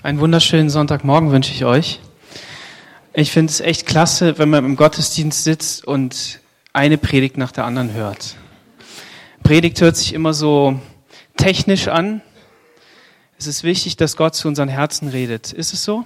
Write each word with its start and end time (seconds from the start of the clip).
Einen 0.00 0.20
wunderschönen 0.20 0.70
Sonntagmorgen 0.70 1.32
wünsche 1.32 1.52
ich 1.52 1.64
euch. 1.64 1.98
Ich 3.14 3.32
finde 3.32 3.50
es 3.50 3.60
echt 3.60 3.84
klasse, 3.84 4.38
wenn 4.38 4.48
man 4.48 4.64
im 4.64 4.76
Gottesdienst 4.76 5.42
sitzt 5.42 5.84
und 5.84 6.38
eine 6.72 6.98
Predigt 6.98 7.36
nach 7.36 7.50
der 7.50 7.64
anderen 7.64 7.92
hört. 7.94 8.36
Predigt 9.42 9.80
hört 9.80 9.96
sich 9.96 10.14
immer 10.14 10.34
so 10.34 10.78
technisch 11.36 11.88
an. 11.88 12.22
Es 13.38 13.48
ist 13.48 13.64
wichtig, 13.64 13.96
dass 13.96 14.16
Gott 14.16 14.36
zu 14.36 14.46
unseren 14.46 14.68
Herzen 14.68 15.08
redet. 15.08 15.52
Ist 15.52 15.74
es 15.74 15.82
so? 15.82 16.04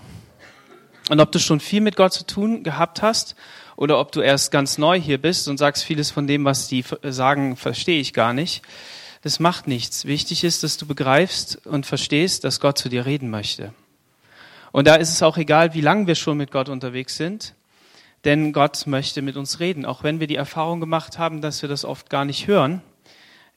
Und 1.10 1.20
ob 1.20 1.30
du 1.30 1.38
schon 1.38 1.60
viel 1.60 1.82
mit 1.82 1.94
Gott 1.94 2.14
zu 2.14 2.24
tun 2.24 2.62
gehabt 2.62 3.02
hast 3.02 3.36
oder 3.76 4.00
ob 4.00 4.10
du 4.10 4.22
erst 4.22 4.50
ganz 4.50 4.78
neu 4.78 4.98
hier 4.98 5.20
bist 5.20 5.48
und 5.48 5.58
sagst, 5.58 5.84
vieles 5.84 6.10
von 6.10 6.26
dem, 6.26 6.46
was 6.46 6.66
die 6.66 6.82
sagen, 7.02 7.56
verstehe 7.56 8.00
ich 8.00 8.14
gar 8.14 8.32
nicht. 8.32 8.62
Das 9.20 9.38
macht 9.38 9.68
nichts. 9.68 10.06
Wichtig 10.06 10.44
ist, 10.44 10.62
dass 10.62 10.78
du 10.78 10.86
begreifst 10.86 11.66
und 11.66 11.84
verstehst, 11.84 12.44
dass 12.44 12.58
Gott 12.58 12.78
zu 12.78 12.88
dir 12.88 13.04
reden 13.04 13.28
möchte. 13.28 13.74
Und 14.72 14.86
da 14.86 14.96
ist 14.96 15.10
es 15.10 15.22
auch 15.22 15.36
egal, 15.36 15.74
wie 15.74 15.80
lange 15.80 16.06
wir 16.06 16.14
schon 16.14 16.38
mit 16.38 16.50
Gott 16.50 16.68
unterwegs 16.68 17.16
sind, 17.16 17.54
denn 18.24 18.52
Gott 18.52 18.86
möchte 18.86 19.20
mit 19.22 19.36
uns 19.36 19.60
reden, 19.60 19.84
auch 19.84 20.02
wenn 20.02 20.18
wir 20.18 20.26
die 20.26 20.36
Erfahrung 20.36 20.80
gemacht 20.80 21.18
haben, 21.18 21.40
dass 21.40 21.62
wir 21.62 21.68
das 21.68 21.84
oft 21.84 22.08
gar 22.08 22.24
nicht 22.24 22.46
hören 22.46 22.82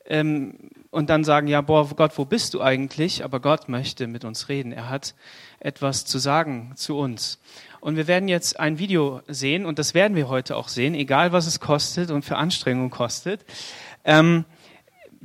ähm, 0.05 0.55
und 0.91 1.09
dann 1.09 1.23
sagen, 1.23 1.47
ja, 1.47 1.61
boah, 1.61 1.89
Gott, 1.89 2.17
wo 2.17 2.25
bist 2.25 2.53
du 2.53 2.61
eigentlich? 2.61 3.23
Aber 3.23 3.39
Gott 3.39 3.69
möchte 3.69 4.07
mit 4.07 4.25
uns 4.25 4.49
reden. 4.49 4.71
Er 4.71 4.89
hat 4.89 5.15
etwas 5.59 6.05
zu 6.05 6.19
sagen 6.19 6.73
zu 6.75 6.97
uns. 6.97 7.39
Und 7.79 7.97
wir 7.97 8.07
werden 8.07 8.27
jetzt 8.27 8.59
ein 8.59 8.79
Video 8.79 9.21
sehen 9.27 9.65
und 9.65 9.77
das 9.77 9.93
werden 9.93 10.15
wir 10.15 10.27
heute 10.27 10.55
auch 10.55 10.69
sehen, 10.69 10.95
egal 10.95 11.31
was 11.31 11.47
es 11.47 11.59
kostet 11.59 12.11
und 12.11 12.25
für 12.25 12.37
Anstrengung 12.37 12.89
kostet. 12.89 13.45
Ähm, 14.03 14.45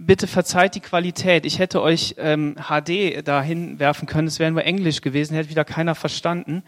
bitte 0.07 0.27
verzeiht 0.27 0.75
die 0.75 0.81
Qualität. 0.81 1.45
Ich 1.45 1.59
hätte 1.59 1.83
euch 1.83 2.15
ähm, 2.19 2.57
HD 2.57 3.27
dahin 3.27 3.79
werfen 3.79 4.07
können. 4.07 4.29
Es 4.29 4.39
wäre 4.39 4.51
nur 4.51 4.65
Englisch 4.65 5.03
gewesen, 5.03 5.35
hätte 5.35 5.51
wieder 5.51 5.65
keiner 5.65 5.95
verstanden. 5.95 6.63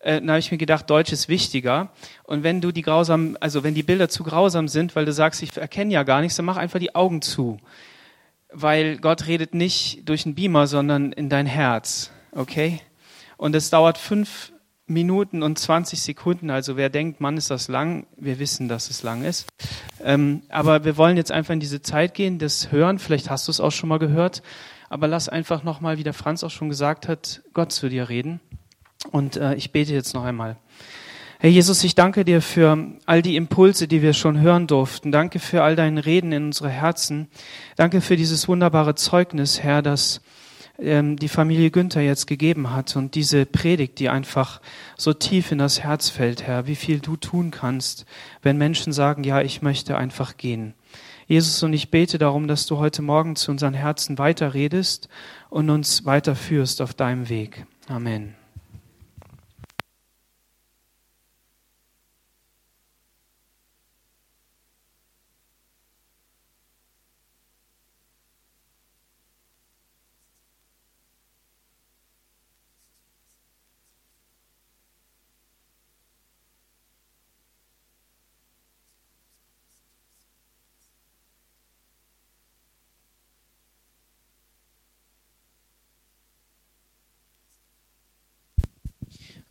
Äh, 0.00 0.20
dann 0.20 0.30
habe 0.30 0.38
ich 0.38 0.50
mir 0.50 0.58
gedacht, 0.58 0.88
Deutsch 0.88 1.12
ist 1.12 1.28
wichtiger. 1.28 1.90
Und 2.24 2.42
wenn 2.42 2.60
du 2.60 2.72
die 2.72 2.82
grausam, 2.82 3.36
also 3.40 3.62
wenn 3.62 3.74
die 3.74 3.82
Bilder 3.82 4.08
zu 4.08 4.24
grausam 4.24 4.68
sind, 4.68 4.96
weil 4.96 5.04
du 5.04 5.12
sagst, 5.12 5.42
ich 5.42 5.56
erkenne 5.56 5.92
ja 5.92 6.02
gar 6.02 6.20
nichts, 6.20 6.36
dann 6.36 6.46
mach 6.46 6.56
einfach 6.56 6.78
die 6.78 6.94
Augen 6.94 7.20
zu. 7.20 7.58
Weil 8.50 8.96
Gott 8.98 9.26
redet 9.26 9.54
nicht 9.54 10.08
durch 10.08 10.24
einen 10.24 10.34
Beamer, 10.34 10.66
sondern 10.66 11.12
in 11.12 11.28
dein 11.28 11.46
Herz. 11.46 12.10
Okay? 12.32 12.80
Und 13.36 13.54
es 13.54 13.68
dauert 13.68 13.98
fünf 13.98 14.52
Minuten 14.86 15.42
und 15.42 15.58
20 15.58 16.00
Sekunden. 16.00 16.48
Also 16.48 16.78
wer 16.78 16.88
denkt, 16.88 17.20
Mann, 17.20 17.36
ist 17.36 17.50
das 17.50 17.68
lang? 17.68 18.06
Wir 18.16 18.38
wissen, 18.38 18.68
dass 18.68 18.88
es 18.88 19.02
lang 19.02 19.22
ist. 19.24 19.46
Ähm, 20.08 20.40
aber 20.48 20.86
wir 20.86 20.96
wollen 20.96 21.18
jetzt 21.18 21.30
einfach 21.30 21.52
in 21.52 21.60
diese 21.60 21.82
Zeit 21.82 22.14
gehen, 22.14 22.38
das 22.38 22.72
hören. 22.72 22.98
Vielleicht 22.98 23.28
hast 23.28 23.46
du 23.46 23.52
es 23.52 23.60
auch 23.60 23.72
schon 23.72 23.90
mal 23.90 23.98
gehört. 23.98 24.42
Aber 24.88 25.06
lass 25.06 25.28
einfach 25.28 25.64
nochmal, 25.64 25.98
wie 25.98 26.02
der 26.02 26.14
Franz 26.14 26.42
auch 26.42 26.50
schon 26.50 26.70
gesagt 26.70 27.08
hat, 27.08 27.42
Gott 27.52 27.72
zu 27.72 27.90
dir 27.90 28.08
reden. 28.08 28.40
Und 29.12 29.36
äh, 29.36 29.54
ich 29.56 29.70
bete 29.70 29.92
jetzt 29.92 30.14
noch 30.14 30.24
einmal. 30.24 30.56
Herr 31.40 31.50
Jesus, 31.50 31.84
ich 31.84 31.94
danke 31.94 32.24
dir 32.24 32.40
für 32.40 32.86
all 33.04 33.20
die 33.20 33.36
Impulse, 33.36 33.86
die 33.86 34.00
wir 34.00 34.14
schon 34.14 34.40
hören 34.40 34.66
durften. 34.66 35.12
Danke 35.12 35.40
für 35.40 35.62
all 35.62 35.76
deine 35.76 36.06
Reden 36.06 36.32
in 36.32 36.46
unsere 36.46 36.70
Herzen. 36.70 37.28
Danke 37.76 38.00
für 38.00 38.16
dieses 38.16 38.48
wunderbare 38.48 38.94
Zeugnis, 38.94 39.62
Herr, 39.62 39.82
dass 39.82 40.22
ähm, 40.78 41.16
die 41.16 41.28
Familie 41.28 41.70
Günther 41.70 42.00
jetzt 42.00 42.26
gegeben 42.26 42.72
hat 42.72 42.96
und 42.96 43.14
diese 43.14 43.46
Predigt, 43.46 43.98
die 43.98 44.08
einfach 44.08 44.60
so 44.96 45.12
tief 45.12 45.52
in 45.52 45.58
das 45.58 45.80
Herz 45.80 46.08
fällt, 46.08 46.42
Herr, 46.46 46.66
wie 46.66 46.76
viel 46.76 47.00
du 47.00 47.16
tun 47.16 47.50
kannst, 47.50 48.06
wenn 48.42 48.58
Menschen 48.58 48.92
sagen, 48.92 49.24
ja, 49.24 49.40
ich 49.40 49.62
möchte 49.62 49.96
einfach 49.96 50.36
gehen. 50.36 50.74
Jesus, 51.26 51.62
und 51.62 51.74
ich 51.74 51.90
bete 51.90 52.16
darum, 52.16 52.48
dass 52.48 52.66
du 52.66 52.78
heute 52.78 53.02
Morgen 53.02 53.36
zu 53.36 53.50
unseren 53.50 53.74
Herzen 53.74 54.16
weiterredest 54.18 55.08
und 55.50 55.68
uns 55.68 56.06
weiterführst 56.06 56.80
auf 56.80 56.94
deinem 56.94 57.28
Weg. 57.28 57.66
Amen. 57.86 58.34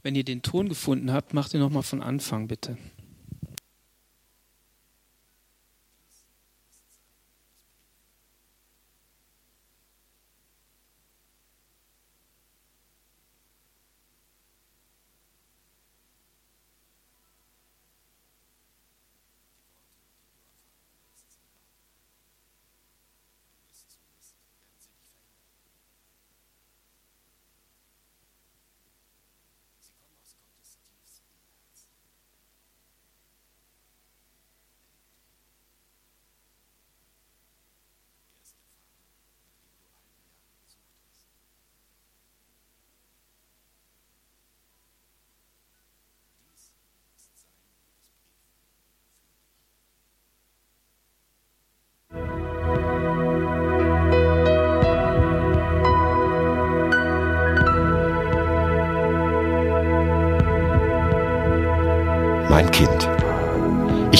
Wenn 0.07 0.15
ihr 0.15 0.23
den 0.23 0.41
Ton 0.41 0.69
gefunden 0.69 1.11
habt, 1.11 1.33
macht 1.33 1.53
ihr 1.53 1.59
nochmal 1.59 1.83
von 1.83 2.01
Anfang 2.01 2.47
bitte. 2.47 2.77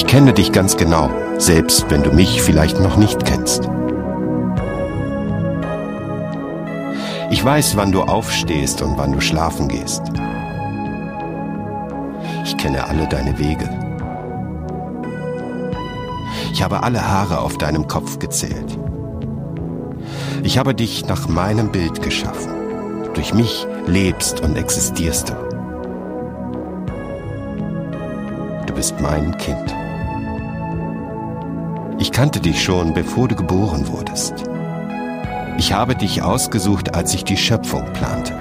Kenne 0.08 0.32
dich 0.32 0.50
ganz 0.50 0.76
genau, 0.76 1.10
selbst 1.38 1.86
wenn 1.90 2.02
du 2.02 2.10
mich 2.10 2.42
vielleicht 2.42 2.80
noch 2.80 2.96
nicht 2.96 3.24
kennst. 3.24 3.68
Ich 7.30 7.44
weiß, 7.44 7.76
wann 7.76 7.92
du 7.92 8.02
aufstehst 8.02 8.82
und 8.82 8.98
wann 8.98 9.12
du 9.12 9.20
schlafen 9.20 9.68
gehst. 9.68 10.02
Ich 12.44 12.56
kenne 12.56 12.88
alle 12.88 13.06
deine 13.06 13.38
Wege. 13.38 13.68
Ich 16.52 16.62
habe 16.62 16.82
alle 16.82 17.06
Haare 17.06 17.40
auf 17.40 17.58
deinem 17.58 17.86
Kopf 17.86 18.18
gezählt. 18.18 18.78
Ich 20.42 20.58
habe 20.58 20.74
dich 20.74 21.06
nach 21.06 21.28
meinem 21.28 21.70
Bild 21.70 22.02
geschaffen. 22.02 22.50
Durch 23.14 23.34
mich 23.34 23.66
lebst 23.86 24.40
und 24.40 24.56
existierst 24.56 25.28
du. 25.28 25.48
bist 28.78 29.00
mein 29.00 29.36
Kind. 29.38 29.74
Ich 32.00 32.12
kannte 32.12 32.38
dich 32.38 32.62
schon, 32.62 32.94
bevor 32.94 33.26
du 33.26 33.34
geboren 33.34 33.88
wurdest. 33.88 34.44
Ich 35.58 35.72
habe 35.72 35.96
dich 35.96 36.22
ausgesucht, 36.22 36.94
als 36.94 37.12
ich 37.12 37.24
die 37.24 37.36
Schöpfung 37.36 37.92
plante. 37.92 38.34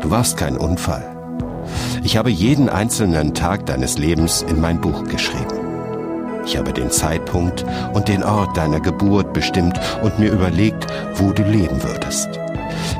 Du 0.00 0.10
warst 0.10 0.38
kein 0.38 0.56
Unfall. 0.56 1.04
Ich 2.02 2.16
habe 2.16 2.30
jeden 2.30 2.70
einzelnen 2.70 3.34
Tag 3.34 3.66
deines 3.66 3.98
Lebens 3.98 4.40
in 4.40 4.58
mein 4.58 4.80
Buch 4.80 5.04
geschrieben. 5.04 5.66
Ich 6.46 6.56
habe 6.56 6.72
den 6.72 6.90
Zeitpunkt 6.90 7.66
und 7.92 8.08
den 8.08 8.22
Ort 8.22 8.56
deiner 8.56 8.80
Geburt 8.80 9.34
bestimmt 9.34 9.78
und 10.02 10.18
mir 10.18 10.32
überlegt, 10.32 10.86
wo 11.16 11.32
du 11.32 11.42
leben 11.42 11.82
würdest. 11.82 12.40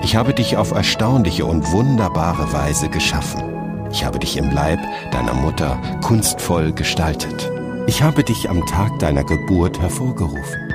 Ich 0.02 0.16
habe 0.16 0.34
dich 0.34 0.58
auf 0.58 0.72
erstaunliche 0.72 1.46
und 1.46 1.72
wunderbare 1.72 2.52
Weise 2.52 2.90
geschaffen. 2.90 3.42
Ich 3.90 4.04
habe 4.04 4.18
dich 4.18 4.36
im 4.36 4.50
Leib 4.50 4.80
deiner 5.12 5.34
Mutter 5.34 5.78
kunstvoll 6.02 6.72
gestaltet. 6.72 7.55
Ich 7.88 8.02
habe 8.02 8.24
dich 8.24 8.50
am 8.50 8.66
Tag 8.66 8.98
deiner 8.98 9.22
Geburt 9.22 9.80
hervorgerufen. 9.80 10.72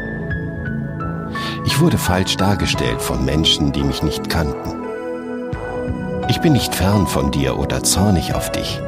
Ich 1.65 1.79
wurde 1.81 1.97
falsch 1.97 2.37
dargestellt 2.37 3.01
von 3.01 3.25
Menschen, 3.25 3.73
die 3.73 3.83
mich 3.83 4.01
nicht 4.01 4.29
kannten. 4.29 4.81
Ich 6.29 6.39
bin 6.39 6.53
nicht 6.53 6.73
fern 6.73 7.07
von 7.07 7.31
dir 7.31 7.59
oder 7.59 7.83
zornig 7.83 8.33
auf 8.33 8.51
dich. 8.51 8.79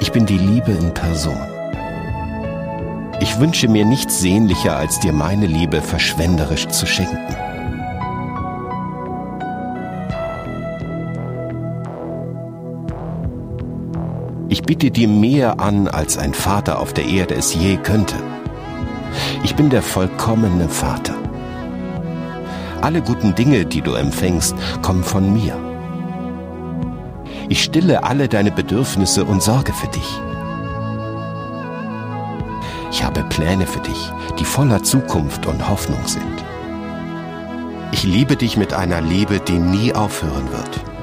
Ich 0.00 0.12
bin 0.12 0.24
die 0.24 0.38
Liebe 0.38 0.70
in 0.70 0.94
Person. 0.94 1.40
Ich 3.20 3.40
wünsche 3.40 3.66
mir 3.66 3.84
nichts 3.84 4.20
sehnlicher, 4.20 4.76
als 4.76 5.00
dir 5.00 5.12
meine 5.12 5.46
Liebe 5.46 5.82
verschwenderisch 5.82 6.68
zu 6.68 6.86
schenken. 6.86 7.43
Biete 14.66 14.90
dir 14.90 15.08
mehr 15.08 15.60
an, 15.60 15.88
als 15.88 16.16
ein 16.16 16.34
Vater 16.34 16.78
auf 16.78 16.92
der 16.92 17.04
Erde 17.06 17.34
es 17.34 17.54
je 17.54 17.76
könnte. 17.76 18.16
Ich 19.42 19.54
bin 19.54 19.70
der 19.70 19.82
vollkommene 19.82 20.68
Vater. 20.68 21.14
Alle 22.80 23.02
guten 23.02 23.34
Dinge, 23.34 23.64
die 23.64 23.80
du 23.80 23.94
empfängst, 23.94 24.54
kommen 24.82 25.04
von 25.04 25.32
mir. 25.32 25.56
Ich 27.48 27.62
stille 27.62 28.04
alle 28.04 28.28
deine 28.28 28.50
Bedürfnisse 28.50 29.24
und 29.24 29.42
sorge 29.42 29.72
für 29.72 29.88
dich. 29.88 30.20
Ich 32.90 33.04
habe 33.04 33.22
Pläne 33.24 33.66
für 33.66 33.80
dich, 33.80 34.12
die 34.38 34.44
voller 34.44 34.82
Zukunft 34.82 35.46
und 35.46 35.68
Hoffnung 35.68 36.06
sind. 36.06 36.44
Ich 37.92 38.02
liebe 38.04 38.36
dich 38.36 38.56
mit 38.56 38.72
einer 38.72 39.00
Liebe, 39.00 39.40
die 39.40 39.58
nie 39.58 39.94
aufhören 39.94 40.50
wird. 40.50 40.93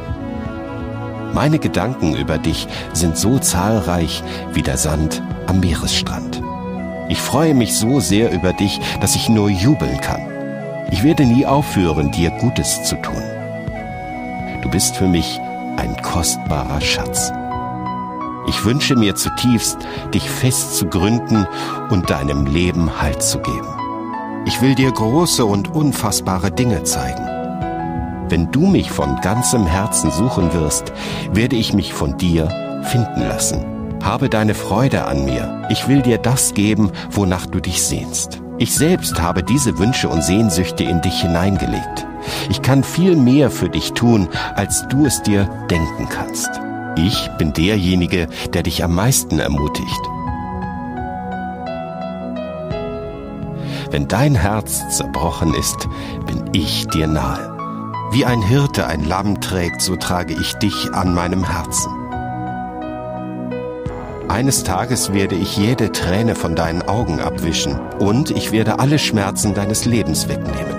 Meine 1.33 1.59
Gedanken 1.59 2.15
über 2.15 2.37
dich 2.37 2.67
sind 2.93 3.17
so 3.17 3.39
zahlreich 3.39 4.23
wie 4.53 4.61
der 4.61 4.77
Sand 4.77 5.23
am 5.47 5.61
Meeresstrand. 5.61 6.41
Ich 7.07 7.19
freue 7.19 7.53
mich 7.53 7.77
so 7.77 7.99
sehr 7.99 8.31
über 8.31 8.53
dich, 8.53 8.79
dass 8.99 9.15
ich 9.15 9.29
nur 9.29 9.49
jubeln 9.49 9.99
kann. 10.01 10.21
Ich 10.91 11.03
werde 11.03 11.25
nie 11.25 11.45
aufhören, 11.45 12.11
dir 12.11 12.31
Gutes 12.31 12.83
zu 12.83 12.95
tun. 13.01 13.23
Du 14.61 14.69
bist 14.69 14.95
für 14.97 15.07
mich 15.07 15.39
ein 15.77 15.95
kostbarer 16.01 16.81
Schatz. 16.81 17.31
Ich 18.47 18.65
wünsche 18.65 18.95
mir 18.95 19.15
zutiefst, 19.15 19.77
dich 20.13 20.29
fest 20.29 20.75
zu 20.75 20.87
gründen 20.87 21.47
und 21.89 22.09
deinem 22.09 22.45
Leben 22.45 23.01
Halt 23.01 23.23
zu 23.23 23.39
geben. 23.39 23.67
Ich 24.45 24.61
will 24.61 24.75
dir 24.75 24.91
große 24.91 25.45
und 25.45 25.73
unfassbare 25.73 26.51
Dinge 26.51 26.83
zeigen. 26.83 27.30
Wenn 28.31 28.49
du 28.49 28.65
mich 28.65 28.89
von 28.89 29.19
ganzem 29.19 29.67
Herzen 29.67 30.09
suchen 30.09 30.53
wirst, 30.53 30.93
werde 31.33 31.57
ich 31.57 31.73
mich 31.73 31.93
von 31.93 32.17
dir 32.17 32.47
finden 32.83 33.27
lassen. 33.27 33.65
Habe 34.01 34.29
deine 34.29 34.55
Freude 34.55 35.03
an 35.03 35.25
mir. 35.25 35.67
Ich 35.69 35.89
will 35.89 36.01
dir 36.01 36.17
das 36.17 36.53
geben, 36.53 36.93
wonach 37.09 37.45
du 37.45 37.59
dich 37.59 37.83
sehnst. 37.83 38.41
Ich 38.57 38.73
selbst 38.73 39.21
habe 39.21 39.43
diese 39.43 39.77
Wünsche 39.79 40.07
und 40.07 40.23
Sehnsüchte 40.23 40.85
in 40.85 41.01
dich 41.01 41.19
hineingelegt. 41.19 42.07
Ich 42.49 42.61
kann 42.61 42.85
viel 42.85 43.17
mehr 43.17 43.51
für 43.51 43.67
dich 43.67 43.91
tun, 43.91 44.29
als 44.55 44.87
du 44.87 45.05
es 45.05 45.21
dir 45.23 45.49
denken 45.69 46.07
kannst. 46.07 46.49
Ich 46.95 47.29
bin 47.37 47.51
derjenige, 47.51 48.29
der 48.53 48.63
dich 48.63 48.81
am 48.81 48.95
meisten 48.95 49.39
ermutigt. 49.39 50.01
Wenn 53.89 54.07
dein 54.07 54.35
Herz 54.35 54.87
zerbrochen 54.95 55.53
ist, 55.53 55.89
bin 56.27 56.49
ich 56.53 56.87
dir 56.87 57.07
nahe. 57.07 57.60
Wie 58.11 58.25
ein 58.25 58.41
Hirte 58.41 58.87
ein 58.87 59.05
Lamm 59.05 59.39
trägt, 59.39 59.81
so 59.81 59.95
trage 59.95 60.33
ich 60.33 60.55
dich 60.55 60.93
an 60.93 61.13
meinem 61.13 61.45
Herzen. 61.45 61.93
Eines 64.27 64.65
Tages 64.65 65.13
werde 65.13 65.35
ich 65.35 65.55
jede 65.55 65.93
Träne 65.93 66.35
von 66.35 66.53
deinen 66.53 66.81
Augen 66.81 67.21
abwischen 67.21 67.79
und 67.99 68.29
ich 68.31 68.51
werde 68.51 68.79
alle 68.79 68.99
Schmerzen 68.99 69.53
deines 69.53 69.85
Lebens 69.85 70.27
wegnehmen. 70.27 70.75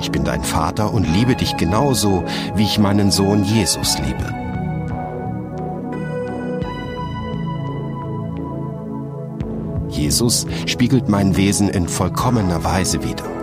Ich 0.00 0.12
bin 0.12 0.22
dein 0.22 0.44
Vater 0.44 0.94
und 0.94 1.12
liebe 1.12 1.34
dich 1.34 1.56
genauso, 1.56 2.22
wie 2.54 2.62
ich 2.62 2.78
meinen 2.78 3.10
Sohn 3.10 3.42
Jesus 3.42 3.98
liebe. 3.98 4.32
Jesus 9.88 10.46
spiegelt 10.66 11.08
mein 11.08 11.36
Wesen 11.36 11.68
in 11.68 11.88
vollkommener 11.88 12.62
Weise 12.62 13.02
wider. 13.02 13.33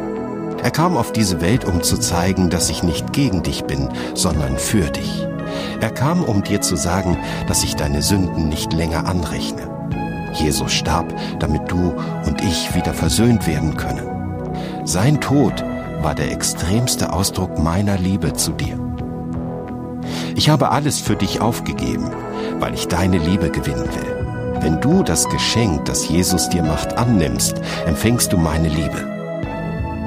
Er 0.64 0.72
kam 0.72 0.96
auf 0.96 1.12
diese 1.12 1.42
Welt, 1.42 1.66
um 1.66 1.82
zu 1.82 1.98
zeigen, 1.98 2.50
dass 2.50 2.70
ich 2.70 2.84
nicht 2.84 3.14
gegen 3.14 3.42
dich 3.42 3.64
bin, 3.64 3.90
sondern 4.14 4.58
für 4.58 4.90
dich. 4.90 5.28
Er 5.80 5.90
kam, 5.90 6.24
um 6.24 6.44
dir 6.44 6.62
zu 6.62 6.76
sagen, 6.76 7.18
dass 7.48 7.64
ich 7.64 7.76
deine 7.76 8.02
Sünden 8.02 8.48
nicht 8.48 8.72
länger 8.74 9.08
anrechne. 9.08 9.70
Jesus 10.34 10.72
starb, 10.72 11.14
damit 11.40 11.70
du 11.72 11.94
und 12.26 12.42
ich 12.42 12.74
wieder 12.76 12.94
versöhnt 12.94 13.48
werden 13.48 13.76
können. 13.76 14.08
Sein 14.86 15.20
Tod 15.20 15.64
war 16.02 16.16
der 16.16 16.32
extremste 16.32 17.12
Ausdruck 17.12 17.60
meiner 17.60 17.98
Liebe 17.98 18.34
zu 18.34 18.52
dir. 18.52 18.80
Ich 20.36 20.50
habe 20.50 20.72
alles 20.72 21.00
für 21.00 21.16
dich 21.16 21.42
aufgegeben, 21.42 22.12
weil 22.60 22.74
ich 22.74 22.88
deine 22.88 23.18
Liebe 23.18 23.50
gewinnen 23.50 23.86
will. 23.86 24.62
Wenn 24.62 24.80
du 24.80 25.04
das 25.04 25.28
Geschenk, 25.28 25.86
das 25.86 26.08
Jesus 26.08 26.50
dir 26.50 26.64
macht, 26.64 26.98
annimmst, 26.98 27.60
empfängst 27.88 28.32
du 28.32 28.38
meine 28.38 28.70
Liebe. 28.70 29.21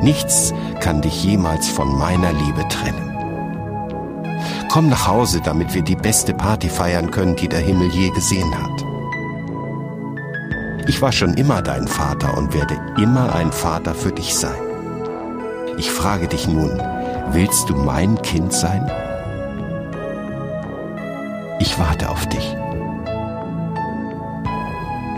Nichts 0.05 0.53
kann 0.81 1.01
dich 1.01 1.25
jemals 1.25 1.67
von 1.67 1.99
meiner 1.99 2.31
Liebe 2.35 2.69
trennen. 2.69 3.17
Komm 4.69 4.91
nach 4.91 5.07
Hause, 5.07 5.41
damit 5.43 5.73
wir 5.73 5.81
die 5.81 5.97
beste 5.97 6.35
Party 6.35 6.69
feiern 6.69 7.11
können, 7.11 7.37
die 7.37 7.49
der 7.49 7.61
Himmel 7.61 7.89
je 7.89 8.11
gesehen 8.11 8.55
hat. 8.55 8.85
Ich 10.87 11.01
war 11.01 11.11
schon 11.11 11.33
immer 11.33 11.63
dein 11.63 11.89
Vater 11.89 12.37
und 12.37 12.53
werde 12.53 12.79
immer 13.01 13.35
ein 13.35 13.51
Vater 13.51 13.95
für 13.95 14.13
dich 14.13 14.35
sein. 14.35 14.61
Ich 15.79 15.91
frage 15.91 16.29
dich 16.29 16.47
nun, 16.47 16.79
willst 17.31 17.71
du 17.71 17.75
mein 17.75 18.21
Kind 18.21 18.53
sein? 18.53 18.87
Ich 21.61 21.79
warte 21.79 22.11
auf 22.11 22.27
dich. 22.27 22.55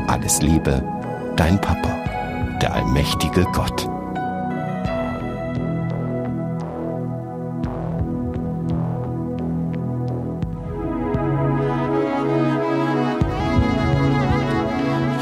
Alles 0.06 0.40
Liebe, 0.42 0.80
dein 1.34 1.60
Papa, 1.60 1.90
der 2.62 2.72
allmächtige 2.72 3.42
Gott. 3.52 3.95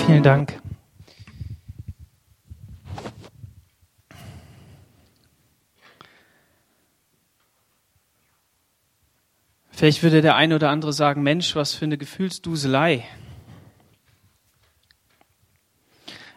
Vielen 0.07 0.23
Dank. 0.23 0.61
Vielleicht 9.71 10.03
würde 10.03 10.21
der 10.21 10.37
eine 10.37 10.57
oder 10.57 10.69
andere 10.69 10.93
sagen, 10.93 11.23
Mensch, 11.23 11.57
was 11.57 11.73
für 11.73 11.87
eine 11.87 11.97
Gefühlsduselei. 11.97 13.05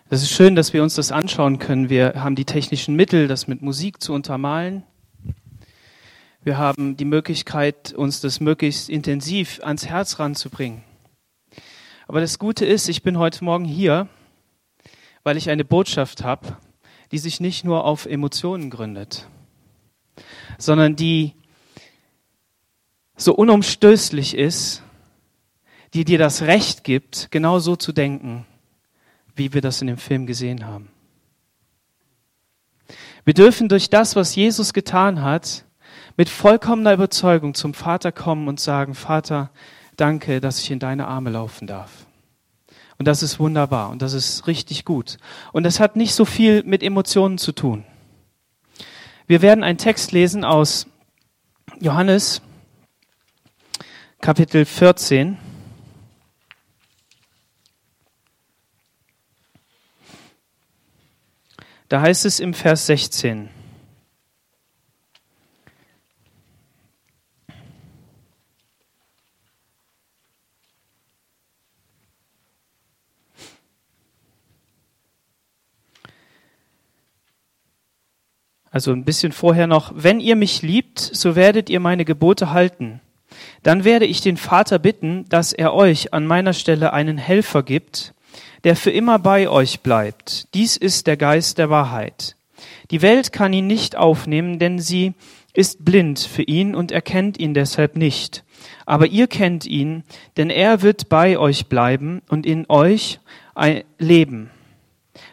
Das 0.10 0.24
ist 0.24 0.32
schön, 0.32 0.56
dass 0.56 0.72
wir 0.72 0.82
uns 0.82 0.96
das 0.96 1.12
anschauen 1.12 1.60
können. 1.60 1.90
Wir 1.90 2.14
haben 2.16 2.36
die 2.38 2.46
technischen 2.46 2.96
Mittel, 2.96 3.28
das 3.28 3.48
mit 3.48 3.62
Musik 3.62 4.02
zu 4.02 4.14
untermalen. 4.14 4.84
Wir 6.42 6.58
haben 6.58 6.96
die 6.96 7.04
Möglichkeit, 7.04 7.92
uns 7.92 8.22
das 8.22 8.40
möglichst 8.40 8.90
intensiv 8.90 9.60
ans 9.62 9.86
Herz 9.88 10.20
ranzubringen. 10.20 10.87
Aber 12.08 12.22
das 12.22 12.40
Gute 12.40 12.66
ist, 12.66 12.88
ich 12.88 13.04
bin 13.04 13.18
heute 13.18 13.44
Morgen 13.44 13.66
hier, 13.66 14.08
weil 15.24 15.36
ich 15.36 15.50
eine 15.50 15.66
Botschaft 15.66 16.24
habe, 16.24 16.56
die 17.12 17.18
sich 17.18 17.42
nicht 17.42 17.66
nur 17.66 17.84
auf 17.84 18.06
Emotionen 18.06 18.70
gründet, 18.70 19.28
sondern 20.58 20.96
die 20.96 21.34
so 23.18 23.34
unumstößlich 23.34 24.38
ist, 24.38 24.84
die 25.94 26.06
dir 26.06 26.18
das 26.18 26.44
Recht 26.44 26.86
gibt, 26.86 27.30
genau 27.30 27.60
so 27.60 27.76
zu 27.76 27.92
denken, 27.92 28.46
wie 29.36 29.54
wir 29.54 29.62
das 29.62 29.82
in 29.82 29.88
dem 29.88 29.98
Film 29.98 30.28
gesehen 30.28 30.66
haben. 30.66 30.90
Wir 33.26 33.34
dürfen 33.34 33.68
durch 33.68 33.90
das, 33.90 34.16
was 34.16 34.34
Jesus 34.34 34.72
getan 34.72 35.22
hat, 35.24 35.66
mit 36.16 36.30
vollkommener 36.30 36.94
Überzeugung 36.94 37.54
zum 37.54 37.74
Vater 37.74 38.14
kommen 38.14 38.48
und 38.48 38.62
sagen, 38.62 38.96
Vater, 38.96 39.52
danke, 39.98 40.40
dass 40.40 40.60
ich 40.60 40.72
in 40.72 40.80
deine 40.80 41.08
Arme 41.08 41.30
laufen 41.30 41.68
darf. 41.68 42.06
Und 42.98 43.08
das 43.08 43.22
ist 43.22 43.40
wunderbar 43.40 43.90
und 43.90 44.02
das 44.02 44.14
ist 44.14 44.48
richtig 44.48 44.86
gut. 44.86 45.18
Und 45.52 45.64
das 45.64 45.80
hat 45.80 45.96
nicht 45.96 46.14
so 46.14 46.26
viel 46.26 46.64
mit 46.64 46.82
Emotionen 46.82 47.38
zu 47.38 47.52
tun. 47.52 47.84
Wir 49.28 49.42
werden 49.42 49.64
einen 49.64 49.78
Text 49.78 50.14
lesen 50.14 50.46
aus 50.46 50.88
Johannes 51.80 52.42
Kapitel 54.20 54.66
14. 54.66 55.38
Da 61.90 62.02
heißt 62.02 62.26
es 62.26 62.40
im 62.40 62.54
Vers 62.54 62.88
16. 62.88 63.50
Also 78.78 78.92
ein 78.92 79.06
bisschen 79.06 79.32
vorher 79.32 79.66
noch, 79.66 79.92
wenn 79.96 80.20
ihr 80.20 80.36
mich 80.36 80.62
liebt, 80.62 81.00
so 81.00 81.36
werdet 81.36 81.68
ihr 81.68 81.80
meine 81.80 82.06
Gebote 82.06 82.52
halten. 82.52 83.02
Dann 83.64 83.86
werde 83.86 84.06
ich 84.06 84.22
den 84.22 84.38
Vater 84.38 84.78
bitten, 84.78 85.26
dass 85.30 85.52
er 85.52 85.74
euch 85.74 86.14
an 86.14 86.28
meiner 86.28 86.54
Stelle 86.54 86.94
einen 86.94 87.18
Helfer 87.18 87.64
gibt, 87.64 88.14
der 88.64 88.76
für 88.76 88.92
immer 88.92 89.18
bei 89.18 89.50
euch 89.50 89.80
bleibt. 89.80 90.54
Dies 90.54 90.78
ist 90.78 91.08
der 91.08 91.18
Geist 91.18 91.58
der 91.58 91.72
Wahrheit. 91.72 92.36
Die 92.92 93.02
Welt 93.02 93.32
kann 93.32 93.52
ihn 93.52 93.66
nicht 93.66 93.96
aufnehmen, 93.96 94.60
denn 94.60 94.78
sie 94.78 95.16
ist 95.56 95.84
blind 95.84 96.20
für 96.20 96.44
ihn 96.44 96.76
und 96.76 96.92
erkennt 96.92 97.40
ihn 97.40 97.56
deshalb 97.56 97.96
nicht. 97.96 98.44
aber 98.86 99.08
ihr 99.08 99.26
kennt 99.26 99.66
ihn, 99.66 100.04
denn 100.38 100.52
er 100.52 100.84
wird 100.84 101.10
bei 101.10 101.40
euch 101.40 101.66
bleiben 101.66 102.22
und 102.30 102.46
in 102.46 102.68
euch 102.70 103.20
leben. 103.98 104.52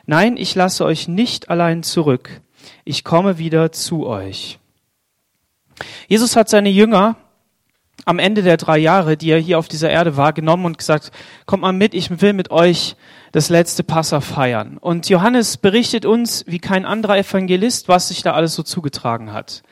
Nein, 0.06 0.38
ich 0.38 0.54
lasse 0.54 0.86
euch 0.86 1.08
nicht 1.08 1.50
allein 1.50 1.82
zurück. 1.82 2.40
Ich 2.84 3.04
komme 3.04 3.38
wieder 3.38 3.72
zu 3.72 4.06
euch. 4.06 4.58
Jesus 6.08 6.36
hat 6.36 6.48
seine 6.48 6.70
Jünger 6.70 7.16
am 8.04 8.18
Ende 8.18 8.42
der 8.42 8.56
drei 8.56 8.78
Jahre, 8.78 9.16
die 9.16 9.30
er 9.30 9.38
hier 9.38 9.58
auf 9.58 9.68
dieser 9.68 9.90
Erde 9.90 10.16
war, 10.16 10.32
genommen 10.32 10.66
und 10.66 10.78
gesagt, 10.78 11.10
kommt 11.46 11.62
mal 11.62 11.72
mit, 11.72 11.94
ich 11.94 12.20
will 12.20 12.32
mit 12.32 12.50
euch 12.50 12.96
das 13.32 13.48
letzte 13.48 13.82
Passa 13.82 14.20
feiern. 14.20 14.78
Und 14.78 15.08
Johannes 15.08 15.56
berichtet 15.56 16.04
uns, 16.04 16.44
wie 16.46 16.58
kein 16.58 16.84
anderer 16.84 17.16
Evangelist, 17.16 17.88
was 17.88 18.08
sich 18.08 18.22
da 18.22 18.32
alles 18.32 18.54
so 18.54 18.62
zugetragen 18.62 19.32
hat. 19.32 19.62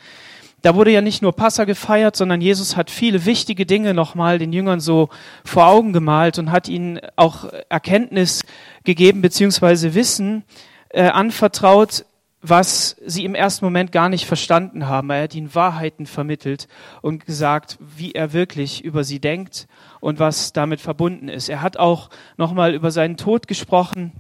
Da 0.63 0.77
wurde 0.77 0.93
ja 0.93 1.01
nicht 1.01 1.23
nur 1.23 1.33
Passa 1.33 1.65
gefeiert, 1.65 2.15
sondern 2.15 2.41
Jesus 2.41 2.77
hat 2.77 2.91
viele 2.91 3.25
wichtige 3.25 3.67
Dinge 3.67 3.95
nochmal 3.95 4.39
den 4.39 4.53
Jüngern 4.53 4.79
so 4.79 5.09
vor 5.45 5.67
Augen 5.67 5.93
gemalt 5.93 6.39
und 6.39 6.53
hat 6.53 6.69
ihnen 6.69 7.01
auch 7.17 7.47
Erkenntnis 7.69 8.45
gegeben, 8.85 9.23
beziehungsweise 9.23 9.95
Wissen 9.95 10.45
äh, 10.91 11.09
anvertraut, 11.09 12.05
was 12.43 12.97
sie 13.07 13.25
im 13.25 13.37
ersten 13.37 13.65
Moment 13.65 13.93
gar 13.93 14.09
nicht 14.09 14.27
verstanden 14.27 14.89
haben. 14.89 15.11
Er 15.11 15.23
hat 15.23 15.35
ihnen 15.35 15.55
Wahrheiten 15.55 16.07
vermittelt 16.07 16.67
und 17.01 17.25
gesagt, 17.25 17.79
wie 17.81 18.13
er 18.13 18.33
wirklich 18.33 18.85
über 18.85 19.05
sie 19.05 19.21
denkt 19.21 19.69
und 20.01 20.19
was 20.19 20.53
damit 20.53 20.81
verbunden 20.81 21.29
ist. 21.29 21.49
Er 21.49 21.63
hat 21.63 21.77
auch 21.77 22.11
nochmal 22.37 22.75
über 22.75 22.91
seinen 22.91 23.17
Tod 23.17 23.47
gesprochen 23.47 24.13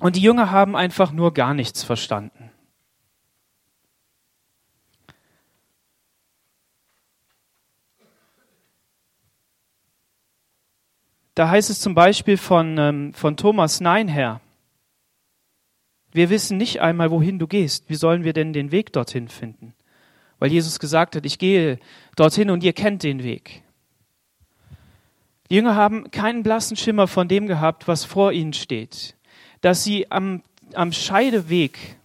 und 0.00 0.14
die 0.14 0.22
Jünger 0.22 0.52
haben 0.52 0.76
einfach 0.76 1.10
nur 1.10 1.34
gar 1.34 1.52
nichts 1.52 1.82
verstanden. 1.82 2.52
Da 11.34 11.48
heißt 11.48 11.70
es 11.70 11.80
zum 11.80 11.96
Beispiel 11.96 12.36
von, 12.36 12.78
ähm, 12.78 13.12
von 13.12 13.36
Thomas 13.36 13.80
Nein 13.80 14.06
her, 14.06 14.40
wir 16.14 16.30
wissen 16.30 16.56
nicht 16.56 16.80
einmal, 16.80 17.10
wohin 17.10 17.40
du 17.40 17.48
gehst. 17.48 17.84
Wie 17.88 17.96
sollen 17.96 18.22
wir 18.22 18.32
denn 18.32 18.52
den 18.52 18.70
Weg 18.70 18.92
dorthin 18.92 19.28
finden? 19.28 19.74
Weil 20.38 20.52
Jesus 20.52 20.78
gesagt 20.78 21.16
hat, 21.16 21.26
ich 21.26 21.38
gehe 21.38 21.78
dorthin 22.14 22.50
und 22.50 22.62
ihr 22.62 22.72
kennt 22.72 23.02
den 23.02 23.24
Weg. 23.24 23.62
Die 25.50 25.56
Jünger 25.56 25.74
haben 25.74 26.12
keinen 26.12 26.44
blassen 26.44 26.76
Schimmer 26.76 27.08
von 27.08 27.26
dem 27.26 27.48
gehabt, 27.48 27.88
was 27.88 28.04
vor 28.04 28.30
ihnen 28.30 28.52
steht. 28.52 29.16
Dass 29.60 29.82
sie 29.82 30.10
am, 30.12 30.42
am 30.74 30.92
Scheideweg, 30.92 31.96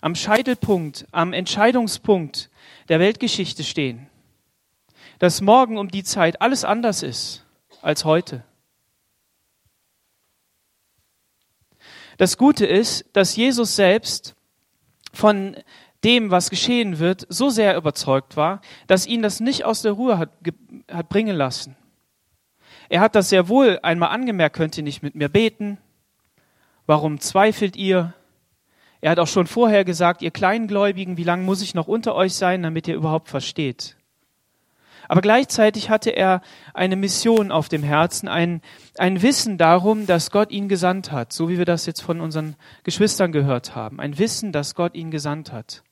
am 0.00 0.14
Scheitelpunkt, 0.14 1.06
am 1.10 1.32
Entscheidungspunkt 1.32 2.50
der 2.88 3.00
Weltgeschichte 3.00 3.64
stehen. 3.64 4.06
Dass 5.18 5.40
morgen 5.40 5.76
um 5.76 5.88
die 5.88 6.04
Zeit 6.04 6.40
alles 6.40 6.64
anders 6.64 7.02
ist 7.02 7.44
als 7.82 8.04
heute. 8.04 8.44
Das 12.16 12.38
Gute 12.38 12.66
ist, 12.66 13.04
dass 13.12 13.36
Jesus 13.36 13.76
selbst 13.76 14.34
von 15.12 15.56
dem, 16.04 16.30
was 16.30 16.50
geschehen 16.50 16.98
wird, 16.98 17.26
so 17.28 17.50
sehr 17.50 17.76
überzeugt 17.76 18.36
war, 18.36 18.60
dass 18.86 19.06
ihn 19.06 19.22
das 19.22 19.40
nicht 19.40 19.64
aus 19.64 19.82
der 19.82 19.92
Ruhe 19.92 20.18
hat, 20.18 20.30
hat 20.90 21.08
bringen 21.08 21.36
lassen. 21.36 21.76
Er 22.88 23.00
hat 23.00 23.14
das 23.14 23.28
sehr 23.28 23.48
wohl 23.48 23.80
einmal 23.82 24.10
angemerkt, 24.10 24.56
könnt 24.56 24.76
ihr 24.76 24.84
nicht 24.84 25.02
mit 25.02 25.14
mir 25.14 25.28
beten? 25.28 25.78
Warum 26.86 27.20
zweifelt 27.20 27.76
ihr? 27.76 28.14
Er 29.00 29.10
hat 29.10 29.18
auch 29.18 29.26
schon 29.26 29.46
vorher 29.46 29.84
gesagt, 29.84 30.22
ihr 30.22 30.30
Kleingläubigen, 30.30 31.16
wie 31.16 31.24
lange 31.24 31.42
muss 31.42 31.62
ich 31.62 31.74
noch 31.74 31.88
unter 31.88 32.14
euch 32.14 32.34
sein, 32.34 32.62
damit 32.62 32.86
ihr 32.86 32.94
überhaupt 32.94 33.28
versteht? 33.28 33.95
Aber 35.08 35.20
gleichzeitig 35.20 35.90
hatte 35.90 36.10
er 36.10 36.40
eine 36.74 36.96
Mission 36.96 37.52
auf 37.52 37.68
dem 37.68 37.82
Herzen, 37.82 38.28
ein, 38.28 38.60
ein 38.98 39.22
Wissen 39.22 39.58
darum, 39.58 40.06
dass 40.06 40.30
Gott 40.30 40.50
ihn 40.50 40.68
gesandt 40.68 41.12
hat, 41.12 41.32
so 41.32 41.48
wie 41.48 41.58
wir 41.58 41.64
das 41.64 41.86
jetzt 41.86 42.00
von 42.00 42.20
unseren 42.20 42.56
Geschwistern 42.84 43.32
gehört 43.32 43.74
haben. 43.74 44.00
Ein 44.00 44.18
Wissen, 44.18 44.52
dass 44.52 44.74
Gott 44.74 44.94
ihn 44.94 45.10
gesandt 45.10 45.52
hat. 45.52 45.82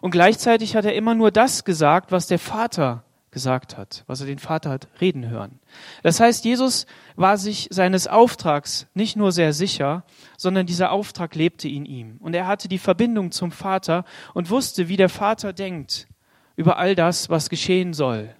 Und 0.00 0.10
gleichzeitig 0.10 0.76
hat 0.76 0.84
er 0.84 0.94
immer 0.94 1.14
nur 1.14 1.30
das 1.30 1.64
gesagt, 1.64 2.12
was 2.12 2.26
der 2.26 2.38
Vater 2.38 3.04
gesagt 3.30 3.76
hat, 3.76 4.04
was 4.06 4.20
er 4.20 4.26
den 4.26 4.38
Vater 4.38 4.70
hat 4.70 4.88
reden 5.00 5.28
hören. 5.28 5.58
Das 6.02 6.20
heißt, 6.20 6.44
Jesus 6.44 6.86
war 7.16 7.36
sich 7.36 7.68
seines 7.70 8.06
Auftrags 8.06 8.86
nicht 8.94 9.16
nur 9.16 9.32
sehr 9.32 9.52
sicher, 9.52 10.04
sondern 10.36 10.66
dieser 10.66 10.92
Auftrag 10.92 11.34
lebte 11.34 11.68
in 11.68 11.84
ihm. 11.84 12.16
Und 12.20 12.34
er 12.34 12.46
hatte 12.46 12.68
die 12.68 12.78
Verbindung 12.78 13.32
zum 13.32 13.50
Vater 13.50 14.04
und 14.34 14.50
wusste, 14.50 14.88
wie 14.88 14.96
der 14.96 15.08
Vater 15.08 15.52
denkt 15.52 16.06
über 16.54 16.78
all 16.78 16.94
das, 16.94 17.28
was 17.28 17.50
geschehen 17.50 17.92
soll 17.92 18.34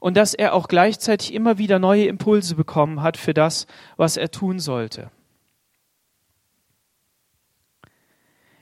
und 0.00 0.16
dass 0.16 0.34
er 0.34 0.54
auch 0.54 0.68
gleichzeitig 0.68 1.32
immer 1.34 1.58
wieder 1.58 1.78
neue 1.78 2.06
Impulse 2.06 2.54
bekommen 2.54 3.02
hat 3.02 3.16
für 3.16 3.34
das, 3.34 3.66
was 3.96 4.16
er 4.16 4.30
tun 4.30 4.58
sollte. 4.58 5.10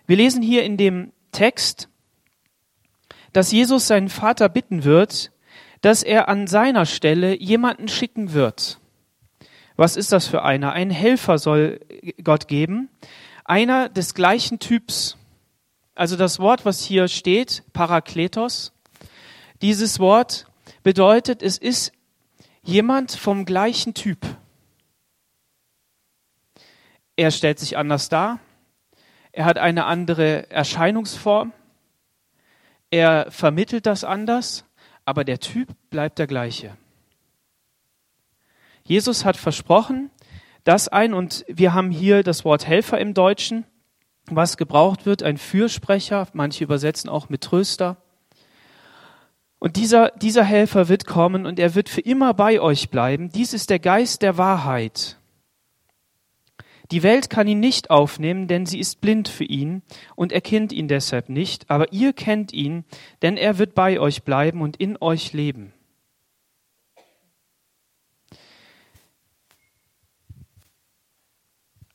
Wir 0.06 0.16
lesen 0.16 0.42
hier 0.42 0.64
in 0.64 0.76
dem 0.76 1.12
Text, 1.32 1.88
dass 3.32 3.52
Jesus 3.52 3.86
seinen 3.86 4.08
Vater 4.08 4.48
bitten 4.48 4.84
wird, 4.84 5.32
dass 5.80 6.02
er 6.02 6.28
an 6.28 6.46
seiner 6.46 6.86
Stelle 6.86 7.38
jemanden 7.38 7.88
schicken 7.88 8.32
wird. 8.32 8.78
Was 9.76 9.96
ist 9.96 10.12
das 10.12 10.26
für 10.26 10.42
einer? 10.42 10.72
Ein 10.72 10.90
Helfer 10.90 11.38
soll 11.38 11.80
Gott 12.22 12.48
geben, 12.48 12.88
einer 13.44 13.88
des 13.88 14.14
gleichen 14.14 14.58
Typs. 14.60 15.16
Also 15.94 16.16
das 16.16 16.38
Wort, 16.38 16.64
was 16.64 16.84
hier 16.84 17.08
steht, 17.08 17.64
Parakletos, 17.72 18.72
dieses 19.62 19.98
Wort 19.98 20.46
bedeutet, 20.84 21.42
es 21.42 21.58
ist 21.58 21.92
jemand 22.62 23.10
vom 23.10 23.44
gleichen 23.44 23.94
Typ. 23.94 24.18
Er 27.16 27.32
stellt 27.32 27.58
sich 27.58 27.76
anders 27.76 28.08
dar, 28.08 28.38
er 29.32 29.46
hat 29.46 29.58
eine 29.58 29.86
andere 29.86 30.48
Erscheinungsform, 30.50 31.52
er 32.90 33.30
vermittelt 33.30 33.86
das 33.86 34.04
anders, 34.04 34.64
aber 35.04 35.24
der 35.24 35.40
Typ 35.40 35.74
bleibt 35.90 36.20
der 36.20 36.28
gleiche. 36.28 36.76
Jesus 38.84 39.24
hat 39.24 39.36
versprochen, 39.36 40.10
dass 40.64 40.88
ein, 40.88 41.14
und 41.14 41.44
wir 41.48 41.74
haben 41.74 41.90
hier 41.90 42.22
das 42.22 42.44
Wort 42.44 42.66
Helfer 42.66 42.98
im 43.00 43.14
Deutschen, 43.14 43.64
was 44.26 44.56
gebraucht 44.56 45.06
wird, 45.06 45.22
ein 45.22 45.38
Fürsprecher, 45.38 46.28
manche 46.32 46.64
übersetzen 46.64 47.10
auch 47.10 47.28
mit 47.28 47.42
Tröster, 47.42 47.96
und 49.64 49.76
dieser, 49.76 50.10
dieser 50.10 50.44
Helfer 50.44 50.90
wird 50.90 51.06
kommen 51.06 51.46
und 51.46 51.58
er 51.58 51.74
wird 51.74 51.88
für 51.88 52.02
immer 52.02 52.34
bei 52.34 52.60
euch 52.60 52.90
bleiben. 52.90 53.30
Dies 53.30 53.54
ist 53.54 53.70
der 53.70 53.78
Geist 53.78 54.20
der 54.20 54.36
Wahrheit. 54.36 55.16
Die 56.90 57.02
Welt 57.02 57.30
kann 57.30 57.48
ihn 57.48 57.60
nicht 57.60 57.88
aufnehmen, 57.88 58.46
denn 58.46 58.66
sie 58.66 58.78
ist 58.78 59.00
blind 59.00 59.26
für 59.26 59.44
ihn 59.44 59.80
und 60.16 60.32
erkennt 60.32 60.70
ihn 60.70 60.86
deshalb 60.86 61.30
nicht, 61.30 61.70
aber 61.70 61.94
ihr 61.94 62.12
kennt 62.12 62.52
ihn, 62.52 62.84
denn 63.22 63.38
er 63.38 63.56
wird 63.56 63.74
bei 63.74 63.98
euch 63.98 64.22
bleiben 64.22 64.60
und 64.60 64.76
in 64.76 64.98
euch 65.00 65.32
leben. 65.32 65.72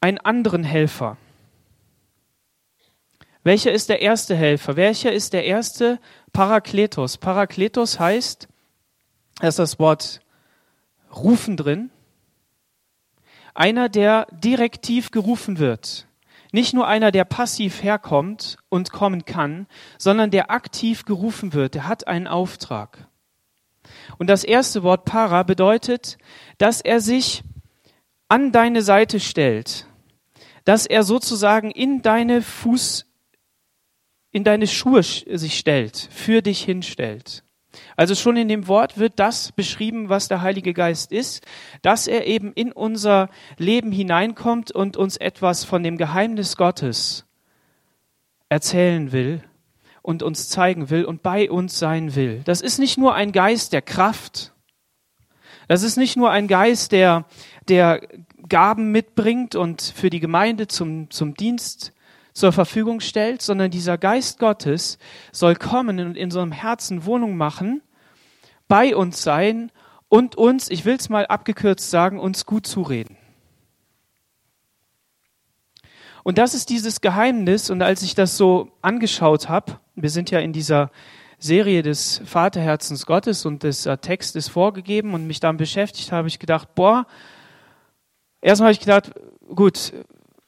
Einen 0.01 0.17
anderen 0.17 0.63
Helfer. 0.63 1.17
Welcher 3.43 3.71
ist 3.71 3.89
der 3.89 4.01
erste 4.01 4.35
Helfer? 4.35 4.75
Welcher 4.75 5.11
ist 5.11 5.33
der 5.33 5.45
erste 5.45 5.99
Parakletos. 6.33 7.17
Parakletos 7.17 7.99
heißt, 7.99 8.47
da 9.39 9.47
ist 9.47 9.59
das 9.59 9.79
Wort 9.79 10.21
rufen 11.15 11.57
drin. 11.57 11.89
Einer, 13.53 13.89
der 13.89 14.27
direktiv 14.31 15.11
gerufen 15.11 15.57
wird. 15.57 16.07
Nicht 16.51 16.73
nur 16.73 16.87
einer, 16.87 17.11
der 17.11 17.25
passiv 17.25 17.83
herkommt 17.83 18.57
und 18.69 18.91
kommen 18.91 19.25
kann, 19.25 19.67
sondern 19.97 20.31
der 20.31 20.51
aktiv 20.51 21.05
gerufen 21.05 21.53
wird. 21.53 21.75
Der 21.75 21.87
hat 21.87 22.07
einen 22.07 22.27
Auftrag. 22.27 23.07
Und 24.17 24.27
das 24.27 24.43
erste 24.43 24.83
Wort 24.83 25.05
para 25.05 25.43
bedeutet, 25.43 26.17
dass 26.57 26.81
er 26.81 27.01
sich 27.01 27.43
an 28.27 28.51
deine 28.51 28.81
Seite 28.81 29.19
stellt, 29.19 29.87
dass 30.65 30.85
er 30.85 31.03
sozusagen 31.03 31.71
in 31.71 32.01
deine 32.01 32.41
Fuß, 32.41 33.05
in 34.31 34.43
deine 34.43 34.67
Schuhe 34.67 35.03
sich 35.03 35.57
stellt, 35.57 36.09
für 36.11 36.41
dich 36.41 36.63
hinstellt. 36.63 37.43
Also 37.95 38.15
schon 38.15 38.37
in 38.37 38.47
dem 38.47 38.67
Wort 38.67 38.97
wird 38.97 39.13
das 39.17 39.51
beschrieben, 39.51 40.09
was 40.09 40.27
der 40.27 40.41
Heilige 40.41 40.73
Geist 40.73 41.11
ist, 41.11 41.45
dass 41.81 42.07
er 42.07 42.25
eben 42.25 42.51
in 42.53 42.71
unser 42.71 43.29
Leben 43.57 43.91
hineinkommt 43.91 44.71
und 44.71 44.97
uns 44.97 45.17
etwas 45.17 45.63
von 45.63 45.83
dem 45.83 45.97
Geheimnis 45.97 46.57
Gottes 46.57 47.25
erzählen 48.49 49.11
will 49.11 49.43
und 50.01 50.23
uns 50.23 50.49
zeigen 50.49 50.89
will 50.89 51.05
und 51.05 51.21
bei 51.21 51.51
uns 51.51 51.77
sein 51.77 52.15
will. 52.15 52.41
Das 52.45 52.61
ist 52.61 52.79
nicht 52.79 52.97
nur 52.97 53.13
ein 53.13 53.31
Geist 53.31 53.73
der 53.73 53.83
Kraft. 53.83 54.53
Das 55.67 55.83
ist 55.83 55.97
nicht 55.97 56.17
nur 56.17 56.31
ein 56.31 56.47
Geist, 56.47 56.91
der, 56.91 57.25
der 57.67 58.01
Gaben 58.47 58.91
mitbringt 58.91 59.53
und 59.55 59.81
für 59.81 60.09
die 60.09 60.19
Gemeinde 60.19 60.67
zum, 60.67 61.11
zum 61.11 61.35
Dienst 61.35 61.93
zur 62.39 62.51
Verfügung 62.51 62.99
stellt, 62.99 63.41
sondern 63.41 63.69
dieser 63.69 63.97
Geist 63.97 64.39
Gottes 64.39 64.97
soll 65.31 65.55
kommen 65.55 65.99
und 65.99 66.15
in 66.15 66.25
unserem 66.25 66.51
Herzen 66.51 67.05
Wohnung 67.05 67.37
machen, 67.37 67.81
bei 68.67 68.95
uns 68.95 69.21
sein 69.21 69.71
und 70.07 70.35
uns, 70.35 70.69
ich 70.69 70.85
will 70.85 70.95
es 70.95 71.09
mal 71.09 71.27
abgekürzt 71.27 71.89
sagen, 71.89 72.19
uns 72.19 72.45
gut 72.45 72.65
zureden. 72.65 73.17
Und 76.23 76.37
das 76.37 76.53
ist 76.53 76.69
dieses 76.69 77.01
Geheimnis. 77.01 77.69
Und 77.69 77.81
als 77.81 78.03
ich 78.03 78.15
das 78.15 78.37
so 78.37 78.71
angeschaut 78.81 79.49
habe, 79.49 79.79
wir 79.95 80.09
sind 80.09 80.31
ja 80.31 80.39
in 80.39 80.53
dieser 80.53 80.91
Serie 81.39 81.81
des 81.81 82.21
Vaterherzens 82.25 83.05
Gottes 83.05 83.45
und 83.45 83.63
des 83.63 83.85
äh, 83.85 83.97
Text 83.97 84.35
ist 84.35 84.49
vorgegeben 84.49 85.13
und 85.13 85.25
mich 85.25 85.39
damit 85.39 85.59
beschäftigt 85.59 86.11
habe, 86.11 86.27
ich 86.27 86.37
gedacht, 86.37 86.75
boah, 86.75 87.07
erstmal 88.41 88.67
habe 88.67 88.73
ich 88.73 88.81
gedacht, 88.81 89.11
gut, 89.55 89.93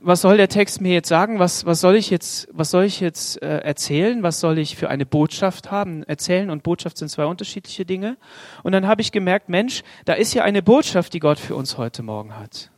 was 0.03 0.21
soll 0.21 0.37
der 0.37 0.49
Text 0.49 0.81
mir 0.81 0.93
jetzt 0.93 1.07
sagen? 1.07 1.39
Was, 1.39 1.65
was 1.65 1.79
soll 1.79 1.95
ich 1.95 2.09
jetzt, 2.09 2.47
was 2.51 2.71
soll 2.71 2.85
ich 2.85 2.99
jetzt 2.99 3.41
äh, 3.41 3.59
erzählen? 3.59 4.23
Was 4.23 4.39
soll 4.39 4.57
ich 4.57 4.75
für 4.75 4.89
eine 4.89 5.05
Botschaft 5.05 5.69
haben? 5.71 6.03
Erzählen 6.03 6.49
und 6.49 6.63
Botschaft 6.63 6.97
sind 6.97 7.09
zwei 7.09 7.25
unterschiedliche 7.25 7.85
Dinge. 7.85 8.17
Und 8.63 8.71
dann 8.71 8.87
habe 8.87 9.01
ich 9.01 9.11
gemerkt, 9.11 9.49
Mensch, 9.49 9.83
da 10.05 10.13
ist 10.13 10.33
ja 10.33 10.43
eine 10.43 10.63
Botschaft, 10.63 11.13
die 11.13 11.19
Gott 11.19 11.39
für 11.39 11.55
uns 11.55 11.77
heute 11.77 12.01
Morgen 12.01 12.37
hat. 12.37 12.71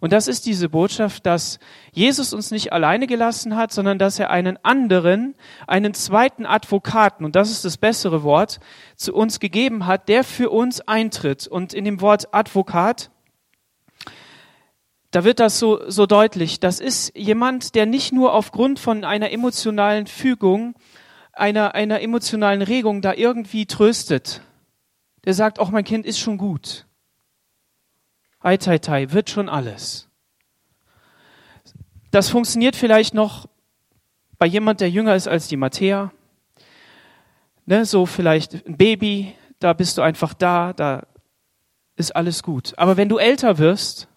Und 0.00 0.12
das 0.12 0.28
ist 0.28 0.44
diese 0.44 0.68
Botschaft, 0.68 1.24
dass 1.24 1.58
Jesus 1.92 2.34
uns 2.34 2.50
nicht 2.50 2.74
alleine 2.74 3.06
gelassen 3.06 3.56
hat, 3.56 3.72
sondern 3.72 3.98
dass 3.98 4.18
er 4.18 4.28
einen 4.28 4.58
anderen, 4.62 5.34
einen 5.66 5.94
zweiten 5.94 6.44
Advokaten, 6.44 7.24
und 7.24 7.34
das 7.34 7.50
ist 7.50 7.64
das 7.64 7.78
bessere 7.78 8.22
Wort, 8.22 8.60
zu 8.96 9.14
uns 9.14 9.40
gegeben 9.40 9.86
hat, 9.86 10.08
der 10.08 10.24
für 10.24 10.50
uns 10.50 10.82
eintritt. 10.82 11.46
Und 11.46 11.72
in 11.72 11.86
dem 11.86 12.02
Wort 12.02 12.34
Advokat 12.34 13.10
da 15.12 15.24
wird 15.24 15.40
das 15.40 15.58
so, 15.58 15.88
so 15.88 16.06
deutlich. 16.06 16.58
Das 16.58 16.80
ist 16.80 17.14
jemand, 17.14 17.74
der 17.74 17.84
nicht 17.84 18.12
nur 18.12 18.32
aufgrund 18.32 18.80
von 18.80 19.04
einer 19.04 19.30
emotionalen 19.30 20.06
Fügung, 20.06 20.74
einer, 21.34 21.74
einer 21.74 22.00
emotionalen 22.00 22.62
Regung 22.62 23.02
da 23.02 23.12
irgendwie 23.12 23.66
tröstet. 23.66 24.40
Der 25.26 25.34
sagt, 25.34 25.60
auch 25.60 25.70
mein 25.70 25.84
Kind 25.84 26.06
ist 26.06 26.18
schon 26.18 26.38
gut. 26.38 26.86
Ei, 28.40 28.56
tai, 28.56 28.78
tai, 28.78 29.12
wird 29.12 29.28
schon 29.28 29.50
alles. 29.50 30.08
Das 32.10 32.30
funktioniert 32.30 32.74
vielleicht 32.74 33.12
noch 33.12 33.46
bei 34.38 34.46
jemand, 34.46 34.80
der 34.80 34.90
jünger 34.90 35.14
ist 35.14 35.28
als 35.28 35.46
die 35.46 35.56
Matthäa. 35.56 36.10
Ne, 37.66 37.84
so 37.84 38.06
vielleicht 38.06 38.66
ein 38.66 38.78
Baby, 38.78 39.34
da 39.58 39.74
bist 39.74 39.98
du 39.98 40.02
einfach 40.02 40.32
da, 40.32 40.72
da 40.72 41.06
ist 41.96 42.16
alles 42.16 42.42
gut. 42.42 42.72
Aber 42.78 42.96
wenn 42.96 43.10
du 43.10 43.18
älter 43.18 43.58
wirst, 43.58 44.08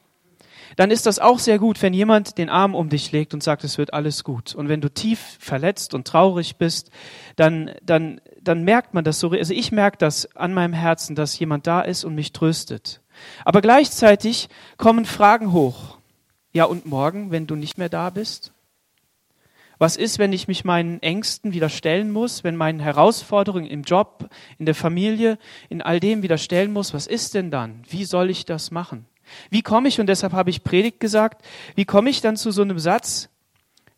dann 0.75 0.91
ist 0.91 1.05
das 1.05 1.19
auch 1.19 1.39
sehr 1.39 1.59
gut, 1.59 1.81
wenn 1.81 1.93
jemand 1.93 2.37
den 2.37 2.49
Arm 2.49 2.75
um 2.75 2.89
dich 2.89 3.11
legt 3.11 3.33
und 3.33 3.41
sagt, 3.41 3.63
es 3.63 3.77
wird 3.77 3.93
alles 3.93 4.23
gut. 4.23 4.55
Und 4.55 4.67
wenn 4.67 4.81
du 4.81 4.89
tief 4.89 5.37
verletzt 5.39 5.93
und 5.93 6.07
traurig 6.07 6.57
bist, 6.57 6.91
dann, 7.35 7.71
dann, 7.83 8.19
dann 8.41 8.63
merkt 8.63 8.93
man 8.93 9.03
das 9.03 9.19
so. 9.19 9.31
Also 9.31 9.53
ich 9.53 9.71
merke 9.71 9.97
das 9.97 10.35
an 10.35 10.53
meinem 10.53 10.73
Herzen, 10.73 11.15
dass 11.15 11.39
jemand 11.39 11.67
da 11.67 11.81
ist 11.81 12.03
und 12.03 12.15
mich 12.15 12.33
tröstet. 12.33 13.01
Aber 13.45 13.61
gleichzeitig 13.61 14.49
kommen 14.77 15.05
Fragen 15.05 15.53
hoch. 15.53 15.97
Ja, 16.51 16.65
und 16.65 16.85
morgen, 16.85 17.31
wenn 17.31 17.47
du 17.47 17.55
nicht 17.55 17.77
mehr 17.77 17.89
da 17.89 18.09
bist? 18.09 18.51
Was 19.77 19.97
ist, 19.97 20.19
wenn 20.19 20.31
ich 20.31 20.47
mich 20.47 20.63
meinen 20.63 21.01
Ängsten 21.01 21.53
wieder 21.53 21.67
stellen 21.67 22.11
muss, 22.11 22.45
wenn 22.45 22.55
meinen 22.55 22.79
Herausforderungen 22.79 23.67
im 23.67 23.83
Job, 23.83 24.29
in 24.57 24.65
der 24.65 24.75
Familie, 24.75 25.37
in 25.67 25.81
all 25.81 25.99
dem 25.99 26.23
wieder 26.23 26.37
stellen 26.37 26.71
muss? 26.71 26.93
Was 26.93 27.07
ist 27.07 27.33
denn 27.33 27.51
dann? 27.51 27.83
Wie 27.89 28.05
soll 28.05 28.29
ich 28.29 28.45
das 28.45 28.71
machen? 28.71 29.05
Wie 29.49 29.61
komme 29.61 29.87
ich, 29.87 29.99
und 29.99 30.07
deshalb 30.07 30.33
habe 30.33 30.49
ich 30.49 30.63
Predigt 30.63 30.99
gesagt, 30.99 31.45
wie 31.75 31.85
komme 31.85 32.09
ich 32.09 32.21
dann 32.21 32.37
zu 32.37 32.51
so 32.51 32.61
einem 32.61 32.79
Satz, 32.79 33.29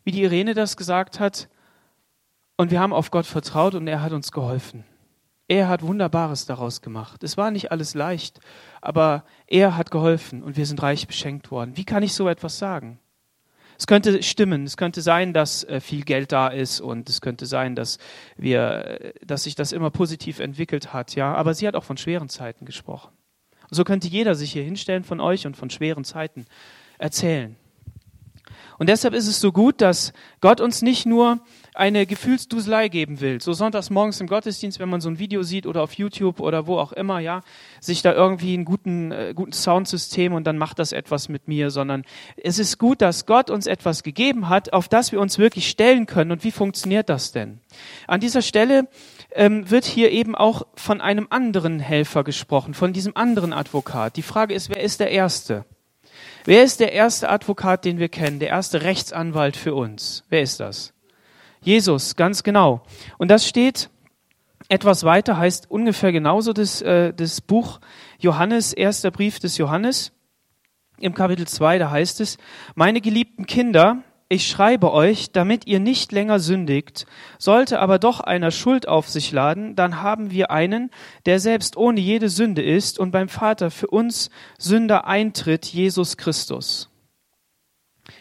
wie 0.04 0.12
die 0.12 0.22
Irene 0.22 0.54
das 0.54 0.76
gesagt 0.76 1.20
hat, 1.20 1.48
und 2.56 2.70
wir 2.70 2.80
haben 2.80 2.92
auf 2.92 3.10
Gott 3.10 3.26
vertraut 3.26 3.74
und 3.74 3.86
er 3.86 4.02
hat 4.02 4.12
uns 4.12 4.32
geholfen. 4.32 4.84
Er 5.46 5.68
hat 5.68 5.82
Wunderbares 5.82 6.44
daraus 6.44 6.82
gemacht. 6.82 7.22
Es 7.22 7.36
war 7.36 7.50
nicht 7.50 7.72
alles 7.72 7.94
leicht, 7.94 8.40
aber 8.82 9.24
er 9.46 9.76
hat 9.76 9.90
geholfen 9.90 10.42
und 10.42 10.56
wir 10.56 10.66
sind 10.66 10.82
reich 10.82 11.06
beschenkt 11.06 11.50
worden. 11.50 11.76
Wie 11.76 11.84
kann 11.84 12.02
ich 12.02 12.12
so 12.12 12.28
etwas 12.28 12.58
sagen? 12.58 12.98
Es 13.78 13.86
könnte 13.86 14.22
stimmen. 14.24 14.64
Es 14.64 14.76
könnte 14.76 15.00
sein, 15.00 15.32
dass 15.32 15.62
äh, 15.64 15.80
viel 15.80 16.02
Geld 16.02 16.32
da 16.32 16.48
ist 16.48 16.80
und 16.80 17.08
es 17.08 17.20
könnte 17.20 17.46
sein, 17.46 17.76
dass 17.76 17.98
wir, 18.36 19.00
äh, 19.00 19.12
dass 19.24 19.44
sich 19.44 19.54
das 19.54 19.70
immer 19.70 19.90
positiv 19.90 20.40
entwickelt 20.40 20.92
hat, 20.92 21.14
ja. 21.14 21.32
Aber 21.32 21.54
sie 21.54 21.66
hat 21.66 21.76
auch 21.76 21.84
von 21.84 21.96
schweren 21.96 22.28
Zeiten 22.28 22.64
gesprochen. 22.64 23.12
So 23.70 23.84
könnte 23.84 24.08
jeder 24.08 24.34
sich 24.34 24.52
hier 24.52 24.62
hinstellen 24.62 25.04
von 25.04 25.20
euch 25.20 25.46
und 25.46 25.56
von 25.56 25.70
schweren 25.70 26.04
Zeiten 26.04 26.46
erzählen. 26.98 27.56
Und 28.78 28.88
deshalb 28.88 29.12
ist 29.12 29.26
es 29.26 29.40
so 29.40 29.50
gut, 29.50 29.80
dass 29.80 30.12
Gott 30.40 30.60
uns 30.60 30.82
nicht 30.82 31.04
nur 31.04 31.40
eine 31.74 32.06
Gefühlsduselei 32.06 32.88
geben 32.88 33.20
will. 33.20 33.40
So 33.40 33.52
sonntags 33.52 33.90
morgens 33.90 34.20
im 34.20 34.28
Gottesdienst, 34.28 34.78
wenn 34.78 34.88
man 34.88 35.00
so 35.00 35.08
ein 35.08 35.18
Video 35.18 35.42
sieht 35.42 35.66
oder 35.66 35.82
auf 35.82 35.94
YouTube 35.94 36.38
oder 36.40 36.66
wo 36.68 36.78
auch 36.78 36.92
immer, 36.92 37.18
ja, 37.18 37.42
sich 37.80 38.02
da 38.02 38.12
irgendwie 38.12 38.54
einen 38.54 38.64
guten, 38.64 39.10
äh, 39.10 39.32
guten 39.34 39.52
Soundsystem 39.52 40.32
und 40.32 40.46
dann 40.46 40.58
macht 40.58 40.78
das 40.78 40.92
etwas 40.92 41.28
mit 41.28 41.48
mir, 41.48 41.70
sondern 41.70 42.04
es 42.36 42.58
ist 42.58 42.78
gut, 42.78 43.02
dass 43.02 43.26
Gott 43.26 43.50
uns 43.50 43.66
etwas 43.66 44.04
gegeben 44.04 44.48
hat, 44.48 44.72
auf 44.72 44.88
das 44.88 45.10
wir 45.10 45.20
uns 45.20 45.38
wirklich 45.38 45.68
stellen 45.68 46.06
können. 46.06 46.30
Und 46.30 46.44
wie 46.44 46.52
funktioniert 46.52 47.08
das 47.08 47.32
denn? 47.32 47.60
An 48.06 48.20
dieser 48.20 48.42
Stelle 48.42 48.88
ähm, 49.32 49.70
wird 49.70 49.84
hier 49.84 50.10
eben 50.10 50.34
auch 50.34 50.66
von 50.74 51.00
einem 51.00 51.26
anderen 51.30 51.80
Helfer 51.80 52.24
gesprochen, 52.24 52.74
von 52.74 52.92
diesem 52.92 53.16
anderen 53.16 53.52
Advokat. 53.52 54.16
Die 54.16 54.22
Frage 54.22 54.54
ist, 54.54 54.70
wer 54.70 54.82
ist 54.82 55.00
der 55.00 55.10
Erste? 55.10 55.64
Wer 56.44 56.64
ist 56.64 56.80
der 56.80 56.92
erste 56.92 57.28
Advokat, 57.28 57.84
den 57.84 57.98
wir 57.98 58.08
kennen, 58.08 58.38
der 58.38 58.48
erste 58.48 58.82
Rechtsanwalt 58.82 59.56
für 59.56 59.74
uns? 59.74 60.24
Wer 60.28 60.42
ist 60.42 60.60
das? 60.60 60.94
Jesus, 61.60 62.16
ganz 62.16 62.42
genau. 62.42 62.82
Und 63.18 63.28
das 63.30 63.46
steht 63.46 63.90
etwas 64.68 65.04
weiter, 65.04 65.36
heißt 65.36 65.70
ungefähr 65.70 66.12
genauso 66.12 66.52
das, 66.52 66.82
äh, 66.82 67.12
das 67.12 67.40
Buch 67.40 67.80
Johannes, 68.18 68.72
erster 68.72 69.10
Brief 69.10 69.38
des 69.38 69.58
Johannes. 69.58 70.12
Im 71.00 71.14
Kapitel 71.14 71.46
2, 71.46 71.78
da 71.78 71.90
heißt 71.90 72.20
es, 72.20 72.38
meine 72.74 73.00
geliebten 73.00 73.46
Kinder, 73.46 74.02
ich 74.28 74.46
schreibe 74.46 74.92
euch, 74.92 75.32
damit 75.32 75.66
ihr 75.66 75.80
nicht 75.80 76.12
länger 76.12 76.38
sündigt. 76.38 77.06
Sollte 77.38 77.80
aber 77.80 77.98
doch 77.98 78.20
einer 78.20 78.50
Schuld 78.50 78.86
auf 78.86 79.08
sich 79.08 79.32
laden, 79.32 79.74
dann 79.74 80.02
haben 80.02 80.30
wir 80.30 80.50
einen, 80.50 80.90
der 81.24 81.40
selbst 81.40 81.76
ohne 81.76 82.00
jede 82.00 82.28
Sünde 82.28 82.62
ist 82.62 82.98
und 82.98 83.10
beim 83.10 83.28
Vater 83.28 83.70
für 83.70 83.86
uns 83.86 84.28
Sünder 84.58 85.06
eintritt, 85.06 85.64
Jesus 85.66 86.18
Christus. 86.18 86.90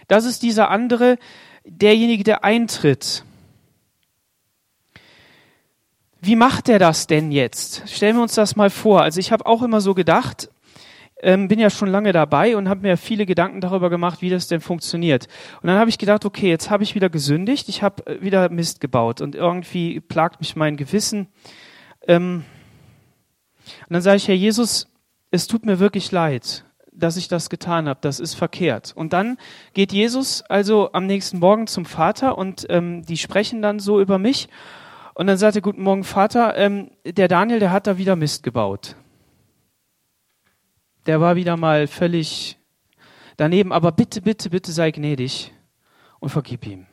Das 0.08 0.24
ist 0.24 0.44
dieser 0.44 0.70
andere, 0.70 1.18
derjenige, 1.66 2.24
der 2.24 2.44
eintritt. 2.46 3.26
Wie 6.22 6.38
macht 6.38 6.70
er 6.70 6.80
das 6.80 7.08
denn 7.08 7.32
jetzt? 7.32 7.84
Stellen 7.90 8.16
wir 8.16 8.24
uns 8.24 8.36
das 8.36 8.56
mal 8.56 8.70
vor. 8.70 9.02
Also 9.02 9.20
ich 9.20 9.32
habe 9.32 9.46
auch 9.46 9.62
immer 9.62 9.82
so 9.82 9.94
gedacht, 9.94 10.50
ähm, 11.22 11.48
bin 11.48 11.60
ja 11.60 11.70
schon 11.70 11.90
lange 11.90 12.12
dabei 12.12 12.56
und 12.56 12.70
habe 12.70 12.82
mir 12.82 12.98
viele 12.98 13.26
Gedanken 13.26 13.62
darüber 13.62 13.90
gemacht, 13.90 14.22
wie 14.22 14.30
das 14.30 14.48
denn 14.48 14.62
funktioniert. 14.62 15.28
Und 15.62 15.68
dann 15.68 15.80
habe 15.80 15.90
ich 15.90 15.98
gedacht, 15.98 16.26
okay, 16.26 16.50
jetzt 16.50 16.70
habe 16.70 16.84
ich 16.84 16.96
wieder 16.96 17.10
gesündigt, 17.10 17.70
ich 17.70 17.82
habe 17.82 18.06
äh, 18.06 18.22
wieder 18.22 18.50
Mist 18.50 18.82
gebaut 18.82 19.22
und 19.22 19.36
irgendwie 19.36 20.00
plagt 20.00 20.40
mich 20.40 20.56
mein 20.56 20.78
Gewissen. 20.78 21.28
Ähm, 22.08 22.44
und 23.88 23.94
dann 23.94 24.02
sage 24.02 24.18
ich, 24.18 24.28
Herr 24.28 24.36
Jesus, 24.36 24.88
es 25.32 25.48
tut 25.48 25.66
mir 25.66 25.80
wirklich 25.80 26.12
leid, 26.12 26.64
dass 26.94 27.18
ich 27.18 27.28
das 27.28 27.50
getan 27.50 27.90
habe. 27.90 28.00
Das 28.02 28.20
ist 28.20 28.36
verkehrt. 28.36 28.94
Und 28.96 29.12
dann 29.12 29.38
geht 29.74 29.92
Jesus 29.92 30.44
also 30.44 30.92
am 30.94 31.06
nächsten 31.06 31.40
Morgen 31.40 31.68
zum 31.68 31.86
Vater 31.86 32.38
und 32.38 32.66
ähm, 32.70 33.04
die 33.06 33.18
sprechen 33.18 33.62
dann 33.62 33.80
so 33.80 34.00
über 34.00 34.20
mich. 34.20 34.48
Und 35.16 35.28
dann 35.28 35.38
sagt 35.38 35.56
er, 35.56 35.62
guten 35.64 35.82
Morgen 35.82 36.04
Vater, 36.04 36.56
ähm, 36.56 36.92
der 37.04 37.28
Daniel, 37.28 37.60
der 37.60 37.72
hat 37.72 37.88
da 37.88 37.98
wieder 37.98 38.16
Mist 38.16 38.44
gebaut 38.44 38.96
der 41.08 41.22
war 41.22 41.36
wieder 41.36 41.58
mal 41.58 41.88
völlig 41.88 42.58
daneben, 43.38 43.72
aber 43.72 43.92
bitte, 43.92 44.22
bitte, 44.22 44.50
bitte 44.50 44.72
sei 44.72 44.92
gnädig 44.92 45.54
und 46.20 46.30
vergib 46.30 46.68
ihm. 46.68 46.86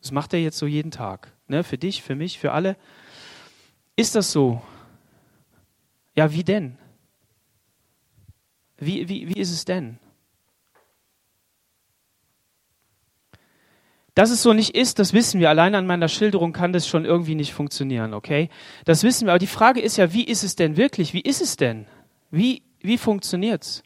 Das 0.00 0.12
macht 0.12 0.34
er 0.34 0.40
jetzt 0.40 0.58
so 0.58 0.66
jeden 0.66 0.90
Tag. 0.90 1.32
Ne? 1.46 1.64
Für 1.64 1.78
dich, 1.78 2.02
für 2.02 2.14
mich, 2.14 2.38
für 2.38 2.52
alle. 2.52 2.76
Ist 3.96 4.14
das 4.14 4.32
so? 4.32 4.60
Ja, 6.14 6.32
wie 6.32 6.44
denn? 6.44 6.76
Wie, 8.76 9.08
wie, 9.08 9.28
wie 9.28 9.40
ist 9.40 9.52
es 9.52 9.64
denn? 9.64 9.98
Dass 14.14 14.30
es 14.30 14.42
so 14.42 14.52
nicht 14.52 14.74
ist, 14.74 14.98
das 14.98 15.14
wissen 15.14 15.40
wir. 15.40 15.48
Allein 15.48 15.74
an 15.74 15.86
meiner 15.86 16.08
Schilderung 16.08 16.52
kann 16.52 16.74
das 16.74 16.86
schon 16.86 17.06
irgendwie 17.06 17.34
nicht 17.34 17.54
funktionieren, 17.54 18.12
okay? 18.12 18.50
Das 18.84 19.04
wissen 19.04 19.26
wir. 19.26 19.32
Aber 19.32 19.38
die 19.38 19.46
Frage 19.46 19.80
ist 19.80 19.96
ja, 19.96 20.12
wie 20.12 20.24
ist 20.24 20.42
es 20.42 20.54
denn 20.54 20.76
wirklich? 20.76 21.14
Wie 21.14 21.22
ist 21.22 21.40
es 21.40 21.56
denn? 21.56 21.86
Wie, 22.32 22.62
wie 22.80 22.96
funktioniert's? 22.96 23.82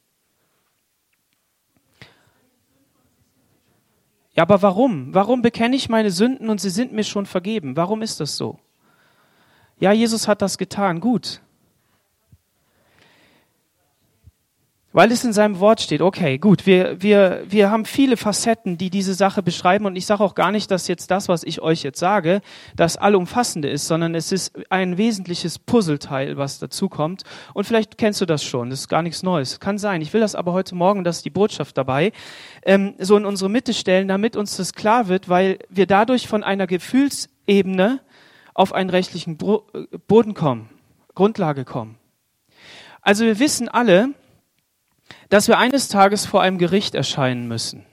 Ja, 4.35 4.45
aber 4.45 4.63
warum? 4.63 5.13
Warum 5.13 5.43
bekenne 5.43 5.75
ich 5.75 5.89
meine 5.89 6.13
Sünden 6.13 6.49
und 6.49 6.61
sie 6.61 6.71
sind 6.71 6.93
mir 6.93 7.03
schon 7.03 7.27
vergeben? 7.27 7.77
Warum 7.77 8.03
ist 8.03 8.21
das 8.21 8.37
so? 8.37 8.61
Ja, 9.81 9.93
Jesus 9.93 10.29
hat 10.29 10.43
das 10.43 10.59
getan. 10.59 11.01
Gut. 11.01 11.43
Weil 14.97 15.13
es 15.13 15.25
in 15.25 15.35
seinem 15.35 15.61
Wort 15.61 15.83
steht. 15.83 16.01
Okay, 16.01 16.39
gut, 16.39 16.65
wir, 16.65 17.03
wir, 17.03 17.43
wir 17.47 17.71
haben 17.71 17.85
viele 17.85 18.17
Facetten, 18.17 18.79
die 18.79 18.89
diese 18.89 19.13
Sache 19.13 19.43
beschreiben 19.43 19.85
und 19.85 19.95
ich 19.95 20.07
sage 20.07 20.25
auch 20.25 20.35
gar 20.35 20.51
nicht, 20.51 20.71
dass 20.71 20.89
jetzt 20.89 21.11
das, 21.11 21.29
was 21.29 21.43
ich 21.43 21.61
euch 21.61 21.83
jetzt 21.83 21.99
sage, 21.99 22.41
das 22.77 22.97
allumfassende 22.97 23.69
ist, 23.69 23.89
sondern 23.89 24.15
es 24.15 24.33
ist 24.33 24.59
ein 24.71 24.97
wesentliches 24.97 25.59
Puzzleteil, 25.59 26.39
was 26.39 26.61
dazukommt 26.61 27.25
und 27.53 27.65
vielleicht 27.65 27.99
kennst 27.99 28.23
du 28.23 28.25
das 28.25 28.43
schon, 28.43 28.71
das 28.71 28.81
ist 28.81 28.89
gar 28.89 29.03
nichts 29.03 29.23
Neues. 29.23 29.61
Kann 29.61 29.77
sein, 29.77 30.01
ich 30.01 30.15
will 30.15 30.23
das 30.23 30.35
aber 30.35 30.55
heute 30.55 30.75
Morgen, 30.75 31.05
das 31.05 31.19
ist 31.19 31.27
die 31.27 31.31
Botschaft 31.31 31.77
dabei, 31.77 32.11
ähm, 32.65 32.95
so 32.99 33.19
in 33.19 33.27
unsere 33.27 33.51
Mitte 33.51 33.75
stellen, 33.75 34.09
damit 34.09 34.35
uns 34.35 34.57
das 34.57 34.73
klar 34.73 35.09
wird, 35.09 35.29
weil 35.29 35.59
wir 35.69 35.87
dadurch 35.87 36.27
von 36.27 36.43
einer 36.43 36.67
Gefühlsebene 36.67 38.01
auf 38.55 38.73
einen 38.73 38.89
rechtlichen 38.89 39.37
Boden 39.37 40.33
kommen, 40.33 40.71
Grundlage 41.15 41.67
kommen. 41.67 41.99
Also 43.03 43.27
wir 43.27 43.39
wissen 43.39 43.69
alle, 43.69 44.15
dass 45.29 45.49
wir 45.49 45.59
eines 45.59 45.88
Tages 45.88 46.27
vor 46.27 46.42
einem 46.42 46.59
Gericht 46.59 46.95
erscheinen 46.95 47.49
müssen. 47.49 47.85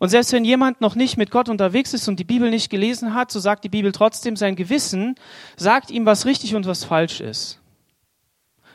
Und 0.00 0.08
selbst 0.08 0.32
wenn 0.32 0.46
jemand 0.46 0.80
noch 0.80 0.94
nicht 0.94 1.18
mit 1.18 1.30
Gott 1.30 1.50
unterwegs 1.50 1.92
ist 1.92 2.08
und 2.08 2.18
die 2.18 2.24
Bibel 2.24 2.48
nicht 2.48 2.70
gelesen 2.70 3.14
hat, 3.14 3.30
so 3.30 3.38
sagt 3.38 3.64
die 3.64 3.68
Bibel 3.68 3.92
trotzdem, 3.92 4.34
sein 4.34 4.56
Gewissen 4.56 5.14
sagt 5.56 5.90
ihm, 5.90 6.06
was 6.06 6.24
richtig 6.24 6.54
und 6.54 6.66
was 6.66 6.84
falsch 6.84 7.20
ist. 7.20 7.60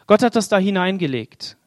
Gott 0.05 0.21
hat 0.21 0.35
das 0.35 0.49
da 0.49 0.59
hineingelegt. 0.59 1.57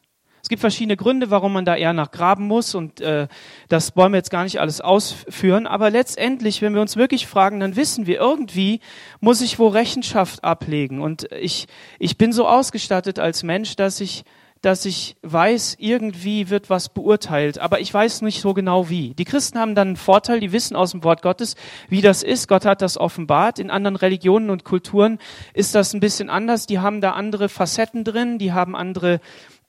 Es 0.41 0.47
gibt 0.47 0.61
verschiedene 0.61 0.95
Gründe, 0.95 1.29
warum 1.29 1.51
man 1.51 1.65
da 1.65 1.75
eher 1.75 1.91
nachgraben 1.91 2.47
muss 2.47 2.73
und 2.73 3.01
äh, 3.01 3.27
das 3.67 3.97
wollen 3.97 4.13
wir 4.13 4.17
jetzt 4.17 4.31
gar 4.31 4.45
nicht 4.45 4.61
alles 4.61 4.79
ausführen. 4.79 5.67
Aber 5.67 5.89
letztendlich, 5.89 6.61
wenn 6.61 6.73
wir 6.73 6.81
uns 6.81 6.95
wirklich 6.95 7.27
fragen, 7.27 7.59
dann 7.59 7.75
wissen 7.75 8.07
wir, 8.07 8.17
irgendwie 8.19 8.79
muss 9.19 9.41
ich 9.41 9.59
wo 9.59 9.67
Rechenschaft 9.67 10.43
ablegen. 10.43 11.01
Und 11.01 11.29
ich, 11.33 11.67
ich 11.99 12.17
bin 12.17 12.31
so 12.31 12.47
ausgestattet 12.47 13.19
als 13.19 13.43
Mensch, 13.43 13.75
dass 13.75 13.99
ich 13.99 14.23
dass 14.61 14.85
ich 14.85 15.15
weiß, 15.21 15.77
irgendwie 15.79 16.49
wird 16.49 16.69
was 16.69 16.89
beurteilt, 16.89 17.59
aber 17.59 17.79
ich 17.79 17.93
weiß 17.93 18.21
nicht 18.23 18.41
so 18.41 18.53
genau 18.53 18.89
wie. 18.89 19.13
Die 19.13 19.23
Christen 19.23 19.57
haben 19.57 19.75
dann 19.75 19.89
einen 19.89 19.97
Vorteil, 19.97 20.39
die 20.39 20.51
wissen 20.51 20.75
aus 20.75 20.91
dem 20.91 21.03
Wort 21.03 21.21
Gottes, 21.21 21.55
wie 21.87 22.01
das 22.01 22.23
ist. 22.23 22.47
Gott 22.47 22.65
hat 22.65 22.81
das 22.81 22.97
offenbart. 22.97 23.59
In 23.59 23.71
anderen 23.71 23.95
Religionen 23.95 24.49
und 24.49 24.65
Kulturen 24.65 25.19
ist 25.53 25.75
das 25.75 25.93
ein 25.93 26.01
bisschen 26.01 26.29
anders. 26.29 26.65
Die 26.65 26.79
haben 26.79 26.99
da 26.99 27.11
andere 27.11 27.47
Facetten 27.47 28.03
drin, 28.03 28.37
die 28.37 28.51
haben 28.51 28.75
andere, 28.75 29.21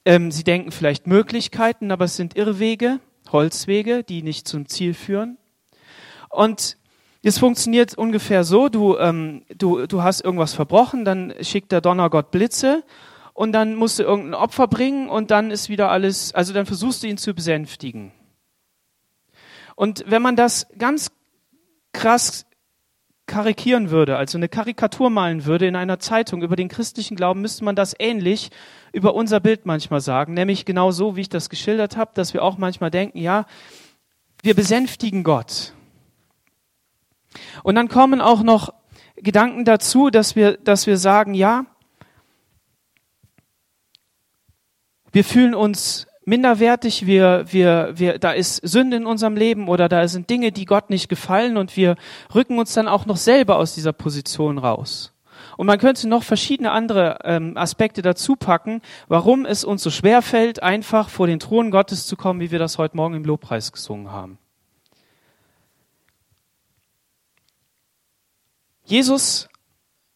ähm, 0.05 0.33
sie 0.33 0.45
denken 0.45 0.73
vielleicht 0.73 1.07
Möglichkeiten, 1.07 1.93
aber 1.93 2.07
es 2.07 2.17
sind 2.17 2.37
Irrwege, 2.37 2.99
Holzwege, 3.31 4.03
die 4.03 4.23
nicht 4.23 4.49
zum 4.49 4.67
Ziel 4.67 4.95
führen. 4.95 5.39
Und 6.31 6.77
es 7.23 7.39
funktioniert 7.39 7.97
ungefähr 7.97 8.45
so, 8.45 8.69
du, 8.69 8.97
ähm, 8.97 9.43
du, 9.57 9.87
du 9.87 10.03
hast 10.03 10.23
irgendwas 10.23 10.55
verbrochen, 10.55 11.05
dann 11.05 11.35
schickt 11.43 11.71
der 11.71 11.81
Donnergott 11.81 12.31
Blitze 12.31 12.83
und 13.41 13.53
dann 13.53 13.75
musst 13.75 13.99
du 13.99 14.03
irgendein 14.03 14.35
Opfer 14.35 14.69
bringen 14.69 15.09
und 15.09 15.31
dann 15.31 15.51
ist 15.51 15.71
wieder 15.71 15.91
alles, 15.91 16.35
also 16.35 16.53
dann 16.53 16.67
versuchst 16.67 17.03
du 17.03 17.07
ihn 17.07 17.17
zu 17.17 17.33
besänftigen. 17.33 18.13
Und 19.77 20.05
wenn 20.07 20.21
man 20.21 20.37
das 20.37 20.67
ganz 20.77 21.11
krass 21.95 22.45
karikieren 23.25 23.91
würde, 23.91 24.19
also 24.19 24.37
eine 24.37 24.51
Karikatur 24.51 25.09
malen 25.09 25.47
würde 25.47 25.67
in 25.67 25.75
einer 25.75 25.99
Zeitung 25.99 26.43
über 26.43 26.55
den 26.55 26.69
christlichen 26.69 27.17
Glauben, 27.17 27.41
müsste 27.41 27.65
man 27.65 27.77
das 27.77 27.95
ähnlich 27.99 28.51
über 28.93 29.15
unser 29.15 29.41
Bild 29.41 29.65
manchmal 29.65 30.03
sagen, 30.03 30.35
nämlich 30.35 30.67
genau 30.67 30.91
so, 30.91 31.17
wie 31.17 31.23
ich 31.23 31.31
das 31.31 31.49
geschildert 31.49 31.97
habe, 31.97 32.11
dass 32.13 32.35
wir 32.35 32.43
auch 32.43 32.59
manchmal 32.59 32.91
denken, 32.91 33.17
ja, 33.17 33.47
wir 34.43 34.55
besänftigen 34.55 35.25
Gott. 35.25 35.73
Und 37.63 37.75
dann 37.77 37.89
kommen 37.89 38.21
auch 38.21 38.43
noch 38.43 38.75
Gedanken 39.17 39.65
dazu, 39.65 40.11
dass 40.11 40.37
wir, 40.37 40.59
dass 40.59 40.87
wir 40.87 40.99
sagen, 40.99 41.33
ja, 41.33 41.65
Wir 45.13 45.25
fühlen 45.25 45.55
uns 45.55 46.07
minderwertig, 46.25 47.07
wir, 47.07 47.45
wir, 47.49 47.93
wir, 47.97 48.19
da 48.19 48.31
ist 48.31 48.57
Sünde 48.57 48.97
in 48.97 49.07
unserem 49.07 49.37
Leben 49.37 49.69
oder 49.69 49.89
da 49.89 50.07
sind 50.07 50.31
Dinge, 50.31 50.53
die 50.53 50.67
Gott 50.67 50.89
nicht 50.89 51.09
gefallen 51.09 51.57
und 51.57 51.77
wir 51.77 51.97
rücken 52.35 52.59
uns 52.59 52.73
dann 52.75 52.87
auch 52.87 53.07
noch 53.07 53.17
selber 53.17 53.57
aus 53.57 53.75
dieser 53.75 53.93
Position 53.93 54.59
raus. 54.59 55.13
Und 55.57 55.67
man 55.67 55.79
könnte 55.79 56.09
noch 56.09 56.23
verschiedene 56.23 56.71
andere 56.71 57.19
ähm, 57.25 57.57
Aspekte 57.57 58.03
dazu 58.03 58.37
packen, 58.37 58.83
warum 59.09 59.47
es 59.47 59.65
uns 59.65 59.83
so 59.83 59.91
schwer 59.91 60.23
fällt, 60.23 60.63
einfach 60.63 61.09
vor 61.09 61.27
den 61.27 61.41
Thron 61.41 61.71
Gottes 61.71 62.07
zu 62.07 62.17
kommen, 62.17 62.41
wie 62.41 62.53
wir 62.53 62.59
das 62.59 62.79
heute 62.79 62.97
Morgen 62.97 63.15
im 63.15 63.25
Lobpreis 63.25 63.73
gesungen 63.73 64.13
haben. 64.13 64.39
Jesus, 68.85 69.49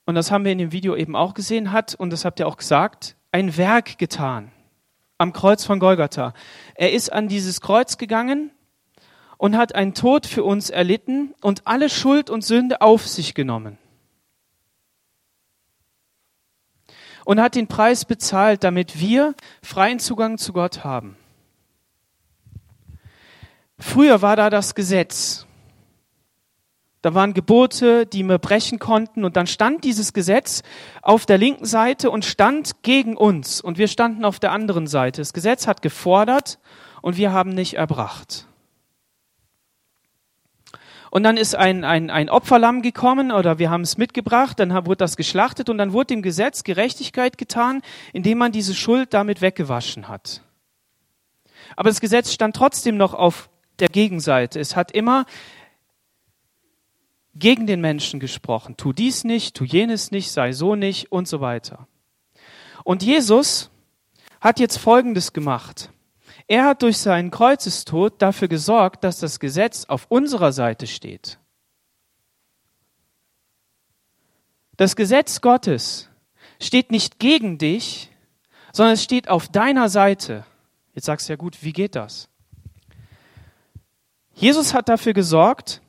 und 0.06 0.14
das 0.14 0.30
haben 0.30 0.44
wir 0.44 0.52
in 0.52 0.58
dem 0.58 0.72
Video 0.72 0.94
eben 0.94 1.16
auch 1.16 1.34
gesehen, 1.34 1.72
hat, 1.72 1.94
und 1.94 2.10
das 2.10 2.24
habt 2.24 2.38
ihr 2.38 2.46
auch 2.46 2.56
gesagt, 2.56 3.16
ein 3.32 3.56
Werk 3.56 3.98
getan 3.98 4.53
am 5.18 5.32
Kreuz 5.32 5.64
von 5.64 5.78
Golgatha. 5.78 6.34
Er 6.74 6.92
ist 6.92 7.12
an 7.12 7.28
dieses 7.28 7.60
Kreuz 7.60 7.98
gegangen 7.98 8.50
und 9.38 9.56
hat 9.56 9.74
einen 9.74 9.94
Tod 9.94 10.26
für 10.26 10.44
uns 10.44 10.70
erlitten 10.70 11.34
und 11.40 11.66
alle 11.66 11.88
Schuld 11.88 12.30
und 12.30 12.44
Sünde 12.44 12.80
auf 12.80 13.06
sich 13.06 13.34
genommen. 13.34 13.78
Und 17.24 17.40
hat 17.40 17.54
den 17.54 17.68
Preis 17.68 18.04
bezahlt, 18.04 18.64
damit 18.64 19.00
wir 19.00 19.34
freien 19.62 19.98
Zugang 19.98 20.36
zu 20.36 20.52
Gott 20.52 20.84
haben. 20.84 21.16
Früher 23.78 24.22
war 24.22 24.36
da 24.36 24.50
das 24.50 24.74
Gesetz. 24.74 25.46
Da 27.04 27.12
waren 27.12 27.34
Gebote, 27.34 28.06
die 28.06 28.22
wir 28.22 28.38
brechen 28.38 28.78
konnten. 28.78 29.26
Und 29.26 29.36
dann 29.36 29.46
stand 29.46 29.84
dieses 29.84 30.14
Gesetz 30.14 30.62
auf 31.02 31.26
der 31.26 31.36
linken 31.36 31.66
Seite 31.66 32.10
und 32.10 32.24
stand 32.24 32.82
gegen 32.82 33.14
uns. 33.14 33.60
Und 33.60 33.76
wir 33.76 33.88
standen 33.88 34.24
auf 34.24 34.38
der 34.38 34.52
anderen 34.52 34.86
Seite. 34.86 35.20
Das 35.20 35.34
Gesetz 35.34 35.66
hat 35.66 35.82
gefordert 35.82 36.58
und 37.02 37.18
wir 37.18 37.30
haben 37.30 37.50
nicht 37.50 37.74
erbracht. 37.74 38.46
Und 41.10 41.24
dann 41.24 41.36
ist 41.36 41.54
ein, 41.54 41.84
ein, 41.84 42.08
ein 42.08 42.30
Opferlamm 42.30 42.80
gekommen 42.80 43.32
oder 43.32 43.58
wir 43.58 43.68
haben 43.68 43.82
es 43.82 43.98
mitgebracht, 43.98 44.58
dann 44.58 44.72
wurde 44.86 44.96
das 44.96 45.18
geschlachtet 45.18 45.68
und 45.68 45.76
dann 45.76 45.92
wurde 45.92 46.06
dem 46.06 46.22
Gesetz 46.22 46.64
Gerechtigkeit 46.64 47.36
getan, 47.36 47.82
indem 48.14 48.38
man 48.38 48.50
diese 48.50 48.74
Schuld 48.74 49.12
damit 49.12 49.42
weggewaschen 49.42 50.08
hat. 50.08 50.40
Aber 51.76 51.90
das 51.90 52.00
Gesetz 52.00 52.32
stand 52.32 52.56
trotzdem 52.56 52.96
noch 52.96 53.12
auf 53.12 53.50
der 53.78 53.88
Gegenseite. 53.88 54.58
Es 54.58 54.74
hat 54.74 54.90
immer 54.90 55.26
gegen 57.34 57.66
den 57.66 57.80
Menschen 57.80 58.20
gesprochen. 58.20 58.76
Tu 58.76 58.92
dies 58.92 59.24
nicht, 59.24 59.56
tu 59.56 59.64
jenes 59.64 60.10
nicht, 60.10 60.30
sei 60.30 60.52
so 60.52 60.74
nicht 60.74 61.10
und 61.12 61.28
so 61.28 61.40
weiter. 61.40 61.88
Und 62.84 63.02
Jesus 63.02 63.70
hat 64.40 64.60
jetzt 64.60 64.76
Folgendes 64.76 65.32
gemacht. 65.32 65.90
Er 66.46 66.66
hat 66.66 66.82
durch 66.82 66.98
seinen 66.98 67.30
Kreuzestod 67.30 68.20
dafür 68.20 68.48
gesorgt, 68.48 69.02
dass 69.04 69.18
das 69.18 69.40
Gesetz 69.40 69.86
auf 69.86 70.06
unserer 70.10 70.52
Seite 70.52 70.86
steht. 70.86 71.38
Das 74.76 74.96
Gesetz 74.96 75.40
Gottes 75.40 76.10
steht 76.60 76.90
nicht 76.90 77.18
gegen 77.18 77.58
dich, 77.58 78.10
sondern 78.72 78.94
es 78.94 79.02
steht 79.02 79.28
auf 79.28 79.48
deiner 79.48 79.88
Seite. 79.88 80.44
Jetzt 80.94 81.06
sagst 81.06 81.28
du 81.28 81.32
ja 81.32 81.36
gut, 81.36 81.62
wie 81.62 81.72
geht 81.72 81.94
das? 81.94 82.28
Jesus 84.34 84.74
hat 84.74 84.88
dafür 84.88 85.12
gesorgt, 85.12 85.80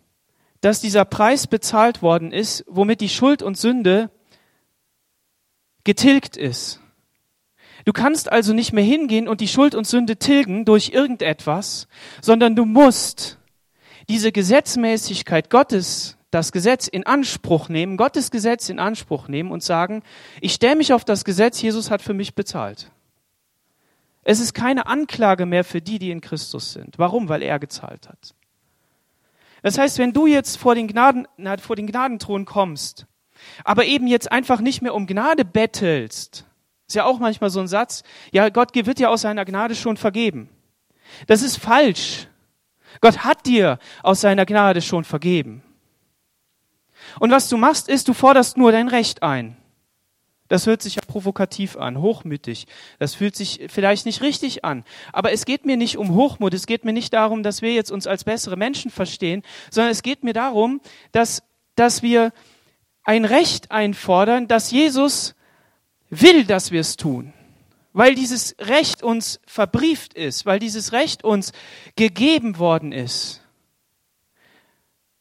dass 0.62 0.82
dieser 0.82 1.06
Preis 1.06 1.48
bezahlt 1.48 2.02
worden 2.02 2.32
ist, 2.32 2.63
womit 2.68 3.02
die 3.02 3.10
Schuld 3.10 3.41
und 3.44 3.58
Sünde 3.58 4.10
getilgt 5.84 6.38
ist. 6.38 6.82
Du 7.86 7.94
kannst 7.94 8.32
also 8.32 8.54
nicht 8.54 8.74
mehr 8.74 8.84
hingehen 8.84 9.28
und 9.28 9.41
die 9.41 9.48
Schuld 9.48 9.76
und 9.76 9.86
Sünde 9.86 10.18
tilgen 10.18 10.65
durch 10.65 10.89
irgendetwas, 10.89 11.88
sondern 12.22 12.56
du 12.56 12.65
musst 12.65 13.38
diese 14.10 14.32
Gesetzmäßigkeit 14.32 15.50
Gottes, 15.50 16.18
das 16.32 16.52
Gesetz 16.52 16.88
in 16.88 17.06
Anspruch 17.06 17.70
nehmen, 17.70 17.96
Gottes 17.96 18.32
Gesetz 18.32 18.70
in 18.70 18.80
Anspruch 18.80 19.28
nehmen 19.28 19.52
und 19.52 19.63
sagen, 19.63 20.04
ich 20.41 20.54
stelle 20.54 20.76
mich 20.76 20.94
auf 20.94 21.06
das 21.06 21.24
Gesetz, 21.24 21.62
Jesus 21.62 21.91
hat 21.91 22.02
für 22.02 22.13
mich 22.13 22.34
bezahlt. 22.36 22.91
Es 24.24 24.39
ist 24.39 24.54
keine 24.54 24.88
Anklage 24.88 25.46
mehr 25.46 25.63
für 25.63 25.82
die, 25.82 26.00
die 26.00 26.10
in 26.10 26.20
Christus 26.20 26.74
sind. 26.74 26.98
Warum? 26.98 27.30
Weil 27.30 27.44
er 27.44 27.60
gezahlt 27.60 28.10
hat. 28.10 28.34
Das 29.65 29.80
heißt, 29.80 29.97
wenn 29.97 30.13
du 30.13 30.28
jetzt 30.28 30.58
vor 30.58 30.75
den, 30.75 30.88
Gnaden, 30.88 31.28
na, 31.38 31.58
vor 31.58 31.75
den 31.75 31.88
Gnadenthron 31.88 32.45
kommst, 32.45 33.08
aber 33.63 33.86
eben 33.86 34.06
jetzt 34.06 34.32
einfach 34.32 34.62
nicht 34.62 34.84
mehr 34.84 34.93
um 34.93 35.08
Gnade 35.08 35.43
bettelst, 35.43 36.45
ist 36.88 36.93
ja 36.93 37.06
auch 37.06 37.17
manchmal 37.17 37.49
so 37.49 37.62
ein 37.62 37.67
Satz, 37.67 38.04
ja, 38.32 38.49
Gott 38.49 38.75
wird 38.75 38.99
dir 38.99 39.10
aus 39.10 39.21
seiner 39.21 39.43
Gnade 39.43 39.73
schon 39.73 39.97
vergeben. 39.97 40.51
Das 41.25 41.41
ist 41.41 41.58
falsch. 41.58 42.28
Gott 43.01 43.25
hat 43.25 43.47
dir 43.47 43.80
aus 44.04 44.21
seiner 44.21 44.45
Gnade 44.45 44.84
schon 44.84 45.04
vergeben. 45.04 45.63
Und 47.19 47.32
was 47.32 47.49
du 47.49 47.58
machst, 47.58 47.89
ist, 47.89 48.08
du 48.08 48.13
forderst 48.13 48.58
nur 48.58 48.71
dein 48.71 48.88
Recht 48.88 49.23
ein. 49.23 49.58
Das 50.47 50.67
hört 50.67 50.81
sich 50.81 50.95
ja 50.95 51.01
provokativ 51.08 51.75
an, 51.75 51.99
hochmütig. 52.01 52.67
Das 52.99 53.15
fühlt 53.15 53.36
sich 53.36 53.67
vielleicht 53.69 54.05
nicht 54.05 54.21
richtig 54.21 54.63
an. 54.63 54.84
Aber 55.12 55.31
es 55.31 55.45
geht 55.45 55.65
mir 55.65 55.77
nicht 55.77 55.97
um 55.97 56.13
Hochmut. 56.13 56.53
Es 56.53 56.67
geht 56.67 56.86
mir 56.86 56.93
nicht 56.93 57.13
darum, 57.13 57.41
dass 57.41 57.62
wir 57.62 57.73
jetzt 57.73 57.91
uns 57.91 58.05
als 58.05 58.23
bessere 58.23 58.55
Menschen 58.55 58.91
verstehen, 58.91 59.41
sondern 59.71 59.91
es 59.91 60.03
geht 60.03 60.23
mir 60.23 60.34
darum, 60.34 60.81
dass, 61.12 61.41
dass 61.75 62.03
wir 62.03 62.31
ein 63.03 63.25
Recht 63.25 63.71
einfordern, 63.71 64.47
dass 64.47 64.71
Jesus 64.71 65.34
will, 66.10 66.45
dass 66.45 66.71
wir 66.71 66.81
es 66.81 66.95
tun. 66.95 67.34
weil 67.95 68.13
dieses 68.13 68.58
Recht 68.60 69.03
uns 69.03 69.39
verbrieft 69.47 70.13
ist, 70.15 70.45
weil 70.45 70.60
dieses 70.60 70.91
Recht 70.91 71.23
uns 71.23 71.53
gegeben 71.95 72.60
worden 72.60 72.91
ist. 72.91 73.41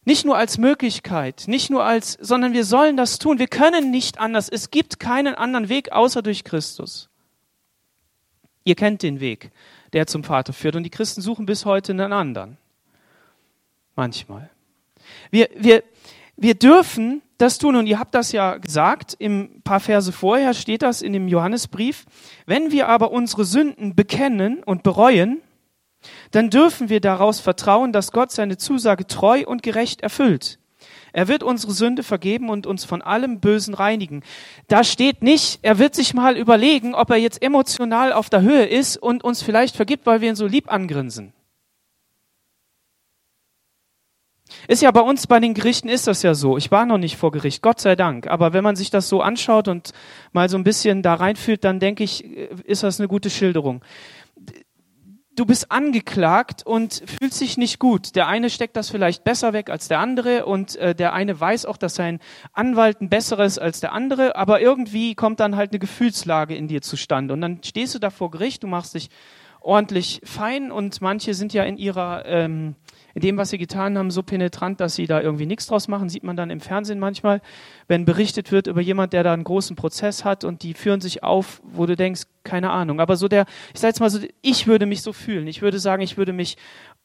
Nicht 0.05 0.27
nur 0.27 0.37
als 0.37 0.59
Möglichkeit, 0.59 1.45
nicht 1.47 1.71
nur 1.71 1.85
als, 1.85 2.19
sondern 2.21 2.53
wir 2.53 2.65
sollen 2.65 2.97
das 2.97 3.19
tun. 3.19 3.39
Wir 3.39 3.47
können 3.47 3.91
nicht 3.91 4.19
anders. 4.19 4.49
Es 4.49 4.71
gibt 4.71 5.01
keinen 5.01 5.35
anderen 5.35 5.69
Weg 5.69 5.93
außer 5.93 6.21
durch 6.21 6.45
Christus. 6.45 7.09
Ihr 8.65 8.75
kennt 8.75 9.03
den 9.03 9.21
Weg, 9.21 9.51
der 9.93 10.07
zum 10.07 10.25
Vater 10.25 10.53
führt. 10.53 10.77
Und 10.77 10.83
die 10.83 10.91
Christen 10.91 11.23
suchen 11.23 11.47
bis 11.47 11.65
heute 11.65 11.93
einen 11.93 12.13
anderen. 12.13 12.59
Manchmal. 13.97 14.51
Wir, 15.31 15.49
wir, 15.57 15.83
wir 16.37 16.55
dürfen 16.55 17.23
das 17.39 17.59
tun. 17.59 17.77
Und 17.77 17.87
ihr 17.87 17.99
habt 17.99 18.15
das 18.15 18.33
ja 18.33 18.57
gesagt, 18.57 19.15
im 19.19 19.63
paar 19.63 19.81
Verse 19.81 20.13
vorher 20.13 20.55
steht 20.55 20.83
das 20.83 21.03
in 21.03 21.13
dem 21.13 21.29
Johannesbrief. 21.29 22.05
Wenn 22.47 22.73
wir 22.73 22.89
aber 22.89 23.11
unsere 23.11 23.45
Sünden 23.45 23.95
bekennen 23.95 24.63
und 24.63 24.83
bereuen, 24.83 25.41
dann 26.31 26.51
dürfen 26.51 26.89
wir 26.89 27.01
daraus 27.01 27.41
vertrauen, 27.41 27.93
dass 27.93 28.13
Gott 28.13 28.33
seine 28.33 28.57
Zusage 28.57 29.07
treu 29.07 29.45
und 29.47 29.63
gerecht 29.63 30.01
erfüllt. 30.03 30.59
Er 31.13 31.29
wird 31.29 31.45
unsere 31.45 31.73
Sünde 31.73 32.03
vergeben 32.03 32.49
und 32.49 32.67
uns 32.67 32.85
von 32.85 33.01
allem 33.01 33.39
Bösen 33.39 33.73
reinigen. 33.73 34.25
Da 34.67 34.83
steht 34.83 35.23
nicht, 35.23 35.61
er 35.63 35.79
wird 35.79 35.95
sich 35.95 36.13
mal 36.13 36.37
überlegen, 36.37 36.95
ob 36.95 37.09
er 37.11 37.17
jetzt 37.17 37.41
emotional 37.41 38.13
auf 38.13 38.31
der 38.31 38.43
Höhe 38.43 38.67
ist 38.67 38.97
und 38.97 39.23
uns 39.23 39.41
vielleicht 39.41 39.77
vergibt, 39.77 40.07
weil 40.07 40.21
wir 40.21 40.31
ihn 40.31 40.37
so 40.37 40.47
lieb 40.47 40.73
angrinsen. 40.73 41.33
Ist 44.67 44.83
ja 44.83 44.91
bei 44.91 45.01
uns 45.01 45.27
bei 45.27 45.41
den 45.41 45.55
Gerichten 45.55 45.89
ist 45.89 46.07
das 46.07 46.23
ja 46.23 46.35
so. 46.35 46.57
Ich 46.57 46.71
war 46.71 46.87
noch 46.87 46.99
nicht 46.99 47.17
vor 47.17 47.31
Gericht, 47.31 47.63
Gott 47.63 47.81
sei 47.81 47.97
Dank. 47.97 48.27
Aber 48.27 48.53
wenn 48.53 48.65
man 48.65 48.77
sich 48.77 48.91
das 48.91 49.09
so 49.09 49.21
anschaut 49.21 49.69
und 49.69 49.93
mal 50.33 50.49
so 50.49 50.57
ein 50.57 50.65
bisschen 50.65 51.03
da 51.03 51.15
reinfühlt, 51.15 51.65
dann 51.65 51.81
denke 51.81 52.05
ich, 52.05 52.25
ist 52.25 52.83
das 52.83 52.99
eine 52.99 53.09
gute 53.09 53.31
Schilderung. 53.31 53.83
Du 55.37 55.47
bist 55.47 55.73
angeklagt 55.73 56.65
und 56.65 57.03
fühlst 57.19 57.41
dich 57.41 57.57
nicht 57.57 57.81
gut. 57.81 58.15
Der 58.15 58.29
eine 58.29 58.51
steckt 58.51 58.77
das 58.77 58.91
vielleicht 58.91 59.25
besser 59.25 59.53
weg 59.53 59.69
als 59.69 59.89
der 59.89 59.99
andere 59.99 60.47
und 60.47 60.77
äh, 60.77 60.95
der 60.95 61.13
eine 61.13 61.41
weiß 61.41 61.67
auch, 61.67 61.77
dass 61.77 61.97
sein 61.97 62.21
Anwalt 62.53 63.01
ein 63.01 63.09
besseres 63.09 63.59
als 63.59 63.81
der 63.81 63.93
andere, 63.93 64.37
aber 64.37 64.61
irgendwie 64.61 65.17
kommt 65.17 65.41
dann 65.41 65.57
halt 65.57 65.73
eine 65.73 65.81
Gefühlslage 65.81 66.55
in 66.55 66.69
dir 66.69 66.83
zustande 66.83 67.35
und 67.35 67.41
dann 67.41 67.61
stehst 67.65 67.97
du 67.97 67.99
da 67.99 68.11
vor 68.11 68.31
Gericht, 68.31 68.63
du 68.63 68.69
machst 68.69 68.95
dich 68.95 69.11
ordentlich 69.61 70.21
fein 70.23 70.71
und 70.71 71.01
manche 71.01 71.35
sind 71.35 71.53
ja 71.53 71.65
in 71.65 71.79
ihrer 71.79 72.25
ähm, 72.27 72.77
dem, 73.23 73.37
was 73.37 73.51
sie 73.51 73.59
getan 73.59 73.97
haben, 73.97 74.11
so 74.11 74.23
penetrant, 74.23 74.81
dass 74.81 74.95
sie 74.95 75.07
da 75.07 75.21
irgendwie 75.21 75.47
nichts 75.47 75.67
draus 75.67 75.89
machen. 75.89 76.09
Sieht 76.09 76.25
man 76.25 76.37
dann 76.37 76.51
im 76.51 76.61
Fernsehen 76.61 76.99
manchmal, 76.99 77.41
wenn 77.87 78.05
berichtet 78.05 78.51
wird 78.51 78.67
über 78.67 78.81
jemand, 78.81 79.13
der 79.13 79.23
da 79.23 79.33
einen 79.33 79.45
großen 79.45 79.77
Prozess 79.77 80.25
hat 80.25 80.45
und 80.45 80.63
die 80.63 80.75
führen 80.75 81.01
sich 81.01 81.23
auf, 81.23 81.63
wo 81.65 81.87
du 81.87 81.97
denkst, 81.97 82.23
keine 82.43 82.71
Ahnung. 82.71 83.01
Aber 83.01 83.17
so 83.17 83.29
der, 83.29 83.47
ich 83.73 83.81
sage 83.81 83.91
jetzt 83.91 84.01
mal 84.01 84.11
so, 84.11 84.19
ich 84.43 84.67
würde 84.67 84.87
mich 84.87 85.03
so 85.03 85.13
fühlen. 85.13 85.47
Ich 85.47 85.63
würde 85.63 85.79
sagen, 85.79 86.03
ich 86.03 86.17
würde 86.17 86.33
mich 86.33 86.57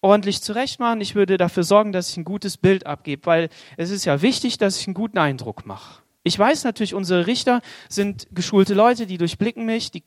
ordentlich 0.02 0.42
zurechtmachen. 0.42 1.02
Ich 1.02 1.16
würde 1.16 1.38
dafür 1.38 1.64
sorgen, 1.64 1.92
dass 1.92 2.10
ich 2.10 2.18
ein 2.18 2.26
gutes 2.26 2.58
Bild 2.58 2.86
abgebe, 2.86 3.26
weil 3.26 3.50
es 3.78 3.90
ist 3.90 4.06
ja 4.06 4.22
wichtig, 4.22 4.58
dass 4.58 4.80
ich 4.80 4.88
einen 4.88 4.94
guten 4.94 5.18
Eindruck 5.18 5.66
mache. 5.66 6.02
Ich 6.24 6.38
weiß 6.38 6.64
natürlich, 6.64 6.94
unsere 6.94 7.28
Richter 7.28 7.62
sind 7.88 8.28
geschulte 8.32 8.74
Leute, 8.74 9.06
die 9.06 9.18
durchblicken 9.18 9.66
mich, 9.66 9.92
die 9.92 10.04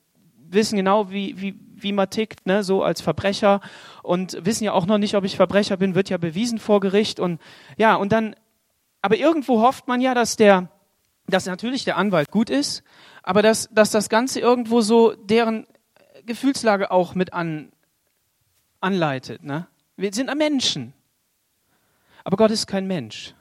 wissen 0.52 0.76
genau, 0.76 1.10
wie, 1.10 1.40
wie, 1.40 1.58
wie 1.74 1.92
man 1.92 2.10
tickt, 2.10 2.46
ne, 2.46 2.62
so 2.62 2.82
als 2.82 3.00
Verbrecher 3.00 3.60
und 4.02 4.36
wissen 4.44 4.64
ja 4.64 4.72
auch 4.72 4.86
noch 4.86 4.98
nicht, 4.98 5.14
ob 5.14 5.24
ich 5.24 5.36
Verbrecher 5.36 5.76
bin, 5.76 5.94
wird 5.94 6.10
ja 6.10 6.18
bewiesen 6.18 6.58
vor 6.58 6.80
Gericht 6.80 7.20
und 7.20 7.40
ja, 7.76 7.94
und 7.94 8.12
dann, 8.12 8.36
aber 9.00 9.16
irgendwo 9.16 9.62
hofft 9.62 9.88
man 9.88 10.00
ja, 10.00 10.14
dass 10.14 10.36
der, 10.36 10.68
dass 11.26 11.46
natürlich 11.46 11.84
der 11.84 11.96
Anwalt 11.96 12.30
gut 12.30 12.50
ist, 12.50 12.82
aber 13.22 13.42
dass, 13.42 13.68
dass 13.72 13.90
das 13.90 14.08
Ganze 14.08 14.40
irgendwo 14.40 14.80
so 14.80 15.12
deren 15.12 15.66
Gefühlslage 16.26 16.90
auch 16.90 17.14
mit 17.14 17.32
an, 17.32 17.72
anleitet, 18.80 19.42
ne? 19.42 19.66
Wir 19.96 20.12
sind 20.12 20.34
Menschen. 20.36 20.94
Aber 22.24 22.36
Gott 22.36 22.50
ist 22.50 22.66
kein 22.66 22.86
Mensch. 22.86 23.34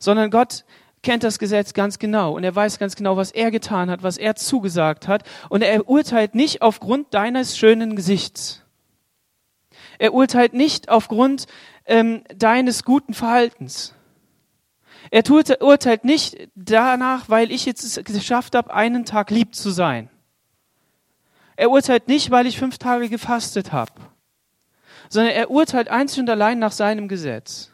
Sondern 0.00 0.30
Gott 0.30 0.64
kennt 1.02 1.22
das 1.22 1.38
Gesetz 1.38 1.74
ganz 1.74 1.98
genau 1.98 2.34
und 2.34 2.44
er 2.44 2.54
weiß 2.54 2.78
ganz 2.78 2.96
genau, 2.96 3.16
was 3.16 3.30
er 3.30 3.50
getan 3.50 3.90
hat, 3.90 4.02
was 4.02 4.16
er 4.16 4.34
zugesagt 4.34 5.06
hat. 5.06 5.22
Und 5.48 5.62
er 5.62 5.88
urteilt 5.88 6.34
nicht 6.34 6.62
aufgrund 6.62 7.14
deines 7.14 7.56
schönen 7.56 7.94
Gesichts. 7.94 8.64
Er 9.98 10.14
urteilt 10.14 10.54
nicht 10.54 10.88
aufgrund 10.88 11.46
ähm, 11.84 12.22
deines 12.34 12.84
guten 12.84 13.14
Verhaltens. 13.14 13.94
Er 15.10 15.22
tut, 15.22 15.62
urteilt 15.62 16.04
nicht 16.04 16.48
danach, 16.54 17.28
weil 17.28 17.50
ich 17.50 17.66
jetzt 17.66 17.84
es 17.84 18.02
geschafft 18.04 18.54
habe, 18.54 18.72
einen 18.72 19.04
Tag 19.04 19.30
lieb 19.30 19.54
zu 19.54 19.70
sein. 19.70 20.10
Er 21.56 21.70
urteilt 21.70 22.08
nicht, 22.08 22.30
weil 22.30 22.46
ich 22.46 22.58
fünf 22.58 22.78
Tage 22.78 23.08
gefastet 23.08 23.72
habe, 23.72 23.92
sondern 25.08 25.32
er 25.34 25.50
urteilt 25.50 25.88
einzig 25.88 26.20
und 26.20 26.30
allein 26.30 26.58
nach 26.58 26.72
seinem 26.72 27.08
Gesetz. 27.08 27.72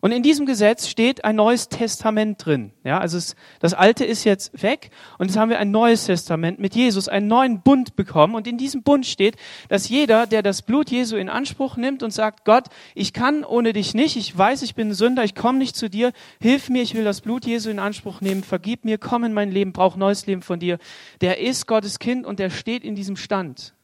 Und 0.00 0.12
in 0.12 0.22
diesem 0.22 0.46
Gesetz 0.46 0.86
steht 0.86 1.24
ein 1.24 1.36
neues 1.36 1.68
Testament 1.68 2.44
drin. 2.44 2.72
Ja, 2.84 2.98
also 2.98 3.18
es, 3.18 3.34
das 3.60 3.74
alte 3.74 4.04
ist 4.04 4.24
jetzt 4.24 4.62
weg 4.62 4.90
und 5.18 5.26
jetzt 5.26 5.36
haben 5.36 5.50
wir 5.50 5.58
ein 5.58 5.70
neues 5.70 6.06
Testament 6.06 6.58
mit 6.58 6.74
Jesus, 6.74 7.08
einen 7.08 7.26
neuen 7.26 7.62
Bund 7.62 7.96
bekommen. 7.96 8.34
Und 8.34 8.46
in 8.46 8.58
diesem 8.58 8.82
Bund 8.82 9.06
steht, 9.06 9.36
dass 9.68 9.88
jeder, 9.88 10.26
der 10.26 10.42
das 10.42 10.62
Blut 10.62 10.90
Jesu 10.90 11.16
in 11.16 11.28
Anspruch 11.28 11.76
nimmt 11.76 12.02
und 12.02 12.12
sagt, 12.12 12.44
Gott, 12.44 12.66
ich 12.94 13.12
kann 13.12 13.44
ohne 13.44 13.72
dich 13.72 13.94
nicht, 13.94 14.16
ich 14.16 14.36
weiß, 14.36 14.62
ich 14.62 14.74
bin 14.74 14.88
ein 14.88 14.94
Sünder, 14.94 15.24
ich 15.24 15.34
komme 15.34 15.58
nicht 15.58 15.76
zu 15.76 15.90
dir, 15.90 16.12
hilf 16.40 16.68
mir, 16.68 16.82
ich 16.82 16.94
will 16.94 17.04
das 17.04 17.20
Blut 17.20 17.44
Jesu 17.44 17.70
in 17.70 17.78
Anspruch 17.78 18.20
nehmen, 18.20 18.44
vergib 18.44 18.84
mir, 18.84 18.98
komm 18.98 19.24
in 19.24 19.32
mein 19.32 19.50
Leben, 19.50 19.72
brauche 19.72 19.98
neues 19.98 20.26
Leben 20.26 20.42
von 20.42 20.60
dir. 20.60 20.78
Der 21.20 21.40
ist 21.40 21.66
Gottes 21.66 21.98
Kind 21.98 22.26
und 22.26 22.38
der 22.38 22.50
steht 22.50 22.84
in 22.84 22.94
diesem 22.94 23.16
Stand. 23.16 23.74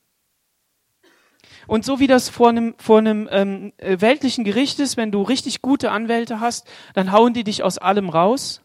Und 1.66 1.85
so 1.85 2.00
wie 2.00 2.07
das 2.07 2.29
vor 2.29 2.50
einem, 2.50 2.74
vor 2.79 2.98
einem 2.98 3.29
ähm, 3.31 3.72
äh, 3.79 4.00
weltlichen 4.00 4.44
Gericht 4.44 4.79
ist, 4.81 4.96
wenn 4.96 5.12
du 5.12 5.22
richtig 5.22 5.62
gute 5.62 5.90
Anwälte 5.90 6.40
hast, 6.40 6.66
dann 6.94 7.12
hauen 7.12 7.35
die 7.35 7.44
dich 7.44 7.62
aus 7.62 7.79
allem 7.79 8.09
raus. 8.09 8.61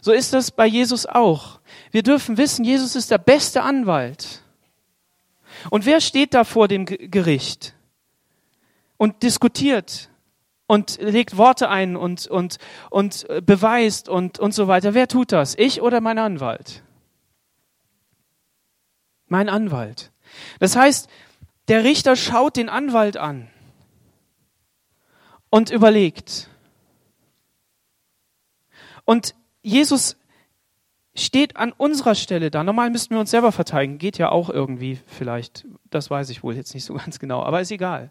So 0.00 0.12
ist 0.12 0.32
das 0.32 0.50
bei 0.50 0.66
Jesus 0.66 1.06
auch. 1.06 1.60
Wir 1.90 2.02
dürfen 2.02 2.36
wissen, 2.36 2.64
Jesus 2.64 2.94
ist 2.94 3.10
der 3.10 3.18
beste 3.18 3.62
Anwalt. 3.62 4.42
Und 5.70 5.86
wer 5.86 6.00
steht 6.00 6.34
da 6.34 6.44
vor 6.44 6.68
dem 6.68 6.84
Gericht 6.84 7.74
und 8.96 9.22
diskutiert 9.22 10.10
und 10.66 10.98
legt 11.00 11.36
Worte 11.36 11.68
ein 11.68 11.96
und, 11.96 12.26
und, 12.28 12.58
und 12.90 13.28
äh, 13.28 13.40
beweist 13.40 14.08
und, 14.08 14.38
und 14.38 14.52
so 14.52 14.68
weiter? 14.68 14.94
Wer 14.94 15.08
tut 15.08 15.32
das? 15.32 15.56
Ich 15.56 15.82
oder 15.82 16.00
mein 16.00 16.18
Anwalt? 16.18 16.82
Mein 19.26 19.48
Anwalt. 19.48 20.12
Das 20.60 20.76
heißt, 20.76 21.08
der 21.68 21.84
Richter 21.84 22.16
schaut 22.16 22.56
den 22.56 22.68
Anwalt 22.68 23.16
an 23.16 23.48
und 25.50 25.70
überlegt. 25.70 26.48
Und 29.04 29.34
Jesus 29.62 30.16
steht 31.14 31.56
an 31.56 31.72
unserer 31.72 32.14
Stelle 32.14 32.50
da. 32.50 32.62
Normal 32.62 32.90
müssten 32.90 33.14
wir 33.14 33.20
uns 33.20 33.30
selber 33.30 33.52
verteidigen. 33.52 33.98
Geht 33.98 34.18
ja 34.18 34.30
auch 34.30 34.50
irgendwie 34.50 34.98
vielleicht. 35.06 35.66
Das 35.90 36.10
weiß 36.10 36.30
ich 36.30 36.42
wohl 36.42 36.54
jetzt 36.54 36.74
nicht 36.74 36.84
so 36.84 36.94
ganz 36.94 37.18
genau. 37.18 37.42
Aber 37.42 37.60
ist 37.60 37.70
egal. 37.70 38.10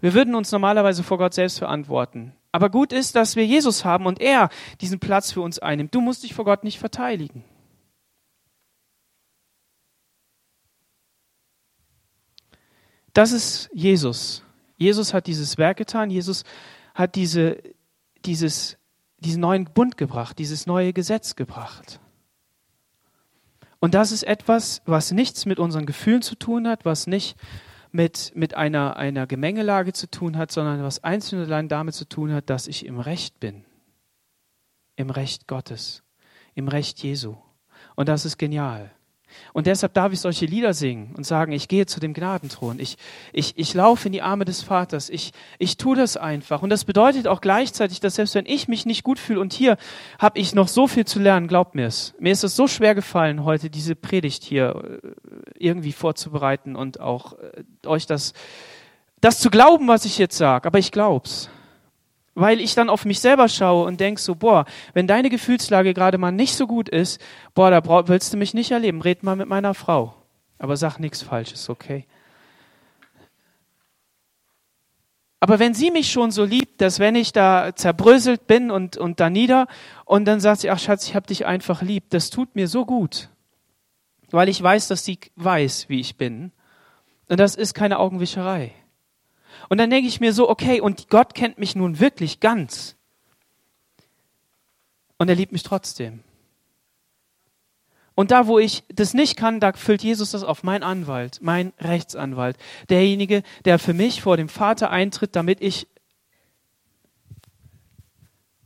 Wir 0.00 0.14
würden 0.14 0.34
uns 0.34 0.52
normalerweise 0.52 1.02
vor 1.02 1.18
Gott 1.18 1.34
selbst 1.34 1.58
verantworten. 1.58 2.32
Aber 2.52 2.70
gut 2.70 2.92
ist, 2.92 3.16
dass 3.16 3.36
wir 3.36 3.46
Jesus 3.46 3.84
haben 3.84 4.06
und 4.06 4.20
er 4.20 4.48
diesen 4.80 5.00
Platz 5.00 5.32
für 5.32 5.40
uns 5.40 5.58
einnimmt. 5.58 5.94
Du 5.94 6.00
musst 6.00 6.22
dich 6.22 6.34
vor 6.34 6.44
Gott 6.44 6.64
nicht 6.64 6.78
verteidigen. 6.78 7.44
Das 13.14 13.32
ist 13.32 13.70
Jesus. 13.72 14.42
Jesus 14.76 15.14
hat 15.14 15.26
dieses 15.26 15.56
Werk 15.56 15.78
getan. 15.78 16.10
Jesus 16.10 16.44
hat 16.94 17.14
diese, 17.14 17.62
dieses, 18.24 18.76
diesen 19.18 19.40
neuen 19.40 19.64
Bund 19.64 19.96
gebracht, 19.96 20.38
dieses 20.38 20.66
neue 20.66 20.92
Gesetz 20.92 21.36
gebracht. 21.36 22.00
Und 23.78 23.94
das 23.94 24.12
ist 24.12 24.24
etwas, 24.24 24.82
was 24.84 25.12
nichts 25.12 25.46
mit 25.46 25.58
unseren 25.58 25.86
Gefühlen 25.86 26.22
zu 26.22 26.34
tun 26.34 26.66
hat, 26.66 26.84
was 26.84 27.06
nicht 27.06 27.36
mit, 27.92 28.32
mit 28.34 28.54
einer, 28.54 28.96
einer 28.96 29.26
Gemengelage 29.26 29.92
zu 29.92 30.10
tun 30.10 30.36
hat, 30.36 30.50
sondern 30.50 30.82
was 30.82 31.04
einzeln 31.04 31.40
und 31.40 31.46
allein 31.46 31.68
damit 31.68 31.94
zu 31.94 32.08
tun 32.08 32.32
hat, 32.32 32.50
dass 32.50 32.66
ich 32.66 32.86
im 32.86 32.98
Recht 32.98 33.38
bin. 33.38 33.64
Im 34.96 35.10
Recht 35.10 35.46
Gottes. 35.46 36.02
Im 36.54 36.66
Recht 36.66 37.02
Jesu. 37.02 37.36
Und 37.94 38.08
das 38.08 38.24
ist 38.24 38.38
genial. 38.38 38.90
Und 39.52 39.66
deshalb 39.66 39.94
darf 39.94 40.12
ich 40.12 40.20
solche 40.20 40.46
Lieder 40.46 40.74
singen 40.74 41.14
und 41.16 41.24
sagen, 41.24 41.52
ich 41.52 41.68
gehe 41.68 41.86
zu 41.86 42.00
dem 42.00 42.12
Gnadenthron, 42.12 42.80
ich, 42.80 42.96
ich, 43.32 43.54
ich 43.56 43.72
laufe 43.74 44.06
in 44.08 44.12
die 44.12 44.22
Arme 44.22 44.44
des 44.44 44.62
Vaters, 44.62 45.10
ich, 45.10 45.32
ich 45.58 45.76
tue 45.76 45.96
das 45.96 46.16
einfach. 46.16 46.62
Und 46.62 46.70
das 46.70 46.84
bedeutet 46.84 47.28
auch 47.28 47.40
gleichzeitig, 47.40 48.00
dass 48.00 48.16
selbst 48.16 48.34
wenn 48.34 48.46
ich 48.46 48.68
mich 48.68 48.86
nicht 48.86 49.04
gut 49.04 49.18
fühle 49.18 49.40
und 49.40 49.52
hier 49.52 49.76
habe 50.18 50.38
ich 50.38 50.54
noch 50.54 50.68
so 50.68 50.88
viel 50.88 51.04
zu 51.04 51.20
lernen, 51.20 51.46
glaubt 51.46 51.74
mir 51.74 51.86
es. 51.86 52.14
Mir 52.18 52.32
ist 52.32 52.44
es 52.44 52.56
so 52.56 52.66
schwer 52.66 52.94
gefallen, 52.94 53.44
heute 53.44 53.70
diese 53.70 53.94
Predigt 53.94 54.42
hier 54.42 55.00
äh, 55.02 55.08
irgendwie 55.58 55.92
vorzubereiten 55.92 56.76
und 56.76 57.00
auch 57.00 57.34
äh, 57.34 57.86
euch 57.86 58.06
das, 58.06 58.32
das 59.20 59.40
zu 59.40 59.50
glauben, 59.50 59.88
was 59.88 60.04
ich 60.04 60.18
jetzt 60.18 60.36
sage. 60.36 60.66
Aber 60.66 60.78
ich 60.78 60.90
glaub's. 60.90 61.48
Weil 62.34 62.60
ich 62.60 62.74
dann 62.74 62.90
auf 62.90 63.04
mich 63.04 63.20
selber 63.20 63.48
schaue 63.48 63.86
und 63.86 64.00
denk 64.00 64.18
so, 64.18 64.34
boah, 64.34 64.64
wenn 64.92 65.06
deine 65.06 65.30
Gefühlslage 65.30 65.94
gerade 65.94 66.18
mal 66.18 66.32
nicht 66.32 66.54
so 66.54 66.66
gut 66.66 66.88
ist, 66.88 67.20
boah, 67.54 67.70
da 67.70 68.08
willst 68.08 68.32
du 68.32 68.36
mich 68.36 68.54
nicht 68.54 68.70
erleben, 68.70 69.00
red 69.00 69.22
mal 69.22 69.36
mit 69.36 69.48
meiner 69.48 69.74
Frau. 69.74 70.14
Aber 70.58 70.76
sag 70.76 70.98
nichts 70.98 71.22
Falsches, 71.22 71.68
okay? 71.70 72.06
Aber 75.40 75.58
wenn 75.58 75.74
sie 75.74 75.90
mich 75.90 76.10
schon 76.10 76.30
so 76.30 76.42
liebt, 76.42 76.80
dass 76.80 76.98
wenn 76.98 77.14
ich 77.14 77.32
da 77.32 77.76
zerbröselt 77.76 78.46
bin 78.46 78.70
und, 78.70 78.96
und 78.96 79.20
da 79.20 79.28
nieder 79.28 79.66
und 80.06 80.24
dann 80.24 80.40
sagt 80.40 80.62
sie, 80.62 80.70
ach 80.70 80.78
Schatz, 80.78 81.06
ich 81.06 81.14
hab 81.14 81.26
dich 81.26 81.44
einfach 81.44 81.82
lieb, 81.82 82.04
das 82.08 82.30
tut 82.30 82.56
mir 82.56 82.66
so 82.66 82.86
gut. 82.86 83.28
Weil 84.30 84.48
ich 84.48 84.62
weiß, 84.62 84.88
dass 84.88 85.04
sie 85.04 85.18
weiß, 85.36 85.90
wie 85.90 86.00
ich 86.00 86.16
bin. 86.16 86.50
Und 87.28 87.40
das 87.40 87.56
ist 87.56 87.74
keine 87.74 87.98
Augenwischerei. 87.98 88.72
Und 89.68 89.78
dann 89.78 89.90
denke 89.90 90.08
ich 90.08 90.20
mir 90.20 90.32
so, 90.32 90.48
okay, 90.48 90.80
und 90.80 91.08
Gott 91.08 91.34
kennt 91.34 91.58
mich 91.58 91.76
nun 91.76 92.00
wirklich 92.00 92.40
ganz. 92.40 92.96
Und 95.18 95.28
er 95.28 95.34
liebt 95.34 95.52
mich 95.52 95.62
trotzdem. 95.62 96.22
Und 98.14 98.30
da, 98.30 98.46
wo 98.46 98.58
ich 98.58 98.84
das 98.88 99.14
nicht 99.14 99.36
kann, 99.36 99.58
da 99.58 99.72
füllt 99.72 100.02
Jesus 100.02 100.30
das 100.30 100.44
auf 100.44 100.62
mein 100.62 100.82
Anwalt, 100.82 101.38
mein 101.42 101.72
Rechtsanwalt, 101.80 102.56
derjenige, 102.88 103.42
der 103.64 103.78
für 103.78 103.92
mich 103.92 104.22
vor 104.22 104.36
dem 104.36 104.48
Vater 104.48 104.90
eintritt, 104.90 105.34
damit 105.34 105.60
ich 105.60 105.88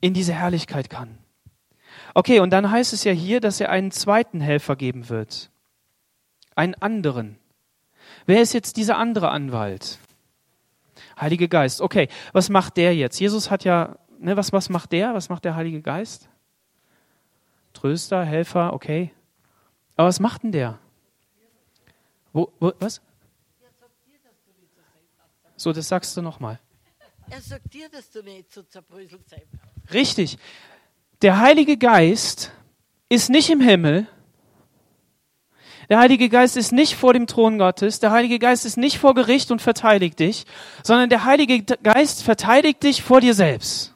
in 0.00 0.12
diese 0.12 0.34
Herrlichkeit 0.34 0.90
kann. 0.90 1.18
Okay, 2.14 2.40
und 2.40 2.50
dann 2.50 2.70
heißt 2.70 2.92
es 2.92 3.04
ja 3.04 3.12
hier, 3.12 3.40
dass 3.40 3.60
er 3.60 3.70
einen 3.70 3.90
zweiten 3.90 4.40
Helfer 4.40 4.76
geben 4.76 5.08
wird. 5.08 5.50
Einen 6.54 6.74
anderen. 6.74 7.38
Wer 8.26 8.42
ist 8.42 8.52
jetzt 8.52 8.76
dieser 8.76 8.98
andere 8.98 9.30
Anwalt? 9.30 9.98
Heilige 11.20 11.48
Geist. 11.48 11.80
Okay, 11.80 12.08
was 12.32 12.48
macht 12.48 12.76
der 12.76 12.94
jetzt? 12.94 13.18
Jesus 13.18 13.50
hat 13.50 13.64
ja, 13.64 13.96
ne, 14.18 14.36
was, 14.36 14.52
was 14.52 14.68
macht 14.68 14.92
der? 14.92 15.14
Was 15.14 15.28
macht 15.28 15.44
der 15.44 15.54
Heilige 15.54 15.82
Geist? 15.82 16.28
Tröster, 17.72 18.24
Helfer, 18.24 18.72
okay. 18.72 19.12
Aber 19.96 20.08
was 20.08 20.20
macht 20.20 20.42
denn 20.42 20.52
der? 20.52 20.78
Wo, 22.32 22.52
wo, 22.60 22.72
was? 22.78 23.00
So, 25.56 25.72
das 25.72 25.88
sagst 25.88 26.16
du 26.16 26.22
nochmal. 26.22 26.60
Er 27.30 27.40
sagt 27.40 27.74
dir, 27.74 27.88
dass 27.88 28.10
du 28.10 28.22
nicht 28.22 28.52
so 28.52 28.62
zerbröselt 28.62 29.28
sein 29.28 29.42
Richtig. 29.92 30.38
Der 31.20 31.40
Heilige 31.40 31.76
Geist 31.76 32.52
ist 33.08 33.28
nicht 33.28 33.50
im 33.50 33.60
Himmel, 33.60 34.06
der 35.88 35.98
Heilige 35.98 36.28
Geist 36.28 36.56
ist 36.56 36.72
nicht 36.72 36.94
vor 36.96 37.12
dem 37.12 37.26
Thron 37.26 37.58
Gottes, 37.58 38.00
der 38.00 38.10
Heilige 38.10 38.38
Geist 38.38 38.66
ist 38.66 38.76
nicht 38.76 38.98
vor 38.98 39.14
Gericht 39.14 39.50
und 39.50 39.62
verteidigt 39.62 40.18
dich, 40.18 40.44
sondern 40.82 41.08
der 41.08 41.24
Heilige 41.24 41.62
Geist 41.62 42.22
verteidigt 42.22 42.82
dich 42.82 43.02
vor 43.02 43.20
dir 43.20 43.34
selbst. 43.34 43.94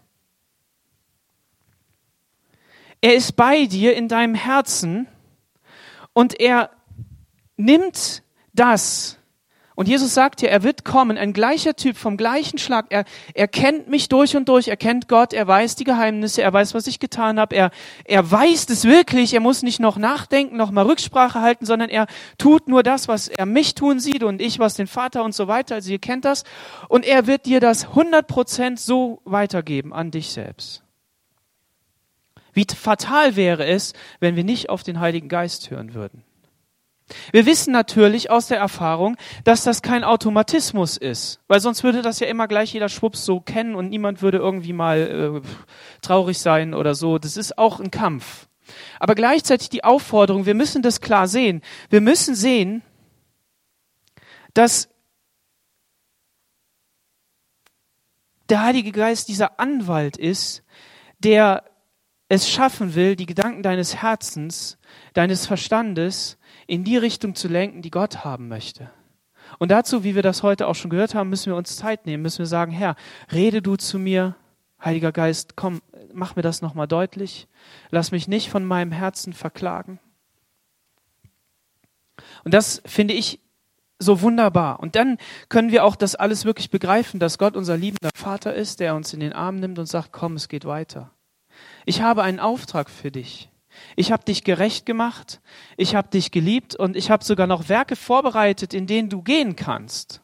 Er 3.01 3.15
ist 3.15 3.33
bei 3.33 3.67
dir 3.67 3.97
in 3.97 4.09
deinem 4.09 4.35
Herzen 4.35 5.09
und 6.13 6.39
er 6.39 6.71
nimmt 7.57 8.23
das, 8.53 9.19
und 9.75 9.89
Jesus 9.89 10.13
sagt 10.13 10.43
ja, 10.43 10.49
er 10.49 10.63
wird 10.63 10.85
kommen, 10.85 11.17
ein 11.17 11.33
gleicher 11.33 11.75
Typ 11.75 11.97
vom 11.97 12.17
gleichen 12.17 12.59
Schlag. 12.59 12.87
Er, 12.91 13.05
er 13.35 13.49
kennt 13.49 13.89
mich 13.89 14.09
durch 14.09 14.37
und 14.37 14.49
durch, 14.49 14.69
er 14.69 14.77
kennt 14.77 15.09
Gott, 15.09 15.33
er 15.33 15.47
weiß 15.47 15.77
die 15.77 15.85
Geheimnisse, 15.85 16.43
er 16.43 16.53
weiß, 16.53 16.75
was 16.75 16.87
ich 16.87 16.99
getan 16.99 17.41
habe, 17.41 17.57
er, 17.57 17.71
er 18.05 18.31
weiß 18.31 18.69
es 18.69 18.85
wirklich, 18.85 19.33
er 19.33 19.41
muss 19.41 19.63
nicht 19.63 19.81
noch 19.81 19.97
nachdenken, 19.97 20.57
noch 20.57 20.71
mal 20.71 20.85
Rücksprache 20.85 21.41
halten, 21.41 21.65
sondern 21.65 21.89
er 21.89 22.07
tut 22.37 22.69
nur 22.69 22.83
das, 22.83 23.09
was 23.09 23.29
er 23.29 23.47
mich 23.47 23.75
tun 23.75 23.99
sieht 23.99 24.23
und 24.23 24.43
ich, 24.43 24.59
was 24.59 24.75
den 24.75 24.87
Vater 24.87 25.25
und 25.25 25.35
so 25.35 25.49
weiter. 25.49 25.77
Also 25.77 25.91
ihr 25.91 25.99
kennt 25.99 26.25
das. 26.25 26.45
Und 26.89 27.07
er 27.07 27.27
wird 27.27 27.47
dir 27.47 27.61
das 27.61 27.87
100% 27.87 28.79
so 28.79 29.21
weitergeben 29.25 29.93
an 29.93 30.11
dich 30.11 30.31
selbst. 30.31 30.83
Wie 32.53 32.67
fatal 32.67 33.37
wäre 33.37 33.65
es, 33.65 33.95
wenn 34.21 34.37
wir 34.37 34.45
nicht 34.45 34.69
auf 34.69 34.83
den 34.83 35.01
Heiligen 35.01 35.29
Geist 35.29 35.71
hören 35.71 35.95
würden. 35.95 36.25
Wir 37.33 37.47
wissen 37.47 37.73
natürlich 37.73 38.31
aus 38.31 38.47
der 38.47 38.59
Erfahrung, 38.59 39.17
dass 39.45 39.65
das 39.65 39.83
kein 39.83 40.05
Automatismus 40.05 40.97
ist, 40.97 41.41
weil 41.49 41.61
sonst 41.61 41.85
würde 41.85 42.03
das 42.03 42.21
ja 42.21 42.27
immer 42.27 42.49
gleich 42.49 42.73
jeder 42.73 42.89
Schwupps 42.89 43.25
so 43.25 43.41
kennen 43.41 43.75
und 43.75 43.91
niemand 43.91 44.23
würde 44.23 44.39
irgendwie 44.39 44.73
mal 44.73 45.43
äh, 45.45 45.49
traurig 46.01 46.39
sein 46.39 46.75
oder 46.75 46.95
so. 46.95 47.19
Das 47.19 47.37
ist 47.37 47.59
auch 47.59 47.81
ein 47.81 47.91
Kampf. 47.91 48.49
Aber 48.99 49.15
gleichzeitig 49.15 49.69
die 49.69 49.85
Aufforderung, 49.85 50.47
wir 50.47 50.55
müssen 50.55 50.83
das 50.83 51.01
klar 51.01 51.29
sehen. 51.29 51.63
Wir 51.91 52.01
müssen 52.01 52.35
sehen, 52.35 52.83
dass 54.55 54.89
der 58.49 58.63
Heilige 58.63 58.93
Geist 58.93 59.29
dieser 59.29 59.59
Anwalt 59.59 60.17
ist, 60.17 60.63
der 61.19 61.65
es 62.33 62.49
schaffen 62.49 62.95
will, 62.95 63.15
die 63.15 63.27
Gedanken 63.27 63.63
deines 63.63 63.97
Herzens, 63.97 64.79
deines 65.13 65.45
Verstandes 65.47 66.39
in 66.67 66.83
die 66.83 66.97
Richtung 66.97 67.35
zu 67.35 67.47
lenken, 67.47 67.83
die 67.83 67.91
Gott 67.91 68.25
haben 68.25 68.49
möchte. 68.49 68.91
Und 69.59 69.71
dazu, 69.71 70.03
wie 70.03 70.15
wir 70.15 70.23
das 70.23 70.43
heute 70.43 70.67
auch 70.67 70.75
schon 70.75 70.91
gehört 70.91 71.15
haben, 71.15 71.29
müssen 71.29 71.53
wir 71.53 71.57
uns 71.57 71.77
Zeit 71.77 72.07
nehmen, 72.07 72.23
müssen 72.23 72.39
wir 72.39 72.47
sagen, 72.47 72.73
Herr, 72.73 72.97
rede 73.31 73.61
du 73.61 73.77
zu 73.77 73.99
mir, 73.99 74.35
Heiliger 74.83 75.13
Geist, 75.13 75.57
komm, 75.57 75.83
mach 76.15 76.35
mir 76.35 76.41
das 76.41 76.63
nochmal 76.63 76.89
deutlich. 76.89 77.49
Lass 77.91 78.13
mich 78.13 78.29
nicht 78.29 78.49
von 78.49 78.65
meinem 78.65 78.93
Herzen 78.93 79.35
verklagen. 79.35 80.01
Und 82.45 82.55
das 82.55 82.81
finde 82.87 83.13
ich 83.13 83.41
so 83.99 84.23
wunderbar. 84.23 84.81
Und 84.81 84.97
dann 84.97 85.19
können 85.51 85.71
wir 85.71 85.85
auch 85.85 85.97
das 85.97 86.15
alles 86.15 86.47
wirklich 86.47 86.71
begreifen, 86.71 87.21
dass 87.21 87.37
Gott 87.37 87.57
unser 87.57 87.77
liebender 87.77 88.11
Vater 88.17 88.55
ist, 88.55 88.81
der 88.81 88.95
uns 88.95 89.13
in 89.13 89.21
den 89.21 89.35
Arm 89.35 89.57
nimmt 89.57 89.79
und 89.79 89.87
sagt, 89.87 90.13
komm, 90.13 90.37
es 90.37 90.49
geht 90.49 90.65
weiter. 90.65 91.13
Ich 91.85 92.03
habe 92.03 92.23
einen 92.23 92.41
Auftrag 92.41 92.91
für 92.91 93.11
dich. 93.11 93.49
Ich 93.97 94.13
habe 94.13 94.25
dich 94.25 94.45
gerecht 94.45 94.87
gemacht, 94.87 95.41
ich 95.77 95.95
habe 95.95 96.09
dich 96.09 96.31
geliebt 96.31 96.77
und 96.77 96.97
ich 96.97 97.11
habe 97.11 97.25
sogar 97.25 97.47
noch 97.47 97.69
Werke 97.69 97.97
vorbereitet, 97.97 98.75
in 98.75 98.87
denen 98.87 99.09
du 99.09 99.23
gehen 99.23 99.57
kannst. 99.57 100.21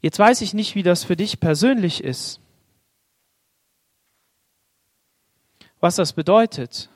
Jetzt 0.00 0.18
weiß 0.18 0.40
ich 0.40 0.52
nicht, 0.52 0.74
wie 0.74 0.82
das 0.82 1.04
für 1.04 1.14
dich 1.14 1.38
persönlich 1.38 2.02
ist, 2.02 2.40
was 5.78 5.96
das 5.96 6.12
bedeutet. 6.12 6.90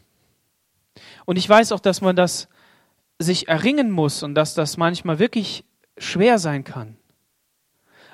Und 1.25 1.37
ich 1.37 1.49
weiß 1.49 1.73
auch, 1.73 1.81
dass 1.81 2.01
man 2.01 2.17
das 2.17 2.49
sich 3.19 3.49
erringen 3.49 3.91
muss 3.91 4.23
und 4.23 4.35
dass 4.35 4.55
das 4.55 4.77
manchmal 4.77 5.19
wirklich 5.19 5.65
schwer 5.99 6.39
sein 6.39 6.65
kann. 6.65 6.97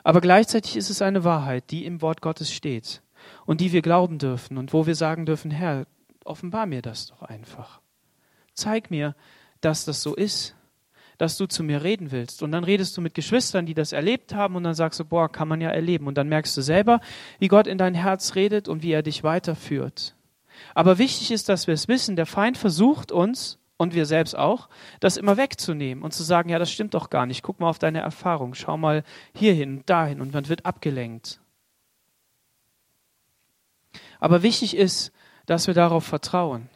Aber 0.05 0.21
gleichzeitig 0.21 0.77
ist 0.77 0.91
es 0.91 1.03
eine 1.03 1.25
Wahrheit, 1.25 1.71
die 1.71 1.85
im 1.85 2.03
Wort 2.03 2.21
Gottes 2.21 2.53
steht 2.53 3.03
und 3.47 3.61
die 3.61 3.73
wir 3.73 3.83
glauben 3.83 4.19
dürfen 4.19 4.59
und 4.59 4.73
wo 4.73 4.87
wir 4.87 4.95
sagen 4.95 5.27
dürfen, 5.27 5.51
Herr, 5.51 5.87
offenbar 6.25 6.67
mir 6.67 6.83
das 6.83 7.07
doch 7.07 7.23
einfach. 7.23 7.81
Zeig 8.55 8.91
mir, 8.91 9.15
dass 9.61 9.85
das 9.85 10.03
so 10.03 10.15
ist, 10.15 10.57
dass 11.19 11.37
du 11.37 11.47
zu 11.47 11.62
mir 11.62 11.85
reden 11.85 12.11
willst. 12.11 12.43
Und 12.43 12.51
dann 12.51 12.65
redest 12.65 12.97
du 12.97 13.01
mit 13.01 13.15
Geschwistern, 13.15 13.65
die 13.65 13.75
das 13.75 13.93
erlebt 13.93 14.35
haben 14.35 14.57
und 14.57 14.65
dann 14.65 14.75
sagst 14.75 14.99
du, 14.99 15.05
boah, 15.05 15.31
kann 15.31 15.47
man 15.47 15.61
ja 15.61 15.71
erleben. 15.71 16.09
Und 16.09 16.19
dann 16.19 16.29
merkst 16.29 16.57
du 16.57 16.62
selber, 16.62 17.01
wie 17.38 17.49
Gott 17.49 17.69
in 17.69 17.79
dein 17.79 17.95
Herz 17.95 18.35
redet 18.35 18.67
und 18.67 18.83
wie 18.83 18.91
er 18.91 19.03
dich 19.03 19.23
weiterführt. 19.23 20.17
Aber 20.75 20.99
wichtig 20.99 21.31
ist, 21.31 21.49
dass 21.49 21.67
wir 21.67 21.75
es 21.75 21.88
wissen, 21.88 22.17
der 22.17 22.27
Feind 22.27 22.59
versucht 22.59 23.12
uns, 23.12 23.59
und 23.83 23.95
wir 23.95 24.07
selbst 24.07 24.38
auch, 24.38 24.68
das 25.01 25.16
immer 25.16 25.37
wegzunehmen 25.37 26.05
und 26.05 26.12
zu 26.12 26.23
sagen, 26.23 26.49
ja, 26.49 26.61
das 26.61 26.71
stimmt 26.71 26.95
doch 26.95 27.11
gar 27.11 27.27
nicht. 27.27 27.42
Guck 27.42 27.59
mal 27.59 27.68
auf 27.68 27.81
deine 27.81 27.99
Erfahrung, 28.01 28.55
schau 28.55 28.77
mal 28.77 29.03
hierhin, 29.35 29.83
dahin 29.87 30.21
und 30.21 30.33
man 30.33 30.49
wird 30.49 30.64
abgelenkt. 30.64 31.40
Aber 34.21 34.45
wichtig 34.45 34.77
ist, 34.77 35.12
dass 35.47 35.66
wir 35.66 35.75
darauf 35.75 36.05
vertrauen. 36.05 36.68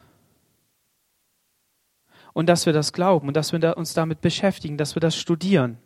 Und 2.32 2.46
dass 2.48 2.66
wir 2.66 2.72
das 2.72 2.92
glauben 2.92 3.28
und 3.28 3.34
dass 3.34 3.52
wir 3.52 3.76
uns 3.76 3.94
damit 3.94 4.20
beschäftigen, 4.20 4.76
dass 4.76 4.96
wir 4.96 5.00
das 5.00 5.16
studieren. 5.16 5.78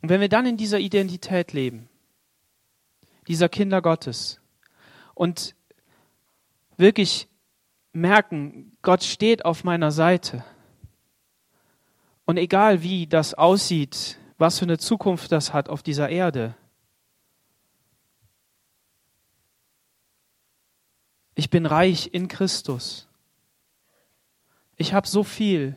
Und 0.00 0.08
wenn 0.08 0.22
wir 0.22 0.30
dann 0.30 0.46
in 0.46 0.56
dieser 0.56 0.78
Identität 0.78 1.52
leben, 1.52 1.90
dieser 3.28 3.50
Kinder 3.50 3.82
Gottes, 3.82 4.39
und 5.20 5.54
wirklich 6.78 7.28
merken, 7.92 8.74
Gott 8.80 9.04
steht 9.04 9.44
auf 9.44 9.64
meiner 9.64 9.90
Seite. 9.90 10.42
Und 12.24 12.38
egal 12.38 12.82
wie 12.82 13.06
das 13.06 13.34
aussieht, 13.34 14.16
was 14.38 14.58
für 14.58 14.64
eine 14.64 14.78
Zukunft 14.78 15.30
das 15.30 15.52
hat 15.52 15.68
auf 15.68 15.82
dieser 15.82 16.08
Erde. 16.08 16.54
Ich 21.34 21.50
bin 21.50 21.66
reich 21.66 22.08
in 22.14 22.26
Christus. 22.26 23.06
Ich 24.78 24.94
habe 24.94 25.06
so 25.06 25.22
viel, 25.22 25.76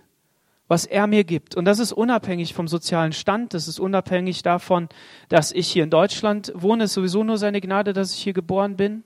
was 0.70 0.86
er 0.86 1.06
mir 1.06 1.26
gibt. 1.26 1.58
Und 1.58 1.66
das 1.66 1.80
ist 1.80 1.92
unabhängig 1.92 2.54
vom 2.54 2.70
sozialen 2.70 3.12
Stand, 3.12 3.54
das 3.54 3.68
ist 3.68 3.82
unabhängig 3.82 4.42
davon, 4.42 4.88
dass 5.28 5.52
ich 5.52 5.68
hier 5.70 5.84
in 5.84 5.90
Deutschland 5.90 6.54
wohne. 6.56 6.86
Es 6.86 6.92
ist 6.92 6.96
sowieso 6.96 7.26
nur 7.26 7.38
seine 7.38 7.60
Gnade, 7.60 7.92
dass 7.92 8.14
ich 8.14 8.24
hier 8.24 8.32
geboren 8.32 8.78
bin. 8.78 9.04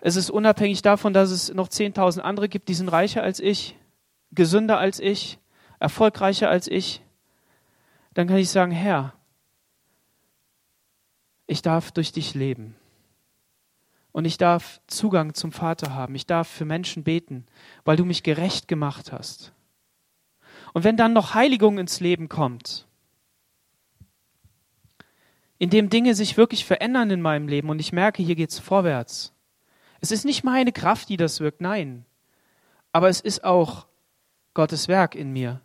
Es 0.00 0.16
ist 0.16 0.30
unabhängig 0.30 0.82
davon, 0.82 1.12
dass 1.12 1.30
es 1.30 1.52
noch 1.52 1.68
10.000 1.68 2.20
andere 2.20 2.48
gibt, 2.48 2.68
die 2.68 2.74
sind 2.74 2.88
reicher 2.88 3.22
als 3.22 3.40
ich. 3.40 3.76
gesünder 4.32 4.78
als 4.78 5.00
ich, 5.00 5.38
erfolgreicher 5.78 6.50
als 6.50 6.66
ich, 6.68 7.00
dann 8.12 8.26
kann 8.26 8.36
ich 8.36 8.50
sagen, 8.50 8.72
Herr, 8.72 9.14
ich 11.46 11.62
darf 11.62 11.92
durch 11.92 12.12
dich 12.12 12.34
leben. 12.34 12.74
Und 14.12 14.24
ich 14.24 14.38
darf 14.38 14.80
Zugang 14.86 15.34
zum 15.34 15.52
Vater 15.52 15.94
haben. 15.94 16.14
Ich 16.14 16.26
darf 16.26 16.48
für 16.48 16.64
Menschen 16.64 17.04
beten, 17.04 17.46
weil 17.84 17.96
du 17.96 18.04
mich 18.04 18.22
gerecht 18.22 18.66
gemacht 18.66 19.12
hast. 19.12 19.52
Und 20.72 20.84
wenn 20.84 20.96
dann 20.96 21.12
noch 21.12 21.34
Heiligung 21.34 21.78
ins 21.78 22.00
Leben 22.00 22.28
kommt, 22.28 22.86
indem 25.58 25.90
Dinge 25.90 26.14
sich 26.14 26.36
wirklich 26.36 26.64
verändern 26.64 27.10
in 27.10 27.20
meinem 27.20 27.48
Leben 27.48 27.68
und 27.70 27.78
ich 27.78 27.92
merke, 27.92 28.22
hier 28.22 28.34
geht 28.34 28.50
es 28.50 28.58
vorwärts. 28.58 29.35
Es 30.06 30.12
ist 30.12 30.24
nicht 30.24 30.44
meine 30.44 30.70
Kraft, 30.70 31.08
die 31.08 31.16
das 31.16 31.40
wirkt, 31.40 31.60
nein. 31.60 32.04
Aber 32.92 33.08
es 33.08 33.20
ist 33.20 33.42
auch 33.42 33.88
Gottes 34.54 34.86
Werk 34.86 35.16
in 35.16 35.32
mir. 35.32 35.60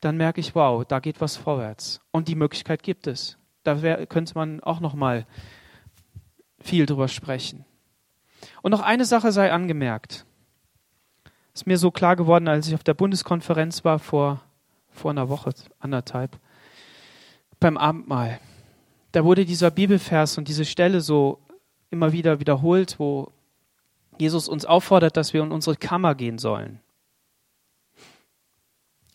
Dann 0.00 0.16
merke 0.16 0.40
ich, 0.40 0.56
wow, 0.56 0.84
da 0.84 0.98
geht 0.98 1.20
was 1.20 1.36
vorwärts. 1.36 2.00
Und 2.10 2.26
die 2.26 2.34
Möglichkeit 2.34 2.82
gibt 2.82 3.06
es. 3.06 3.38
Da 3.62 3.80
wär, 3.80 4.08
könnte 4.08 4.34
man 4.34 4.58
auch 4.58 4.80
noch 4.80 4.94
mal 4.94 5.24
viel 6.58 6.84
drüber 6.84 7.06
sprechen. 7.06 7.64
Und 8.60 8.72
noch 8.72 8.80
eine 8.80 9.04
Sache 9.04 9.30
sei 9.30 9.52
angemerkt. 9.52 10.26
Ist 11.54 11.68
mir 11.68 11.78
so 11.78 11.92
klar 11.92 12.16
geworden, 12.16 12.48
als 12.48 12.66
ich 12.66 12.74
auf 12.74 12.82
der 12.82 12.94
Bundeskonferenz 12.94 13.84
war 13.84 14.00
vor, 14.00 14.40
vor 14.90 15.12
einer 15.12 15.28
Woche, 15.28 15.52
anderthalb, 15.78 16.40
beim 17.60 17.76
Abendmahl. 17.76 18.40
Da 19.12 19.24
wurde 19.24 19.44
dieser 19.44 19.70
Bibelvers 19.70 20.38
und 20.38 20.48
diese 20.48 20.64
Stelle 20.64 21.00
so 21.00 21.38
immer 21.92 22.10
wieder 22.10 22.40
wiederholt, 22.40 22.98
wo 22.98 23.30
Jesus 24.20 24.48
uns 24.48 24.64
auffordert, 24.64 25.16
dass 25.16 25.32
wir 25.32 25.42
in 25.42 25.52
unsere 25.52 25.76
Kammer 25.76 26.14
gehen 26.14 26.38
sollen. 26.38 26.80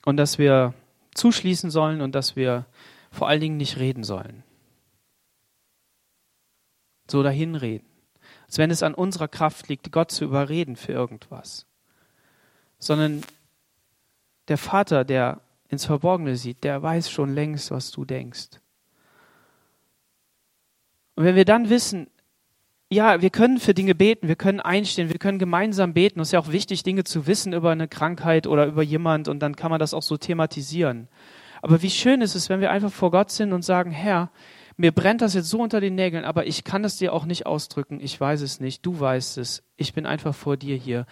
Und 0.04 0.18
dass 0.18 0.38
wir 0.38 0.74
zuschließen 1.14 1.72
sollen 1.72 2.02
und 2.02 2.14
dass 2.14 2.36
wir 2.36 2.66
vor 3.12 3.28
allen 3.28 3.42
Dingen 3.42 3.58
nicht 3.58 3.78
reden 3.78 4.04
sollen. 4.04 4.44
So 7.08 7.24
dahin 7.24 7.56
reden. 7.56 7.88
Als 8.46 8.58
wenn 8.58 8.72
es 8.72 8.84
an 8.84 8.94
unserer 8.94 9.28
Kraft 9.28 9.68
liegt, 9.68 9.92
Gott 9.92 10.12
zu 10.12 10.26
überreden 10.26 10.76
für 10.76 10.92
irgendwas. 10.92 11.66
Sondern 12.78 13.24
der 14.48 14.58
Vater, 14.58 15.04
der 15.04 15.42
ins 15.70 15.86
Verborgene 15.86 16.36
sieht, 16.36 16.64
der 16.64 16.82
weiß 16.82 17.10
schon 17.10 17.34
längst, 17.34 17.72
was 17.72 17.92
du 17.92 18.06
denkst. 18.06 18.62
Und 21.16 21.24
wenn 21.24 21.36
wir 21.36 21.46
dann 21.46 21.70
wissen, 21.70 22.08
ja, 22.96 23.22
wir 23.22 23.30
können 23.30 23.60
für 23.60 23.74
Dinge 23.74 23.94
beten, 23.94 24.28
wir 24.28 24.36
können 24.36 24.62
einstehen, 24.62 25.10
wir 25.10 25.20
können 25.20 25.38
gemeinsam 25.38 25.94
beten. 25.94 26.20
Es 26.22 26.30
ist 26.30 26.32
ja 26.32 26.40
auch 26.40 26.52
wichtig, 26.52 26.82
Dinge 26.84 27.04
zu 27.04 27.28
wissen 27.28 27.54
über 27.54 27.72
eine 27.72 27.88
Krankheit 27.88 28.48
oder 28.48 28.66
über 28.66 28.82
jemand 28.82 29.28
und 29.28 29.40
dann 29.42 29.56
kann 29.56 29.70
man 29.70 29.80
das 29.80 29.94
auch 29.94 30.02
so 30.02 30.18
thematisieren. 30.18 31.10
Aber 31.62 31.82
wie 31.82 31.90
schön 31.90 32.22
ist 32.22 32.36
es, 32.36 32.50
wenn 32.50 32.62
wir 32.62 32.72
einfach 32.72 32.92
vor 32.92 33.12
Gott 33.12 33.32
sind 33.32 33.52
und 33.52 33.64
sagen, 33.64 33.92
Herr, 33.92 34.32
mir 34.78 34.92
brennt 34.92 35.22
das 35.22 35.34
jetzt 35.34 35.50
so 35.50 35.60
unter 35.60 35.80
den 35.80 35.96
Nägeln, 35.96 36.26
aber 36.26 36.48
ich 36.48 36.64
kann 36.64 36.84
es 36.84 36.98
dir 36.98 37.14
auch 37.14 37.26
nicht 37.26 37.46
ausdrücken. 37.46 38.00
Ich 38.02 38.20
weiß 38.20 38.42
es 38.42 38.60
nicht. 38.60 38.86
Du 38.86 39.00
weißt 39.00 39.38
es. 39.38 39.64
Ich 39.78 39.94
bin 39.94 40.06
einfach 40.06 40.36
vor 40.36 40.58
dir 40.58 40.76
hier. 40.76 41.06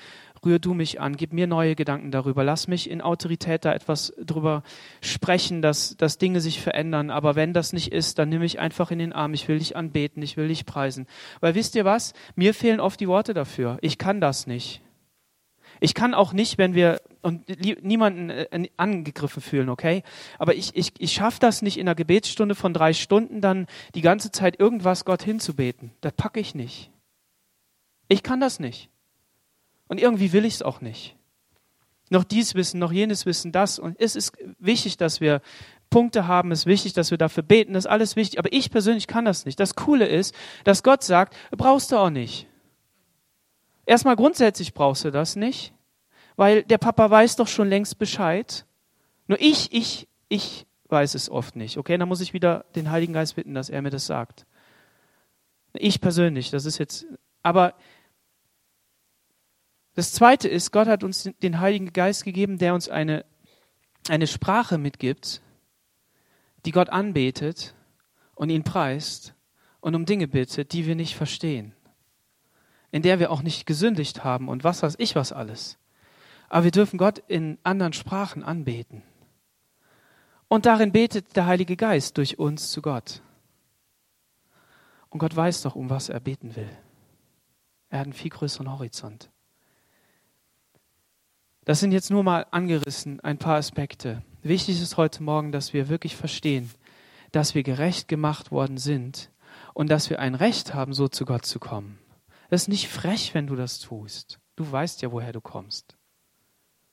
Rühr 0.45 0.59
du 0.59 0.73
mich 0.73 0.99
an. 0.99 1.15
Gib 1.15 1.33
mir 1.33 1.47
neue 1.47 1.75
Gedanken 1.75 2.11
darüber. 2.11 2.43
Lass 2.43 2.67
mich 2.67 2.89
in 2.89 3.01
Autorität 3.01 3.65
da 3.65 3.73
etwas 3.73 4.13
drüber 4.17 4.63
sprechen, 5.01 5.61
dass, 5.61 5.97
dass 5.97 6.17
Dinge 6.17 6.41
sich 6.41 6.61
verändern. 6.61 7.09
Aber 7.09 7.35
wenn 7.35 7.53
das 7.53 7.73
nicht 7.73 7.91
ist, 7.91 8.19
dann 8.19 8.29
nimm 8.29 8.39
mich 8.39 8.59
einfach 8.59 8.91
in 8.91 8.99
den 8.99 9.13
Arm. 9.13 9.33
Ich 9.33 9.47
will 9.47 9.59
dich 9.59 9.75
anbeten. 9.75 10.21
Ich 10.21 10.37
will 10.37 10.47
dich 10.47 10.65
preisen. 10.65 11.07
Weil 11.39 11.55
wisst 11.55 11.75
ihr 11.75 11.85
was? 11.85 12.13
Mir 12.35 12.53
fehlen 12.53 12.79
oft 12.79 12.99
die 12.99 13.07
Worte 13.07 13.33
dafür. 13.33 13.77
Ich 13.81 13.97
kann 13.97 14.21
das 14.21 14.47
nicht. 14.47 14.81
Ich 15.79 15.93
kann 15.93 16.13
auch 16.13 16.33
nicht, 16.33 16.57
wenn 16.57 16.75
wir 16.75 17.01
und 17.21 17.47
niemanden 17.83 18.29
äh, 18.29 18.69
angegriffen 18.77 19.41
fühlen, 19.41 19.69
okay? 19.69 20.03
Aber 20.37 20.55
ich, 20.55 20.75
ich, 20.75 20.93
ich 20.99 21.13
schaffe 21.13 21.39
das 21.39 21.61
nicht 21.61 21.77
in 21.77 21.87
einer 21.87 21.95
Gebetsstunde 21.95 22.55
von 22.55 22.73
drei 22.73 22.93
Stunden 22.93 23.41
dann 23.41 23.67
die 23.95 24.01
ganze 24.01 24.31
Zeit 24.31 24.59
irgendwas 24.59 25.05
Gott 25.05 25.23
hinzubeten. 25.23 25.91
Das 26.01 26.13
packe 26.13 26.39
ich 26.39 26.53
nicht. 26.53 26.91
Ich 28.07 28.23
kann 28.23 28.39
das 28.39 28.59
nicht. 28.59 28.89
Und 29.93 29.99
irgendwie 29.99 30.33
will 30.33 30.43
ich 30.43 30.55
es 30.55 30.61
auch 30.63 30.81
nicht. 30.81 31.15
Noch 32.09 32.23
dies 32.23 32.55
wissen, 32.55 32.79
noch 32.79 32.91
jenes 32.91 33.27
wissen, 33.27 33.51
das. 33.51 33.77
Und 33.77 33.95
es 34.01 34.15
ist 34.15 34.35
wichtig, 34.57 34.97
dass 34.97 35.21
wir 35.21 35.39
Punkte 35.91 36.25
haben, 36.25 36.51
es 36.51 36.61
ist 36.61 36.65
wichtig, 36.65 36.93
dass 36.93 37.11
wir 37.11 37.19
dafür 37.19 37.43
beten, 37.43 37.73
das 37.73 37.85
ist 37.85 37.91
alles 37.91 38.15
wichtig. 38.15 38.39
Aber 38.39 38.51
ich 38.51 38.71
persönlich 38.71 39.05
kann 39.05 39.23
das 39.23 39.45
nicht. 39.45 39.59
Das 39.59 39.75
Coole 39.75 40.07
ist, 40.07 40.33
dass 40.63 40.81
Gott 40.81 41.03
sagt, 41.03 41.37
brauchst 41.51 41.91
du 41.91 41.97
auch 41.97 42.09
nicht. 42.09 42.47
Erstmal 43.85 44.15
grundsätzlich 44.15 44.73
brauchst 44.73 45.05
du 45.05 45.11
das 45.11 45.35
nicht, 45.35 45.75
weil 46.37 46.63
der 46.63 46.79
Papa 46.79 47.11
weiß 47.11 47.35
doch 47.35 47.47
schon 47.47 47.69
längst 47.69 47.99
Bescheid. 47.99 48.65
Nur 49.27 49.39
ich, 49.39 49.71
ich, 49.73 50.07
ich 50.27 50.65
weiß 50.89 51.13
es 51.13 51.29
oft 51.29 51.55
nicht. 51.55 51.77
Okay, 51.77 51.99
dann 51.99 52.09
muss 52.09 52.21
ich 52.21 52.33
wieder 52.33 52.65
den 52.73 52.89
Heiligen 52.89 53.13
Geist 53.13 53.35
bitten, 53.35 53.53
dass 53.53 53.69
er 53.69 53.83
mir 53.83 53.91
das 53.91 54.07
sagt. 54.07 54.47
Ich 55.73 56.01
persönlich, 56.01 56.49
das 56.49 56.65
ist 56.65 56.79
jetzt, 56.79 57.05
aber 57.43 57.75
das 59.95 60.11
zweite 60.13 60.47
ist, 60.47 60.71
Gott 60.71 60.87
hat 60.87 61.03
uns 61.03 61.29
den 61.41 61.59
Heiligen 61.59 61.93
Geist 61.93 62.23
gegeben, 62.23 62.57
der 62.57 62.73
uns 62.73 62.89
eine, 62.89 63.25
eine 64.09 64.27
Sprache 64.27 64.77
mitgibt, 64.77 65.41
die 66.65 66.71
Gott 66.71 66.89
anbetet 66.89 67.75
und 68.35 68.49
ihn 68.49 68.63
preist 68.63 69.33
und 69.81 69.95
um 69.95 70.05
Dinge 70.05 70.27
bittet, 70.27 70.73
die 70.73 70.85
wir 70.85 70.95
nicht 70.95 71.15
verstehen 71.15 71.75
in 72.93 73.01
der 73.01 73.17
wir 73.17 73.31
auch 73.31 73.41
nicht 73.41 73.65
gesündigt 73.65 74.23
haben 74.23 74.47
und 74.47 74.63
was 74.63 74.83
weiß 74.83 74.95
ich 74.99 75.15
was 75.15 75.31
alles. 75.31 75.79
Aber 76.47 76.65
wir 76.65 76.71
dürfen 76.71 76.99
Gott 76.99 77.17
in 77.27 77.57
anderen 77.63 77.91
Sprachen 77.91 78.43
anbeten. 78.43 79.01
Und 80.47 80.67
darin 80.67 80.91
betet 80.91 81.35
der 81.35 81.47
Heilige 81.47 81.75
Geist 81.75 82.19
durch 82.19 82.37
uns 82.37 82.69
zu 82.69 82.83
Gott. 82.83 83.23
Und 85.09 85.17
Gott 85.17 85.35
weiß 85.35 85.63
doch, 85.63 85.73
um 85.73 85.89
was 85.89 86.09
er 86.09 86.19
beten 86.19 86.55
will. 86.55 86.69
Er 87.89 87.99
hat 87.99 88.05
einen 88.05 88.13
viel 88.13 88.29
größeren 88.29 88.71
Horizont. 88.71 89.31
Das 91.65 91.79
sind 91.79 91.93
jetzt 91.93 92.11
nur 92.11 92.23
mal 92.23 92.45
angerissen 92.51 93.21
ein 93.21 93.37
paar 93.37 93.55
Aspekte. 93.55 94.21
Wichtig 94.41 94.81
ist 94.81 94.97
heute 94.97 95.23
Morgen, 95.23 95.53
dass 95.53 95.71
wir 95.71 95.87
wirklich 95.87 96.17
verstehen, 96.17 96.69
dass 97.31 97.55
wir 97.55 97.63
gerecht 97.63 98.09
gemacht 98.09 98.51
worden 98.51 98.77
sind 98.77 99.31
und 99.73 99.89
dass 99.89 100.09
wir 100.09 100.19
ein 100.19 100.35
Recht 100.35 100.73
haben, 100.73 100.93
so 100.93 101.07
zu 101.07 101.23
Gott 101.23 101.45
zu 101.45 101.59
kommen. 101.59 101.99
Das 102.49 102.63
ist 102.63 102.67
nicht 102.67 102.89
frech, 102.89 103.33
wenn 103.33 103.47
du 103.47 103.55
das 103.55 103.79
tust. 103.79 104.39
Du 104.57 104.69
weißt 104.69 105.01
ja, 105.01 105.13
woher 105.13 105.31
du 105.31 105.39
kommst. 105.39 105.95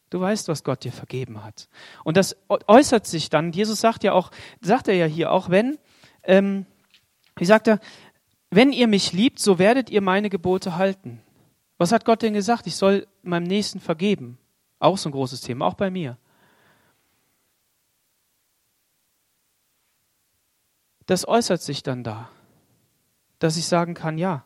Du 0.09 0.21
weißt, 0.21 0.47
was 0.47 0.62
Gott 0.62 0.85
dir 0.85 0.93
vergeben 0.93 1.43
hat. 1.43 1.68
Und 2.05 2.16
das 2.16 2.37
äußert 2.49 3.09
sich 3.09 3.29
dann, 3.29 3.53
Jesus 3.53 3.81
sagt 3.81 4.05
ja 4.05 4.12
auch, 4.12 4.31
sagt 4.61 4.87
er 4.87 4.95
ja 4.95 5.07
hier 5.07 5.33
auch, 5.33 5.51
wenn, 5.51 5.79
ähm, 6.23 6.64
wie 7.37 7.45
sagt 7.45 7.66
er, 7.66 7.81
wenn 8.51 8.73
ihr 8.73 8.87
mich 8.87 9.12
liebt, 9.12 9.41
so 9.41 9.59
werdet 9.59 9.91
ihr 9.91 10.01
meine 10.01 10.31
Gebote 10.31 10.77
halten. 10.77 11.21
Was 11.77 11.91
hat 11.91 12.05
Gott 12.05 12.23
denn 12.23 12.35
gesagt? 12.35 12.68
Ich 12.68 12.77
soll 12.77 13.07
meinem 13.23 13.45
Nächsten 13.45 13.81
vergeben. 13.81 14.39
Auch 14.81 14.99
so 14.99 15.09
ein 15.09 15.12
großes 15.12 15.43
Thema, 15.43 15.66
auch 15.66 15.74
bei 15.74 15.91
mir. 15.91 16.16
Das 21.07 21.28
äußert 21.28 21.61
sich 21.61 21.83
dann 21.83 22.03
da, 22.03 22.31
dass 23.39 23.57
ich 23.57 23.66
sagen 23.66 23.95
kann, 23.95 24.16
ja, 24.16 24.45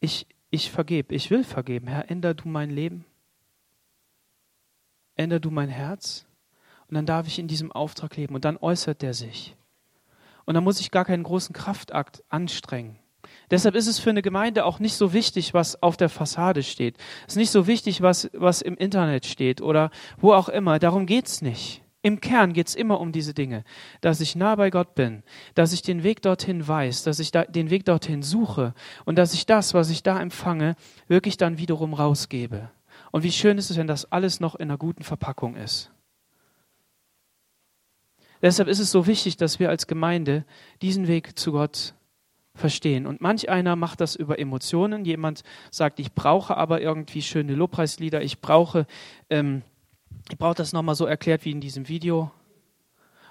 ich, 0.00 0.26
ich 0.50 0.70
vergebe, 0.70 1.14
ich 1.14 1.30
will 1.30 1.44
vergeben. 1.44 1.86
Herr, 1.86 2.10
änder 2.10 2.34
du 2.34 2.48
mein 2.48 2.70
Leben. 2.70 3.04
Änder 5.14 5.38
du 5.38 5.50
mein 5.50 5.68
Herz. 5.68 6.26
Und 6.88 6.94
dann 6.94 7.06
darf 7.06 7.26
ich 7.26 7.38
in 7.38 7.46
diesem 7.46 7.70
Auftrag 7.70 8.16
leben. 8.16 8.34
Und 8.34 8.44
dann 8.44 8.56
äußert 8.56 9.00
der 9.00 9.14
sich. 9.14 9.56
Und 10.44 10.54
dann 10.54 10.64
muss 10.64 10.80
ich 10.80 10.90
gar 10.90 11.04
keinen 11.04 11.22
großen 11.22 11.52
Kraftakt 11.52 12.24
anstrengen. 12.28 12.98
Deshalb 13.52 13.74
ist 13.74 13.86
es 13.86 13.98
für 13.98 14.08
eine 14.08 14.22
Gemeinde 14.22 14.64
auch 14.64 14.78
nicht 14.78 14.94
so 14.94 15.12
wichtig, 15.12 15.52
was 15.52 15.82
auf 15.82 15.98
der 15.98 16.08
Fassade 16.08 16.62
steht. 16.62 16.96
Es 17.26 17.34
ist 17.34 17.36
nicht 17.36 17.50
so 17.50 17.66
wichtig, 17.66 18.00
was, 18.00 18.30
was 18.32 18.62
im 18.62 18.78
Internet 18.78 19.26
steht 19.26 19.60
oder 19.60 19.90
wo 20.16 20.32
auch 20.32 20.48
immer. 20.48 20.78
Darum 20.78 21.04
geht's 21.04 21.42
nicht. 21.42 21.82
Im 22.00 22.22
Kern 22.22 22.54
geht 22.54 22.68
es 22.68 22.74
immer 22.74 22.98
um 22.98 23.12
diese 23.12 23.34
Dinge, 23.34 23.64
dass 24.00 24.22
ich 24.22 24.36
nah 24.36 24.54
bei 24.54 24.70
Gott 24.70 24.94
bin, 24.94 25.22
dass 25.54 25.74
ich 25.74 25.82
den 25.82 26.02
Weg 26.02 26.22
dorthin 26.22 26.66
weiß, 26.66 27.02
dass 27.02 27.18
ich 27.18 27.30
da 27.30 27.44
den 27.44 27.68
Weg 27.68 27.84
dorthin 27.84 28.22
suche 28.22 28.72
und 29.04 29.16
dass 29.16 29.34
ich 29.34 29.44
das, 29.44 29.74
was 29.74 29.90
ich 29.90 30.02
da 30.02 30.18
empfange, 30.18 30.74
wirklich 31.06 31.36
dann 31.36 31.58
wiederum 31.58 31.92
rausgebe. 31.92 32.70
Und 33.10 33.22
wie 33.22 33.32
schön 33.32 33.58
ist 33.58 33.70
es, 33.70 33.76
wenn 33.76 33.86
das 33.86 34.10
alles 34.10 34.40
noch 34.40 34.54
in 34.54 34.70
einer 34.70 34.78
guten 34.78 35.04
Verpackung 35.04 35.56
ist. 35.56 35.92
Deshalb 38.40 38.68
ist 38.68 38.78
es 38.78 38.90
so 38.90 39.06
wichtig, 39.06 39.36
dass 39.36 39.60
wir 39.60 39.68
als 39.68 39.86
Gemeinde 39.86 40.46
diesen 40.80 41.06
Weg 41.06 41.38
zu 41.38 41.52
Gott 41.52 41.94
verstehen. 42.54 43.06
Und 43.06 43.20
manch 43.20 43.48
einer 43.48 43.76
macht 43.76 44.00
das 44.00 44.14
über 44.14 44.38
Emotionen. 44.38 45.04
Jemand 45.04 45.42
sagt, 45.70 46.00
ich 46.00 46.12
brauche 46.12 46.56
aber 46.56 46.80
irgendwie 46.80 47.22
schöne 47.22 47.54
Lobpreislieder, 47.54 48.22
ich 48.22 48.40
brauche 48.40 48.86
ähm, 49.30 49.62
ich 50.30 50.38
brauche 50.38 50.54
das 50.54 50.72
nochmal 50.72 50.94
so 50.94 51.06
erklärt 51.06 51.44
wie 51.44 51.50
in 51.50 51.60
diesem 51.60 51.88
Video. 51.88 52.30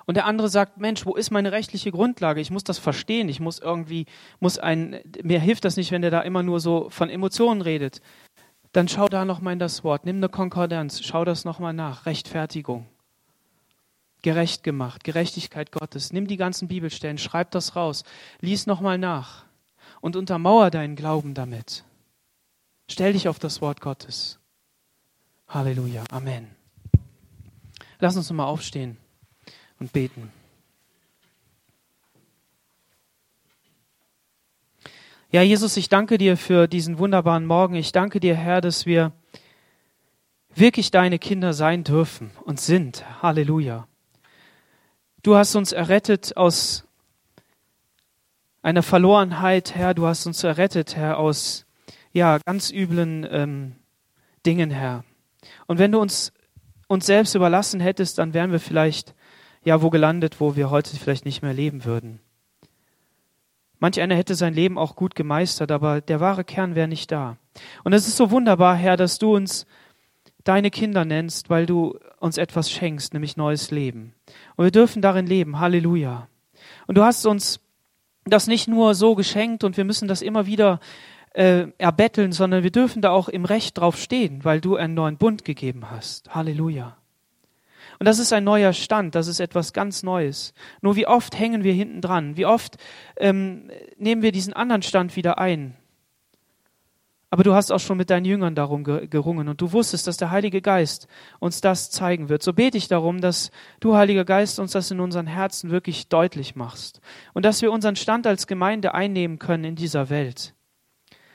Und 0.05 0.15
der 0.17 0.25
andere 0.25 0.49
sagt, 0.49 0.77
Mensch, 0.77 1.05
wo 1.05 1.15
ist 1.15 1.31
meine 1.31 1.51
rechtliche 1.51 1.91
Grundlage? 1.91 2.41
Ich 2.41 2.51
muss 2.51 2.63
das 2.63 2.79
verstehen. 2.79 3.29
Ich 3.29 3.39
muss 3.39 3.59
irgendwie, 3.59 4.07
muss 4.39 4.57
ein, 4.57 4.99
mir 5.23 5.39
hilft 5.39 5.63
das 5.63 5.77
nicht, 5.77 5.91
wenn 5.91 6.01
der 6.01 6.11
da 6.11 6.21
immer 6.21 6.43
nur 6.43 6.59
so 6.59 6.89
von 6.89 7.09
Emotionen 7.09 7.61
redet. 7.61 8.01
dann 8.73 8.87
schau 8.87 9.09
da 9.09 9.25
nochmal 9.25 9.53
in 9.53 9.59
das 9.59 9.83
Wort. 9.83 10.05
Nimm 10.05 10.17
eine 10.17 10.29
Konkordanz, 10.29 11.01
schau 11.03 11.25
das 11.25 11.43
nochmal 11.43 11.73
nach. 11.73 12.05
Rechtfertigung. 12.05 12.87
Gerecht 14.21 14.63
gemacht, 14.63 15.03
Gerechtigkeit 15.03 15.71
Gottes. 15.71 16.13
Nimm 16.13 16.27
die 16.27 16.37
ganzen 16.37 16.67
Bibelstellen, 16.67 17.17
schreib 17.17 17.51
das 17.51 17.75
raus, 17.75 18.03
lies 18.39 18.67
nochmal 18.67 18.97
nach 18.97 19.45
und 19.99 20.15
untermauer 20.15 20.69
deinen 20.69 20.95
Glauben 20.95 21.33
damit. 21.33 21.83
Stell 22.89 23.13
dich 23.13 23.27
auf 23.27 23.39
das 23.39 23.61
Wort 23.61 23.81
Gottes. 23.81 24.39
Halleluja. 25.47 26.03
Amen. 26.11 26.47
Lass 27.99 28.17
uns 28.17 28.29
nochmal 28.29 28.47
aufstehen 28.47 28.97
und 29.79 29.93
beten. 29.93 30.31
Ja, 35.31 35.41
Jesus, 35.41 35.77
ich 35.77 35.87
danke 35.87 36.17
dir 36.17 36.35
für 36.35 36.67
diesen 36.67 36.97
wunderbaren 36.97 37.45
Morgen. 37.45 37.75
Ich 37.75 37.93
danke 37.93 38.19
dir, 38.19 38.35
Herr, 38.35 38.59
dass 38.59 38.85
wir 38.85 39.13
wirklich 40.53 40.91
deine 40.91 41.19
Kinder 41.19 41.53
sein 41.53 41.85
dürfen 41.85 42.31
und 42.43 42.59
sind. 42.59 43.05
Halleluja. 43.21 43.87
Du 45.23 45.35
hast 45.35 45.55
uns 45.55 45.71
errettet 45.71 46.35
aus 46.35 46.83
einer 48.63 48.81
Verlorenheit, 48.81 49.75
Herr. 49.75 49.93
Du 49.93 50.07
hast 50.07 50.25
uns 50.25 50.43
errettet, 50.43 50.95
Herr, 50.95 51.19
aus 51.19 51.67
ja 52.11 52.39
ganz 52.39 52.71
üblen 52.71 53.27
ähm, 53.29 53.75
Dingen, 54.47 54.71
Herr. 54.71 55.03
Und 55.67 55.77
wenn 55.77 55.91
du 55.91 55.99
uns 55.99 56.33
uns 56.87 57.05
selbst 57.05 57.35
überlassen 57.35 57.79
hättest, 57.79 58.17
dann 58.17 58.33
wären 58.33 58.51
wir 58.51 58.59
vielleicht 58.59 59.13
ja 59.63 59.83
wo 59.83 59.91
gelandet, 59.91 60.39
wo 60.39 60.55
wir 60.55 60.71
heute 60.71 60.97
vielleicht 60.97 61.25
nicht 61.25 61.43
mehr 61.43 61.53
leben 61.53 61.85
würden. 61.85 62.19
Manch 63.79 64.01
einer 64.01 64.15
hätte 64.15 64.33
sein 64.33 64.55
Leben 64.55 64.79
auch 64.79 64.95
gut 64.95 65.13
gemeistert, 65.13 65.71
aber 65.71 66.01
der 66.01 66.19
wahre 66.19 66.43
Kern 66.43 66.73
wäre 66.73 66.87
nicht 66.87 67.11
da. 67.11 67.37
Und 67.83 67.93
es 67.93 68.07
ist 68.07 68.17
so 68.17 68.31
wunderbar, 68.31 68.75
Herr, 68.75 68.97
dass 68.97 69.19
du 69.19 69.35
uns 69.35 69.67
deine 70.43 70.71
Kinder 70.71 71.05
nennst, 71.05 71.51
weil 71.51 71.67
du 71.67 71.97
uns 72.21 72.37
etwas 72.37 72.71
schenkst, 72.71 73.13
nämlich 73.13 73.35
neues 73.35 73.71
Leben. 73.71 74.13
Und 74.55 74.65
wir 74.65 74.71
dürfen 74.71 75.01
darin 75.01 75.25
leben. 75.25 75.59
Halleluja. 75.59 76.27
Und 76.87 76.97
du 76.97 77.03
hast 77.03 77.25
uns 77.25 77.59
das 78.25 78.47
nicht 78.47 78.67
nur 78.67 78.93
so 78.93 79.15
geschenkt 79.15 79.63
und 79.63 79.75
wir 79.77 79.83
müssen 79.83 80.07
das 80.07 80.21
immer 80.21 80.45
wieder 80.45 80.79
äh, 81.33 81.67
erbetteln, 81.79 82.31
sondern 82.31 82.63
wir 82.63 82.71
dürfen 82.71 83.01
da 83.01 83.09
auch 83.09 83.27
im 83.27 83.45
Recht 83.45 83.77
drauf 83.77 83.97
stehen, 83.97 84.43
weil 84.43 84.61
du 84.61 84.75
einen 84.75 84.93
neuen 84.93 85.17
Bund 85.17 85.43
gegeben 85.43 85.89
hast. 85.89 86.33
Halleluja. 86.35 86.97
Und 87.97 88.05
das 88.05 88.19
ist 88.19 88.33
ein 88.33 88.43
neuer 88.43 88.73
Stand, 88.73 89.15
das 89.15 89.27
ist 89.27 89.39
etwas 89.39 89.73
ganz 89.73 90.03
Neues. 90.03 90.53
Nur 90.81 90.95
wie 90.95 91.07
oft 91.07 91.37
hängen 91.37 91.63
wir 91.63 91.73
hinten 91.73 92.01
dran? 92.01 92.37
Wie 92.37 92.45
oft 92.45 92.77
ähm, 93.17 93.69
nehmen 93.97 94.21
wir 94.21 94.31
diesen 94.31 94.53
anderen 94.53 94.81
Stand 94.83 95.15
wieder 95.15 95.39
ein? 95.39 95.75
Aber 97.33 97.43
du 97.43 97.55
hast 97.55 97.71
auch 97.71 97.79
schon 97.79 97.97
mit 97.97 98.09
deinen 98.09 98.25
Jüngern 98.25 98.55
darum 98.55 98.83
gerungen 98.83 99.47
und 99.47 99.61
du 99.61 99.71
wusstest, 99.71 100.05
dass 100.05 100.17
der 100.17 100.31
Heilige 100.31 100.61
Geist 100.61 101.07
uns 101.39 101.61
das 101.61 101.89
zeigen 101.89 102.27
wird. 102.27 102.43
So 102.43 102.51
bete 102.51 102.77
ich 102.77 102.89
darum, 102.89 103.21
dass 103.21 103.51
du, 103.79 103.95
Heiliger 103.95 104.25
Geist, 104.25 104.59
uns 104.59 104.73
das 104.73 104.91
in 104.91 104.99
unseren 104.99 105.27
Herzen 105.27 105.71
wirklich 105.71 106.09
deutlich 106.09 106.57
machst 106.57 106.99
und 107.33 107.45
dass 107.45 107.61
wir 107.61 107.71
unseren 107.71 107.95
Stand 107.95 108.27
als 108.27 108.47
Gemeinde 108.47 108.93
einnehmen 108.93 109.39
können 109.39 109.63
in 109.63 109.75
dieser 109.75 110.09
Welt. 110.09 110.55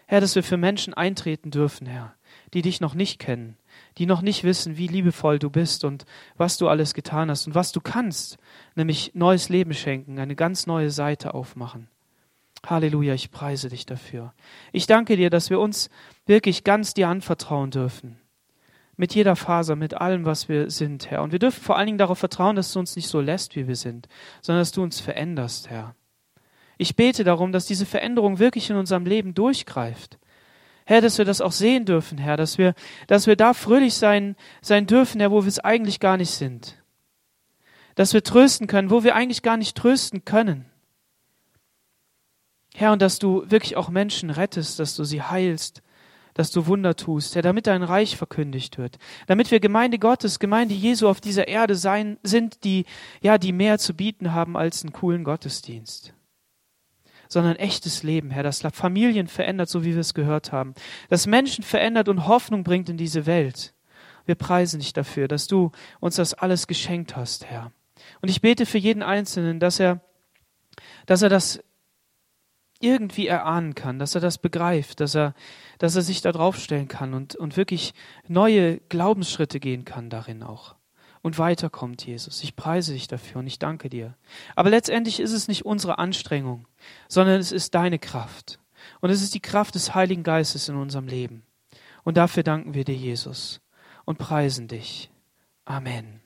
Herr, 0.06 0.20
dass 0.20 0.34
wir 0.34 0.42
für 0.42 0.58
Menschen 0.58 0.92
eintreten 0.92 1.50
dürfen, 1.50 1.86
Herr, 1.86 2.14
die 2.52 2.60
dich 2.60 2.82
noch 2.82 2.94
nicht 2.94 3.18
kennen, 3.18 3.56
die 3.96 4.04
noch 4.04 4.20
nicht 4.20 4.44
wissen, 4.44 4.76
wie 4.76 4.88
liebevoll 4.88 5.38
du 5.38 5.48
bist 5.48 5.82
und 5.82 6.04
was 6.36 6.58
du 6.58 6.68
alles 6.68 6.92
getan 6.92 7.30
hast 7.30 7.46
und 7.46 7.54
was 7.54 7.72
du 7.72 7.80
kannst, 7.80 8.36
nämlich 8.74 9.12
neues 9.14 9.48
Leben 9.48 9.72
schenken, 9.72 10.18
eine 10.18 10.36
ganz 10.36 10.66
neue 10.66 10.90
Seite 10.90 11.32
aufmachen. 11.32 11.88
Halleluja, 12.70 13.14
ich 13.14 13.30
preise 13.30 13.68
dich 13.68 13.86
dafür. 13.86 14.34
Ich 14.72 14.86
danke 14.86 15.16
dir, 15.16 15.30
dass 15.30 15.50
wir 15.50 15.60
uns 15.60 15.90
wirklich 16.26 16.64
ganz 16.64 16.94
dir 16.94 17.08
anvertrauen 17.08 17.70
dürfen. 17.70 18.18
Mit 18.96 19.14
jeder 19.14 19.36
Faser, 19.36 19.76
mit 19.76 19.94
allem, 19.94 20.24
was 20.24 20.48
wir 20.48 20.70
sind, 20.70 21.10
Herr. 21.10 21.22
Und 21.22 21.32
wir 21.32 21.38
dürfen 21.38 21.62
vor 21.62 21.76
allen 21.76 21.86
Dingen 21.86 21.98
darauf 21.98 22.18
vertrauen, 22.18 22.56
dass 22.56 22.72
du 22.72 22.78
uns 22.78 22.96
nicht 22.96 23.08
so 23.08 23.20
lässt, 23.20 23.56
wie 23.56 23.68
wir 23.68 23.76
sind, 23.76 24.08
sondern 24.40 24.62
dass 24.62 24.72
du 24.72 24.82
uns 24.82 25.00
veränderst, 25.00 25.70
Herr. 25.70 25.94
Ich 26.78 26.96
bete 26.96 27.24
darum, 27.24 27.52
dass 27.52 27.66
diese 27.66 27.86
Veränderung 27.86 28.38
wirklich 28.38 28.70
in 28.70 28.76
unserem 28.76 29.06
Leben 29.06 29.34
durchgreift 29.34 30.18
Herr, 30.88 31.00
dass 31.00 31.18
wir 31.18 31.24
das 31.24 31.40
auch 31.40 31.50
sehen 31.50 31.84
dürfen, 31.84 32.16
Herr, 32.16 32.36
dass 32.36 32.58
wir, 32.58 32.74
dass 33.08 33.26
wir 33.26 33.34
da 33.34 33.54
fröhlich 33.54 33.94
sein, 33.94 34.36
sein 34.62 34.86
dürfen, 34.86 35.20
Herr, 35.20 35.32
wo 35.32 35.42
wir 35.42 35.48
es 35.48 35.58
eigentlich 35.58 35.98
gar 35.98 36.16
nicht 36.16 36.30
sind. 36.30 36.80
Dass 37.96 38.14
wir 38.14 38.22
trösten 38.22 38.68
können, 38.68 38.88
wo 38.88 39.02
wir 39.02 39.16
eigentlich 39.16 39.42
gar 39.42 39.56
nicht 39.56 39.76
trösten 39.76 40.24
können. 40.24 40.64
Herr, 42.78 42.92
und 42.92 43.00
dass 43.00 43.18
du 43.18 43.50
wirklich 43.50 43.76
auch 43.76 43.88
Menschen 43.88 44.28
rettest, 44.28 44.78
dass 44.78 44.94
du 44.94 45.04
sie 45.04 45.22
heilst, 45.22 45.82
dass 46.34 46.50
du 46.50 46.66
Wunder 46.66 46.94
tust, 46.94 47.34
Herr, 47.34 47.40
damit 47.40 47.66
dein 47.66 47.82
Reich 47.82 48.18
verkündigt 48.18 48.76
wird, 48.76 48.98
damit 49.26 49.50
wir 49.50 49.60
Gemeinde 49.60 49.98
Gottes, 49.98 50.38
Gemeinde 50.38 50.74
Jesu 50.74 51.08
auf 51.08 51.22
dieser 51.22 51.48
Erde 51.48 51.74
sein, 51.74 52.18
sind, 52.22 52.64
die, 52.64 52.84
ja, 53.22 53.38
die 53.38 53.52
mehr 53.52 53.78
zu 53.78 53.94
bieten 53.94 54.34
haben 54.34 54.58
als 54.58 54.82
einen 54.82 54.92
coolen 54.92 55.24
Gottesdienst 55.24 56.12
sondern 57.28 57.56
echtes 57.56 58.04
Leben, 58.04 58.30
Herr, 58.30 58.44
das 58.44 58.62
Familien 58.72 59.26
verändert, 59.26 59.68
so 59.68 59.84
wie 59.84 59.94
wir 59.94 60.00
es 60.00 60.14
gehört 60.14 60.52
haben, 60.52 60.74
das 61.08 61.26
Menschen 61.26 61.64
verändert 61.64 62.08
und 62.08 62.28
Hoffnung 62.28 62.62
bringt 62.62 62.88
in 62.88 62.96
diese 62.96 63.26
Welt. 63.26 63.74
Wir 64.26 64.36
preisen 64.36 64.78
dich 64.78 64.92
dafür, 64.92 65.26
dass 65.26 65.48
du 65.48 65.72
uns 65.98 66.14
das 66.14 66.34
alles 66.34 66.68
geschenkt 66.68 67.16
hast, 67.16 67.46
Herr. 67.46 67.72
Und 68.20 68.28
ich 68.28 68.42
bete 68.42 68.64
für 68.64 68.78
jeden 68.78 69.02
Einzelnen, 69.02 69.58
dass 69.58 69.80
er, 69.80 70.00
dass 71.06 71.22
er 71.22 71.28
das 71.28 71.60
irgendwie 72.80 73.26
erahnen 73.26 73.74
kann, 73.74 73.98
dass 73.98 74.14
er 74.14 74.20
das 74.20 74.38
begreift, 74.38 75.00
dass 75.00 75.14
er, 75.14 75.34
dass 75.78 75.96
er 75.96 76.02
sich 76.02 76.20
da 76.20 76.32
draufstellen 76.32 76.88
kann 76.88 77.14
und, 77.14 77.34
und 77.34 77.56
wirklich 77.56 77.94
neue 78.28 78.78
Glaubensschritte 78.88 79.60
gehen 79.60 79.84
kann 79.84 80.10
darin 80.10 80.42
auch 80.42 80.76
und 81.26 81.38
weiterkommt, 81.40 82.06
Jesus. 82.06 82.44
Ich 82.44 82.54
preise 82.54 82.92
dich 82.92 83.08
dafür 83.08 83.40
und 83.40 83.48
ich 83.48 83.58
danke 83.58 83.88
dir. 83.88 84.14
Aber 84.54 84.70
letztendlich 84.70 85.18
ist 85.18 85.32
es 85.32 85.48
nicht 85.48 85.66
unsere 85.66 85.98
Anstrengung, 85.98 86.68
sondern 87.08 87.40
es 87.40 87.50
ist 87.50 87.74
deine 87.74 87.98
Kraft. 87.98 88.60
Und 89.00 89.10
es 89.10 89.22
ist 89.22 89.34
die 89.34 89.40
Kraft 89.40 89.74
des 89.74 89.94
Heiligen 89.94 90.22
Geistes 90.22 90.68
in 90.68 90.76
unserem 90.76 91.08
Leben. 91.08 91.42
Und 92.04 92.16
dafür 92.16 92.44
danken 92.44 92.74
wir 92.74 92.84
dir, 92.84 92.94
Jesus, 92.94 93.60
und 94.04 94.18
preisen 94.18 94.68
dich. 94.68 95.10
Amen. 95.64 95.96
Amen. 95.96 96.25